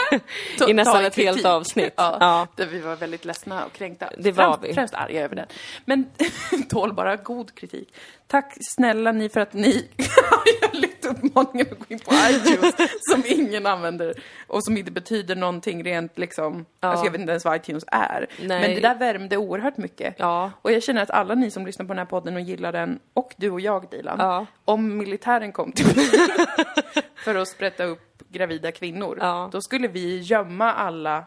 i 0.68 0.72
nästan 0.72 1.04
ett 1.04 1.16
helt 1.16 1.44
avsnitt. 1.44 1.92
Ja, 1.96 2.16
Ja. 2.20 2.46
Där 2.56 2.66
vi 2.66 2.80
var 2.80 2.96
väldigt 2.96 3.24
ledsna 3.24 3.64
och 3.64 3.72
kränkta. 3.72 4.10
Det 4.18 4.32
var 4.32 4.44
främst, 4.44 4.64
vi. 4.64 4.74
Främst 4.74 4.94
arga 4.94 5.24
över 5.24 5.36
den. 5.36 5.46
Men 5.84 6.10
tål 6.68 6.92
bara 6.92 7.16
god 7.16 7.54
kritik. 7.54 7.94
Tack 8.26 8.56
snälla 8.76 9.12
ni 9.12 9.28
för 9.28 9.40
att 9.40 9.52
ni 9.52 9.88
uppmaningen 11.06 11.66
att 11.72 11.78
gå 11.78 11.84
in 11.88 11.98
på 11.98 12.12
iTunes 12.30 12.74
som 13.12 13.22
ingen 13.26 13.66
använder 13.66 14.14
och 14.46 14.64
som 14.64 14.76
inte 14.76 14.90
betyder 14.90 15.36
någonting 15.36 15.84
rent 15.84 16.18
liksom, 16.18 16.66
alltså 16.80 17.04
jag 17.04 17.12
vet 17.12 17.20
inte 17.20 17.30
ens 17.32 17.44
vad 17.44 17.56
iTunes 17.56 17.84
är. 17.86 18.26
Nej. 18.42 18.60
Men 18.60 18.70
det 18.74 18.80
där 18.80 18.94
värmde 18.94 19.36
oerhört 19.36 19.76
mycket. 19.76 20.14
Ja. 20.18 20.50
Och 20.62 20.72
jag 20.72 20.82
känner 20.82 21.02
att 21.02 21.10
alla 21.10 21.34
ni 21.34 21.50
som 21.50 21.66
lyssnar 21.66 21.86
på 21.86 21.92
den 21.92 21.98
här 21.98 22.04
podden 22.06 22.34
och 22.34 22.40
gillar 22.40 22.72
den, 22.72 22.98
och 23.14 23.34
du 23.36 23.50
och 23.50 23.60
jag 23.60 23.90
Dilan, 23.90 24.16
Ja. 24.20 24.46
om 24.64 24.96
militären 24.98 25.52
kom 25.52 25.72
till 25.72 25.86
för 27.24 27.34
att 27.34 27.48
sprätta 27.48 27.84
upp 27.84 28.22
gravida 28.28 28.72
kvinnor, 28.72 29.18
Ja. 29.20 29.48
då 29.52 29.60
skulle 29.60 29.88
vi 29.88 30.18
gömma 30.20 30.72
alla, 30.72 31.24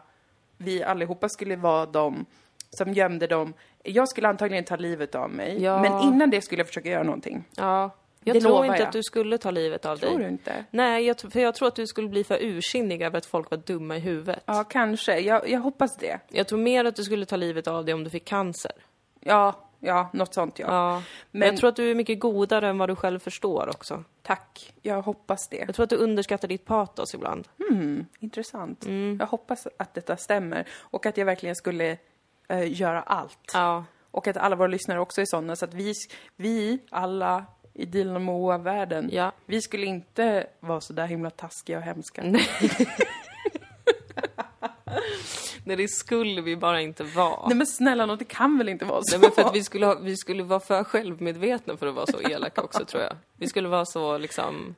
vi 0.56 0.82
allihopa 0.82 1.28
skulle 1.28 1.56
vara 1.56 1.86
de 1.86 2.24
som 2.70 2.92
gömde 2.92 3.26
dem. 3.26 3.52
Jag 3.82 4.08
skulle 4.08 4.28
antagligen 4.28 4.64
ta 4.64 4.76
livet 4.76 5.14
av 5.14 5.30
mig, 5.30 5.62
Ja. 5.62 5.82
men 5.82 6.00
innan 6.00 6.30
det 6.30 6.42
skulle 6.42 6.60
jag 6.60 6.66
försöka 6.66 6.88
göra 6.88 7.02
någonting. 7.02 7.44
Ja. 7.56 7.90
Jag 8.24 8.36
Det 8.36 8.40
tror 8.40 8.64
inte 8.66 8.78
jag. 8.78 8.86
att 8.86 8.92
du 8.92 9.02
skulle 9.02 9.38
ta 9.38 9.50
livet 9.50 9.86
av 9.86 9.96
Tror 9.96 10.10
dig. 10.10 10.18
du 10.18 10.28
inte? 10.28 10.64
Nej, 10.70 11.04
jag, 11.06 11.20
för 11.20 11.40
jag 11.40 11.54
tror 11.54 11.68
att 11.68 11.74
du 11.76 11.86
skulle 11.86 12.08
bli 12.08 12.24
för 12.24 12.38
ursinnig 12.42 13.02
över 13.02 13.18
att 13.18 13.26
folk 13.26 13.50
var 13.50 13.58
dumma 13.58 13.96
i 13.96 14.00
huvudet. 14.00 14.42
Ja, 14.46 14.64
kanske. 14.64 15.18
Jag, 15.20 15.48
jag 15.48 15.60
hoppas 15.60 15.96
det. 15.96 16.20
Jag 16.28 16.48
tror 16.48 16.58
mer 16.58 16.84
att 16.84 16.96
du 16.96 17.02
skulle 17.04 17.26
ta 17.26 17.36
livet 17.36 17.66
av 17.68 17.84
dig 17.84 17.94
om 17.94 18.04
du 18.04 18.10
fick 18.10 18.24
cancer. 18.24 18.72
Ja, 19.20 19.68
ja, 19.78 20.10
något 20.12 20.34
sånt 20.34 20.58
ja. 20.58 20.66
Ja. 20.68 21.02
Men 21.30 21.48
jag 21.48 21.56
tror 21.56 21.68
att 21.68 21.76
du 21.76 21.90
är 21.90 21.94
mycket 21.94 22.20
godare 22.20 22.68
än 22.68 22.78
vad 22.78 22.88
du 22.88 22.96
själv 22.96 23.18
förstår 23.18 23.68
också. 23.68 24.04
Tack. 24.22 24.72
Jag 24.82 25.02
hoppas 25.02 25.48
det. 25.48 25.56
Jag 25.56 25.74
tror 25.74 25.84
att 25.84 25.90
du 25.90 25.96
underskattar 25.96 26.48
ditt 26.48 26.64
patos 26.64 27.14
ibland. 27.14 27.48
Hmm, 27.68 28.06
intressant. 28.18 28.86
Jag 29.18 29.26
hoppas 29.26 29.66
att 29.78 29.94
detta 29.94 30.16
stämmer 30.16 30.68
och 30.78 31.06
att 31.06 31.16
jag 31.16 31.24
verkligen 31.26 31.56
skulle 31.56 31.96
eh, 32.48 32.80
göra 32.80 33.02
allt. 33.02 33.38
Ja. 33.54 33.84
Och 34.10 34.28
att 34.28 34.36
alla 34.36 34.56
våra 34.56 34.68
lyssnare 34.68 35.00
också 35.00 35.20
är 35.20 35.24
sådana 35.24 35.56
så 35.56 35.64
att 35.64 35.74
vi, 35.74 35.92
vi 36.36 36.78
alla 36.90 37.44
i 37.74 37.84
Dilan 37.86 38.14
och 38.16 38.22
Moa-världen, 38.22 39.08
Ja. 39.12 39.32
vi 39.46 39.62
skulle 39.62 39.86
inte 39.86 40.46
vara 40.60 40.80
så 40.80 40.92
där 40.92 41.06
himla 41.06 41.30
taskiga 41.30 41.78
och 41.78 41.84
hemska. 41.84 42.22
Nej, 45.64 45.76
det 45.76 45.88
skulle 45.88 46.40
vi 46.40 46.56
bara 46.56 46.80
inte 46.80 47.04
vara. 47.04 47.48
Nej 47.48 47.56
men 47.56 47.66
snälla 47.66 48.06
nån, 48.06 48.18
det 48.18 48.24
kan 48.24 48.58
väl 48.58 48.68
inte 48.68 48.84
vara 48.84 49.00
så? 49.02 49.18
Nej, 49.18 49.20
men 49.20 49.30
för 49.30 49.42
att 49.50 49.54
vi 49.54 49.64
skulle, 49.64 49.86
ha, 49.86 49.94
vi 49.94 50.16
skulle 50.16 50.42
vara 50.42 50.60
för 50.60 50.84
självmedvetna 50.84 51.76
för 51.76 51.86
att 51.86 51.94
vara 51.94 52.06
så 52.06 52.20
elaka 52.20 52.62
också, 52.62 52.84
tror 52.84 53.02
jag. 53.02 53.16
Vi 53.36 53.48
skulle 53.48 53.68
vara 53.68 53.84
så 53.84 54.18
liksom, 54.18 54.74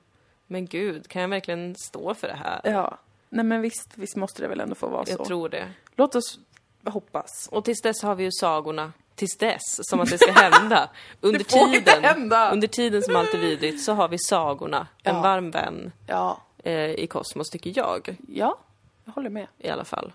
men 0.46 0.66
gud, 0.66 1.08
kan 1.08 1.22
jag 1.22 1.28
verkligen 1.28 1.74
stå 1.74 2.14
för 2.14 2.28
det 2.28 2.34
här? 2.34 2.60
Ja. 2.64 2.98
Nej 3.28 3.44
men 3.44 3.60
visst, 3.60 3.90
visst 3.94 4.16
måste 4.16 4.42
det 4.42 4.48
väl 4.48 4.60
ändå 4.60 4.74
få 4.74 4.88
vara 4.88 5.04
Jag 5.08 5.16
så. 5.18 5.24
tror 5.24 5.48
det. 5.48 5.68
Låt 5.96 6.14
oss 6.14 6.38
hoppas. 6.86 7.48
Och 7.52 7.64
tills 7.64 7.82
dess 7.82 8.02
har 8.02 8.14
vi 8.14 8.24
ju 8.24 8.30
sagorna. 8.32 8.92
Tills 9.22 9.36
dess, 9.36 9.62
som 9.88 10.00
att 10.00 10.10
det 10.10 10.18
ska 10.18 10.32
hända. 10.32 10.88
Under 11.20 11.44
tiden, 11.44 12.04
hända. 12.04 12.50
under 12.52 12.68
tiden 12.68 13.02
som 13.02 13.16
allt 13.16 13.34
är 13.34 13.38
vidrigt, 13.38 13.82
så 13.82 13.92
har 13.92 14.08
vi 14.08 14.18
sagorna. 14.18 14.86
En 15.02 15.14
Ja. 15.16 15.22
varm 15.22 15.50
vän 15.50 15.92
Ja. 16.06 16.40
eh, 16.64 16.90
i 16.90 17.06
kosmos, 17.06 17.50
tycker 17.50 17.72
jag. 17.76 18.16
Ja, 18.28 18.58
jag 19.04 19.12
håller 19.12 19.30
med. 19.30 19.46
I 19.58 19.68
alla 19.68 19.84
fall. 19.84 20.12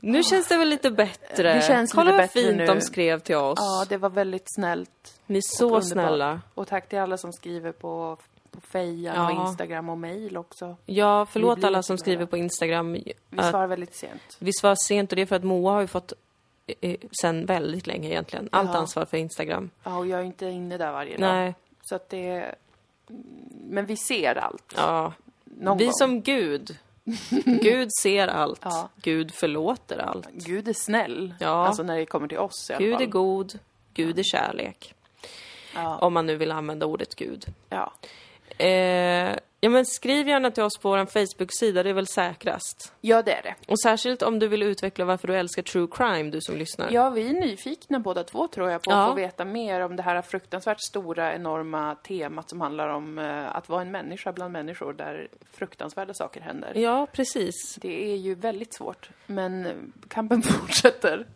Nu 0.00 0.22
känns 0.22 0.48
det 0.48 0.56
väl 0.56 0.68
lite 0.68 0.90
bättre. 0.90 1.54
Det 1.54 1.62
känns 1.66 1.92
Kolla 1.92 2.10
lite 2.10 2.18
vad 2.22 2.30
fint 2.30 2.56
nu. 2.56 2.66
de 2.66 2.80
skrev 2.80 3.18
till 3.20 3.36
oss. 3.36 3.58
Ja, 3.60 3.86
det 3.88 3.96
var 3.96 4.10
väldigt 4.10 4.54
snällt. 4.54 5.14
Ni 5.26 5.36
är 5.36 5.40
och 5.40 5.44
så 5.44 5.64
underbart. 5.64 5.84
snälla. 5.84 6.40
Och 6.54 6.68
tack 6.68 6.88
till 6.88 6.98
alla 6.98 7.16
som 7.16 7.32
skriver 7.32 7.72
på, 7.72 8.18
på 8.50 8.60
Fejan 8.60 9.16
Ja. 9.16 9.40
och 9.40 9.48
Instagram 9.48 9.88
och 9.88 9.98
mail 9.98 10.36
också. 10.36 10.76
Ja, 10.86 11.26
förlåt 11.30 11.64
alla 11.64 11.82
som 11.82 11.98
skriver 11.98 12.26
på 12.26 12.36
Instagram. 12.36 12.92
Vi 12.92 13.14
svarar 13.50 13.66
väldigt 13.66 13.94
sent. 13.94 14.36
vi 14.38 14.52
svarar 14.52 14.76
sent 14.86 15.12
och 15.12 15.16
det 15.16 15.22
är 15.22 15.26
för 15.26 15.36
att 15.36 15.44
Moa 15.44 15.72
har 15.72 15.80
ju 15.80 15.86
fått 15.86 16.12
sen 17.22 17.46
väldigt 17.46 17.86
länge 17.86 18.08
egentligen. 18.08 18.48
Allt 18.52 18.70
Ja. 18.72 18.78
ansvar 18.78 19.04
för 19.04 19.16
Instagram. 19.16 19.70
Ja, 19.82 19.98
och 19.98 20.06
jag 20.06 20.20
är 20.20 20.24
inte 20.24 20.46
inne 20.46 20.76
där 20.78 20.92
varje 20.92 21.16
dag. 21.16 21.20
Nej, 21.34 21.54
Så 21.82 21.94
att 21.94 22.08
det... 22.08 22.54
Men 23.68 23.86
vi 23.86 23.96
ser 23.96 24.34
allt. 24.38 24.74
ja. 24.76 25.12
Någon 25.44 25.78
Vi 25.78 25.84
gång. 25.84 25.92
som 25.94 26.22
Gud. 26.22 26.78
Gud 27.44 27.88
ser 28.02 28.28
allt. 28.28 28.60
Ja. 28.64 28.88
Gud 29.02 29.34
förlåter 29.34 29.98
allt. 29.98 30.28
Gud 30.32 30.68
är 30.68 30.72
snäll. 30.72 31.34
Ja. 31.40 31.66
Alltså 31.66 31.82
när 31.82 31.96
det 31.96 32.06
kommer 32.06 32.28
till 32.28 32.38
oss 32.38 32.70
i 32.70 32.72
alla 32.72 32.84
Gud 32.84 32.94
fall. 32.94 33.02
är 33.02 33.06
god. 33.06 33.58
Gud 33.94 34.18
är 34.18 34.22
kärlek. 34.22 34.94
Ja. 35.74 35.96
Om 35.98 36.12
man 36.12 36.26
nu 36.26 36.36
vill 36.36 36.52
använda 36.52 36.86
ordet 36.86 37.14
Gud. 37.14 37.46
ja. 37.68 37.92
Eh, 38.58 39.36
ja 39.60 39.70
men 39.70 39.86
skriv 39.86 40.28
gärna 40.28 40.50
till 40.50 40.62
oss 40.62 40.78
på 40.78 40.88
vår 40.90 41.06
Facebook-sida, 41.06 41.82
det 41.82 41.90
är 41.90 41.94
väl 41.94 42.06
säkrast. 42.06 42.92
ja, 43.00 43.22
det 43.22 43.32
är 43.32 43.42
det. 43.42 43.54
Och 43.68 43.80
särskilt 43.80 44.22
om 44.22 44.38
du 44.38 44.48
vill 44.48 44.62
utveckla 44.62 45.04
varför 45.04 45.28
du 45.28 45.36
älskar 45.36 45.62
true 45.62 45.88
crime, 45.90 46.30
du 46.30 46.40
som 46.40 46.56
lyssnar. 46.56 46.90
Ja, 46.90 47.10
vi 47.10 47.28
är 47.28 47.32
nyfikna 47.32 47.98
båda 48.00 48.24
två 48.24 48.48
tror 48.48 48.70
jag 48.70 48.82
på 48.82 48.90
att 48.90 48.96
Ja. 48.96 49.06
få 49.08 49.14
veta 49.14 49.44
mer 49.44 49.80
om 49.80 49.96
det 49.96 50.02
här 50.02 50.22
fruktansvärt 50.22 50.80
stora, 50.80 51.34
enorma 51.34 51.94
temat 51.94 52.50
som 52.50 52.60
handlar 52.60 52.88
om 52.88 53.18
eh, 53.18 53.56
att 53.56 53.68
vara 53.68 53.82
en 53.82 53.90
människa 53.90 54.32
bland 54.32 54.52
människor 54.52 54.92
där 54.92 55.28
fruktansvärda 55.52 56.14
saker 56.14 56.40
händer. 56.40 56.72
Ja, 56.74 57.06
precis. 57.12 57.74
Det 57.80 58.12
är 58.12 58.16
ju 58.16 58.34
väldigt 58.34 58.74
svårt, 58.74 59.10
men 59.26 59.66
kampen 60.08 60.42
fortsätter. 60.60 61.26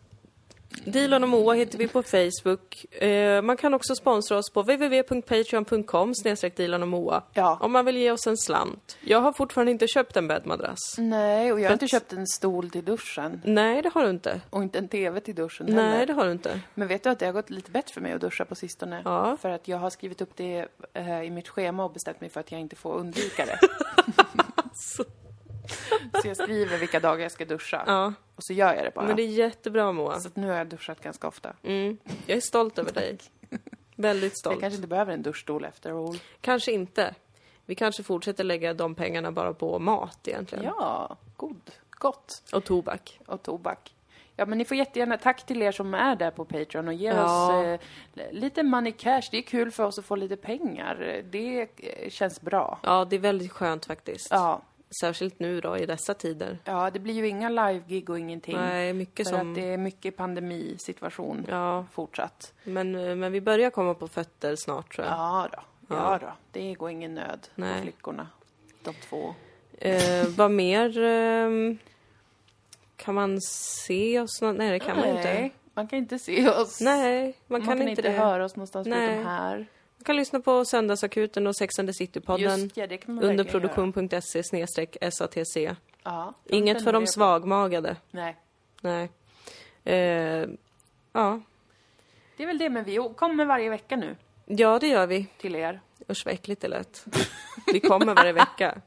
Dilan 0.85 1.23
och 1.23 1.29
Moa 1.29 1.55
heter 1.55 1.79
vi 1.79 1.89
på 1.89 2.03
Facebook. 2.03 2.95
Eh, 3.03 3.43
man 3.43 3.57
kan 3.57 3.75
också 3.75 3.95
sponsra 3.95 4.39
oss 4.39 4.51
på 4.51 4.63
www.patreon.com 4.63 6.15
Dilan 6.57 6.83
och 6.83 6.89
Moa. 6.89 7.23
Ja. 7.33 7.59
Om 7.61 7.73
man 7.73 7.85
vill 7.85 7.97
ge 7.97 8.11
oss 8.11 8.27
en 8.27 8.37
slant. 8.37 8.99
Jag 9.01 9.21
har 9.21 9.33
fortfarande 9.33 9.73
inte 9.73 9.87
köpt 9.89 10.17
en 10.17 10.29
bäddmadrass. 10.29 10.79
Nej, 10.99 11.53
och 11.53 11.61
jag 11.61 11.69
har 11.69 11.73
inte 11.73 11.89
köpt 11.89 12.13
en 12.13 12.27
stol 12.27 12.71
till 12.71 12.85
duschen. 12.85 13.41
Nej, 13.45 13.83
det 13.83 13.91
har 13.95 14.03
du 14.03 14.11
inte. 14.11 14.41
Och 14.51 14.63
inte 14.63 14.79
en 14.79 14.89
TV 14.89 15.21
till 15.21 15.35
duschen 15.35 15.67
Nej, 15.67 15.85
heller. 15.85 16.07
det 16.07 16.13
har 16.13 16.27
du 16.27 16.33
inte. 16.33 16.61
Men 16.75 16.89
vet 16.89 17.03
du 17.03 17.11
att 17.11 17.19
det 17.19 17.27
har 17.27 17.33
gått 17.33 17.51
lite 17.51 17.71
bättre 17.71 17.95
för 17.95 18.01
mig 18.01 18.13
att 18.13 18.21
duscha 18.21 18.45
på 18.45 18.55
sistone? 18.55 19.03
Ja. 19.05 19.37
För 19.41 19.51
att 19.51 19.69
jag 19.69 19.79
har 19.79 19.91
skrivit 19.91 20.21
upp 20.21 20.37
det 20.37 20.67
eh, 20.93 21.23
i 21.23 21.31
mitt 21.31 21.49
schema 21.49 21.85
och 21.85 21.93
bestämt 21.93 22.21
mig 22.21 22.31
för 22.31 22.41
att 22.41 22.53
jag 22.53 22.61
inte 22.61 22.77
får 22.77 22.95
undvika 22.95 23.47
det. 23.47 23.59
så 26.23 26.29
jag 26.29 26.37
skriver 26.37 26.79
vilka 26.79 27.01
dagar 27.01 27.23
jag 27.23 27.33
ska 27.33 27.45
duscha. 27.45 27.85
Ja, 27.87 28.13
Och 28.35 28.45
så 28.45 28.53
gör 28.53 28.75
jag 28.75 28.85
det 28.85 28.91
bara. 28.95 29.07
men 29.07 29.17
det 29.17 29.23
är 29.23 29.27
jättebra 29.27 29.93
Moa. 29.93 30.21
Så 30.21 30.29
att 30.29 30.37
nu 30.37 30.47
har 30.49 30.55
jag 30.55 30.67
duschat 30.67 31.01
ganska 31.01 31.29
ofta. 31.29 31.53
Mm. 31.63 31.99
Jag 32.27 32.37
är 32.37 32.41
stolt 32.41 32.79
över 32.79 32.93
dig. 32.93 33.19
Väldigt 33.97 34.39
stolt. 34.39 34.61
kanske 34.61 34.77
inte 34.77 34.89
behöver 34.89 35.13
en 35.13 35.23
duschstol 35.23 35.65
efter 35.65 36.09
all. 36.09 36.19
Kanske 36.41 36.73
inte. 36.73 37.15
Vi 37.67 37.75
kanske 37.75 38.03
fortsätter 38.03 38.45
lägga 38.45 38.75
de 38.75 38.95
pengarna 38.95 39.33
bara 39.33 39.55
på 39.55 39.79
mat 39.79 40.29
egentligen. 40.29 40.65
Ja, 40.65 41.17
god. 41.37 41.71
Gott. 41.91 42.43
Och 42.53 42.65
tobak. 42.65 43.21
Och 43.27 43.43
tobak. 43.43 43.93
Ja, 44.39 44.47
men 44.47 44.59
ni 44.59 44.65
får 44.65 44.77
jättegärna, 44.77 45.17
tack 45.19 45.47
till 45.47 45.63
er 45.63 45.73
som 45.73 45.95
är 45.95 46.17
där 46.17 46.31
på 46.31 46.45
Patreon 46.45 46.89
och 46.89 46.95
ger 46.95 47.15
Ja. 47.15 47.59
oss 47.61 47.65
eh, 48.17 48.33
lite 48.33 48.63
money 48.63 48.93
cash. 48.93 49.23
Det 49.31 49.39
är 49.39 49.43
kul 49.43 49.71
för 49.71 49.85
oss 49.85 49.99
att 49.99 50.05
få 50.05 50.17
lite 50.17 50.37
pengar. 50.37 51.23
Det 51.31 51.61
eh, 51.77 52.11
känns 52.11 52.41
bra. 52.41 52.79
Ja, 52.83 53.05
det 53.05 53.17
är 53.17 53.21
väldigt 53.21 53.53
skönt 53.53 53.87
faktiskt. 53.87 54.29
Ja, 54.31 54.63
Särskilt 55.01 55.39
nu 55.41 55.61
då 55.61 55.77
i 55.79 55.87
dessa 55.87 56.15
tider. 56.15 56.59
ja 56.65 56.91
det 56.91 56.99
blir 56.99 57.15
ju 57.15 57.29
inga 57.29 57.49
live-gig 57.49 58.11
och 58.11 58.19
ingenting. 58.19 58.57
Nej, 58.57 58.93
mycket 58.93 59.29
för 59.29 59.37
som... 59.39 59.51
att 59.51 59.55
det 59.57 59.73
är 59.73 59.77
mycket 59.77 60.17
pandemisituation 60.17 61.47
Ja, 61.49 61.87
fortsatt. 61.93 62.53
men, 62.65 62.93
men 63.21 63.33
vi 63.33 63.41
börjar 63.41 63.71
komma 63.71 63.95
på 63.95 64.09
fötter 64.09 64.57
snart 64.57 64.95
tror 64.95 65.07
jag. 65.07 65.15
Ja 65.17 65.49
då, 65.53 65.59
ja, 65.89 66.13
Ja. 66.13 66.19
då. 66.27 66.33
Det 66.53 66.75
går 66.75 66.91
ingen 66.91 67.15
nöd 67.15 67.49
Nej. 67.55 67.75
på 67.75 67.83
flickorna. 67.83 68.29
De 68.83 68.95
två. 68.95 69.35
Eh, 69.79 70.27
vad 70.37 70.51
mer? 70.51 70.99
ehm, 71.03 71.79
kan 72.97 73.15
man 73.15 73.41
se 73.41 74.21
oss? 74.21 74.41
Nej, 74.43 74.71
det 74.71 74.79
kan 74.79 74.97
man 74.97 75.09
ju 75.09 75.17
inte. 75.17 75.35
Nej, 75.35 75.53
man 75.75 75.89
kan 75.89 75.99
inte 75.99 76.19
se 76.19 76.49
oss. 76.51 76.81
Nej, 76.81 77.25
man 77.47 77.61
kan, 77.61 77.67
man 77.69 77.77
kan 77.79 77.89
inte 77.89 77.91
inte 77.91 78.03
det. 78.03 78.19
höra 78.19 78.45
oss 78.45 78.57
någonstans 78.57 78.87
Nej. 78.89 79.09
förutom 79.09 79.27
här. 79.27 79.67
Kan 80.07 80.17
lyssna 80.17 80.41
på 80.41 80.65
Söndagsakuten 80.65 81.47
och 81.47 81.57
Sex 81.57 81.79
and 81.79 81.89
the 81.89 81.93
City-podden. 81.93 82.71
Ja, 82.75 82.85
Under 83.07 83.45
produktion.se 83.45 84.43
snedstreck 84.43 84.97
SATC. 85.13 85.57
Ja, 86.03 86.35
Inget 86.45 86.85
för 86.85 86.93
de 86.93 87.07
svagmagade. 87.07 87.97
Nej. 88.11 88.37
Nej. 88.81 89.11
Eh, 89.85 90.49
ja. 91.13 91.41
Det 92.37 92.43
är 92.43 92.47
väl 92.47 92.59
det, 92.59 92.71
men 92.71 92.85
vi 92.85 93.11
kommer 93.17 93.45
varje 93.45 93.71
vecka 93.71 93.97
nu 93.97 94.17
Ja, 94.47 94.79
det 94.79 94.89
gör 94.89 95.07
vi. 95.07 95.27
till 95.39 95.55
er. 95.55 95.81
Usch 96.11 96.27
vad 96.27 96.35
äckligt 96.35 96.63
det 96.63 96.69
lät. 96.69 97.05
Vi 97.73 97.81
kommer 97.81 98.15
varje 98.15 98.33
vecka. 98.33 98.81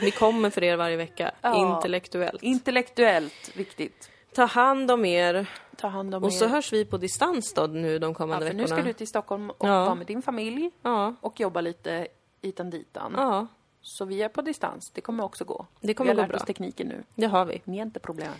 Vi 0.00 0.10
kommer 0.10 0.50
för 0.50 0.64
er 0.64 0.76
varje 0.76 0.96
vecka. 0.96 1.30
Ja. 1.40 1.76
Intellektuellt. 1.76 2.42
Intellektuellt 2.42 3.56
viktigt. 3.56 4.10
Ta 4.36 4.44
hand 4.44 4.90
om 4.90 5.04
er. 5.04 5.46
Ta 5.76 5.88
hand 5.88 6.14
om 6.14 6.24
Och 6.24 6.32
så 6.32 6.44
er. 6.44 6.48
hörs 6.48 6.72
vi 6.72 6.84
på 6.84 6.96
distans 6.96 7.52
då 7.54 7.66
nu 7.66 7.98
de 7.98 8.06
ja, 8.10 8.14
kommande 8.14 8.46
för 8.46 8.54
nu 8.54 8.62
veckorna. 8.62 8.80
ska 8.82 8.86
du 8.88 8.92
till 8.92 9.06
Stockholm 9.08 9.50
och 9.50 9.68
Ja. 9.68 9.84
vara 9.84 9.94
med 9.94 10.06
din 10.06 10.22
familj 10.22 10.70
Ja, 10.82 11.14
och 11.20 11.40
jobba 11.40 11.60
lite 11.60 12.08
itan 12.42 12.70
ditan. 12.70 13.12
ja, 13.16 13.46
Så 13.82 14.04
vi 14.04 14.22
är 14.22 14.28
på 14.28 14.42
distans. 14.42 14.90
Det 14.94 15.00
kommer 15.00 15.24
också 15.24 15.44
gå. 15.44 15.66
Det 15.80 15.94
kommer 15.94 16.14
vi 16.14 16.20
har 16.20 16.26
gå 16.26 16.32
lärt 16.32 16.36
oss 16.36 16.42
bra. 16.42 16.46
tekniken 16.46 16.88
nu. 16.88 17.02
det 17.14 17.26
har 17.26 17.44
vi. 17.44 17.60
Ni 17.64 17.78
är 17.78 17.82
inte 17.82 18.00
problem. 18.00 18.32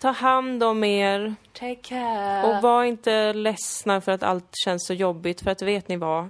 Ta 0.00 0.08
hand 0.10 0.62
om 0.62 0.84
er. 0.84 1.34
Take 1.52 1.74
care. 1.74 2.56
Och 2.56 2.62
var 2.62 2.84
inte 2.84 3.32
ledsna 3.32 4.00
för 4.00 4.12
att 4.12 4.22
allt 4.22 4.50
känns 4.64 4.86
så 4.86 4.94
jobbigt. 4.94 5.40
För 5.40 5.50
att 5.50 5.62
vet 5.62 5.88
ni 5.88 5.96
vad? 5.96 6.28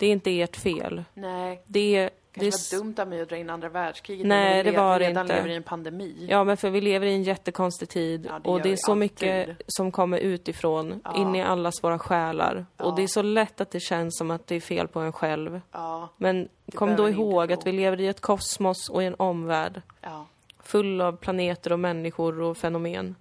Det 0.00 0.06
är 0.06 0.12
inte 0.12 0.40
ert 0.40 0.56
fel. 0.56 1.04
Nej, 1.14 1.62
Det 1.66 1.96
är... 1.96 2.10
Det 2.38 2.50
kanske 2.50 2.76
var 2.76 2.82
dumt 2.84 2.94
av 2.98 3.08
mig 3.08 3.20
att 3.22 3.28
dra 3.28 3.36
in 3.36 3.50
andra 3.50 3.68
världskriget 3.68 4.26
Nej, 4.26 4.62
vi 4.62 4.70
det 4.70 4.76
var 4.76 4.98
det 4.98 5.08
redan 5.08 5.24
inte. 5.24 5.36
lever 5.36 5.48
i 5.48 5.54
en 5.54 5.62
pandemi. 5.62 6.26
Ja, 6.30 6.44
men 6.44 6.56
för 6.56 6.70
vi 6.70 6.80
lever 6.80 7.06
i 7.06 7.14
en 7.14 7.22
jättekonstig 7.22 7.88
tid 7.88 8.26
Ja, 8.30 8.38
det 8.38 8.48
och 8.50 8.60
det 8.62 8.68
är 8.68 8.70
vi 8.70 8.76
så 8.76 8.90
alltid. 8.92 8.98
mycket 9.00 9.62
som 9.66 9.92
kommer 9.92 10.18
utifrån, 10.18 11.00
Ja. 11.04 11.16
in 11.16 11.34
i 11.34 11.42
allas 11.42 11.84
våra 11.84 11.98
själar. 11.98 12.66
Ja. 12.76 12.84
Och 12.84 12.96
det 12.96 13.02
är 13.02 13.06
så 13.06 13.22
lätt 13.22 13.60
att 13.60 13.70
det 13.70 13.80
känns 13.80 14.18
som 14.18 14.30
att 14.30 14.46
det 14.46 14.54
är 14.54 14.60
fel 14.60 14.88
på 14.88 15.00
en 15.00 15.12
själv. 15.12 15.60
Ja, 15.72 16.08
Men 16.16 16.48
kom 16.74 16.88
behöver 16.88 17.04
då 17.04 17.10
ihåg 17.18 17.52
att 17.52 17.66
vi 17.66 17.72
lever 17.72 18.00
i 18.00 18.06
ett 18.06 18.20
kosmos 18.20 18.88
och 18.88 19.02
i 19.02 19.06
en 19.06 19.14
omvärld 19.18 19.82
full 20.62 21.00
av 21.00 21.16
planeter 21.16 21.72
och 21.72 21.78
människor 21.80 22.40
och 22.40 22.56
fenomen. 22.56 23.14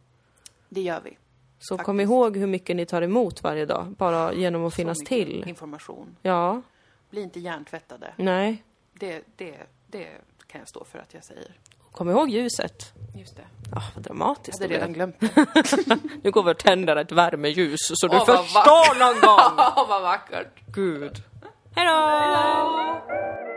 det 0.70 0.82
gör 0.82 1.02
vi. 1.04 1.18
Så 1.60 1.78
kom 1.78 1.86
Faktiskt. 1.98 2.10
ihåg 2.12 2.38
hur 2.38 2.48
mycket 2.48 2.76
ni 2.76 2.86
tar 2.86 3.02
emot 3.02 3.44
varje 3.44 3.66
dag, 3.66 3.86
bara 3.98 4.34
genom 4.34 4.66
att 4.66 4.74
Så 4.74 4.76
finnas 4.78 4.98
till. 4.98 5.44
Information. 5.48 6.16
Ja, 6.22 6.62
Bli 7.10 7.22
inte 7.22 7.40
hjärntvättade. 7.40 8.14
nej. 8.18 8.64
Det, 9.00 9.22
det, 9.36 9.56
det 9.88 10.08
kan 10.48 10.60
jag 10.60 10.68
stå 10.68 10.86
för 10.86 11.00
att 11.00 11.14
jag 11.14 11.24
säger. 11.24 11.52
Kom 11.92 12.10
ihåg 12.10 12.30
ljuset. 12.30 12.94
Just 13.16 13.36
det. 13.36 13.46
Ja, 13.72 13.82
vad 13.96 13.96
Jag 13.96 14.04
dramatiskt 14.04 14.62
hade 14.62 14.74
det 14.74 14.78
redan 14.78 14.94
glömt. 14.94 15.22
Nu 16.24 16.32
går 16.32 16.44
vi 16.44 16.52
och 16.52 16.58
tänder 16.58 16.96
ett 16.96 17.12
värmeljus 17.12 17.80
så 17.94 18.08
du 18.08 18.18
vad 18.18 18.28
förstår 18.28 19.00
någon 19.00 19.22
gång. 19.22 19.66
Åh, 19.78 19.90
vad 19.90 20.02
vackert. 20.02 20.48
Gud. 20.74 21.24
Hej 21.76 21.86
då! 21.88 23.55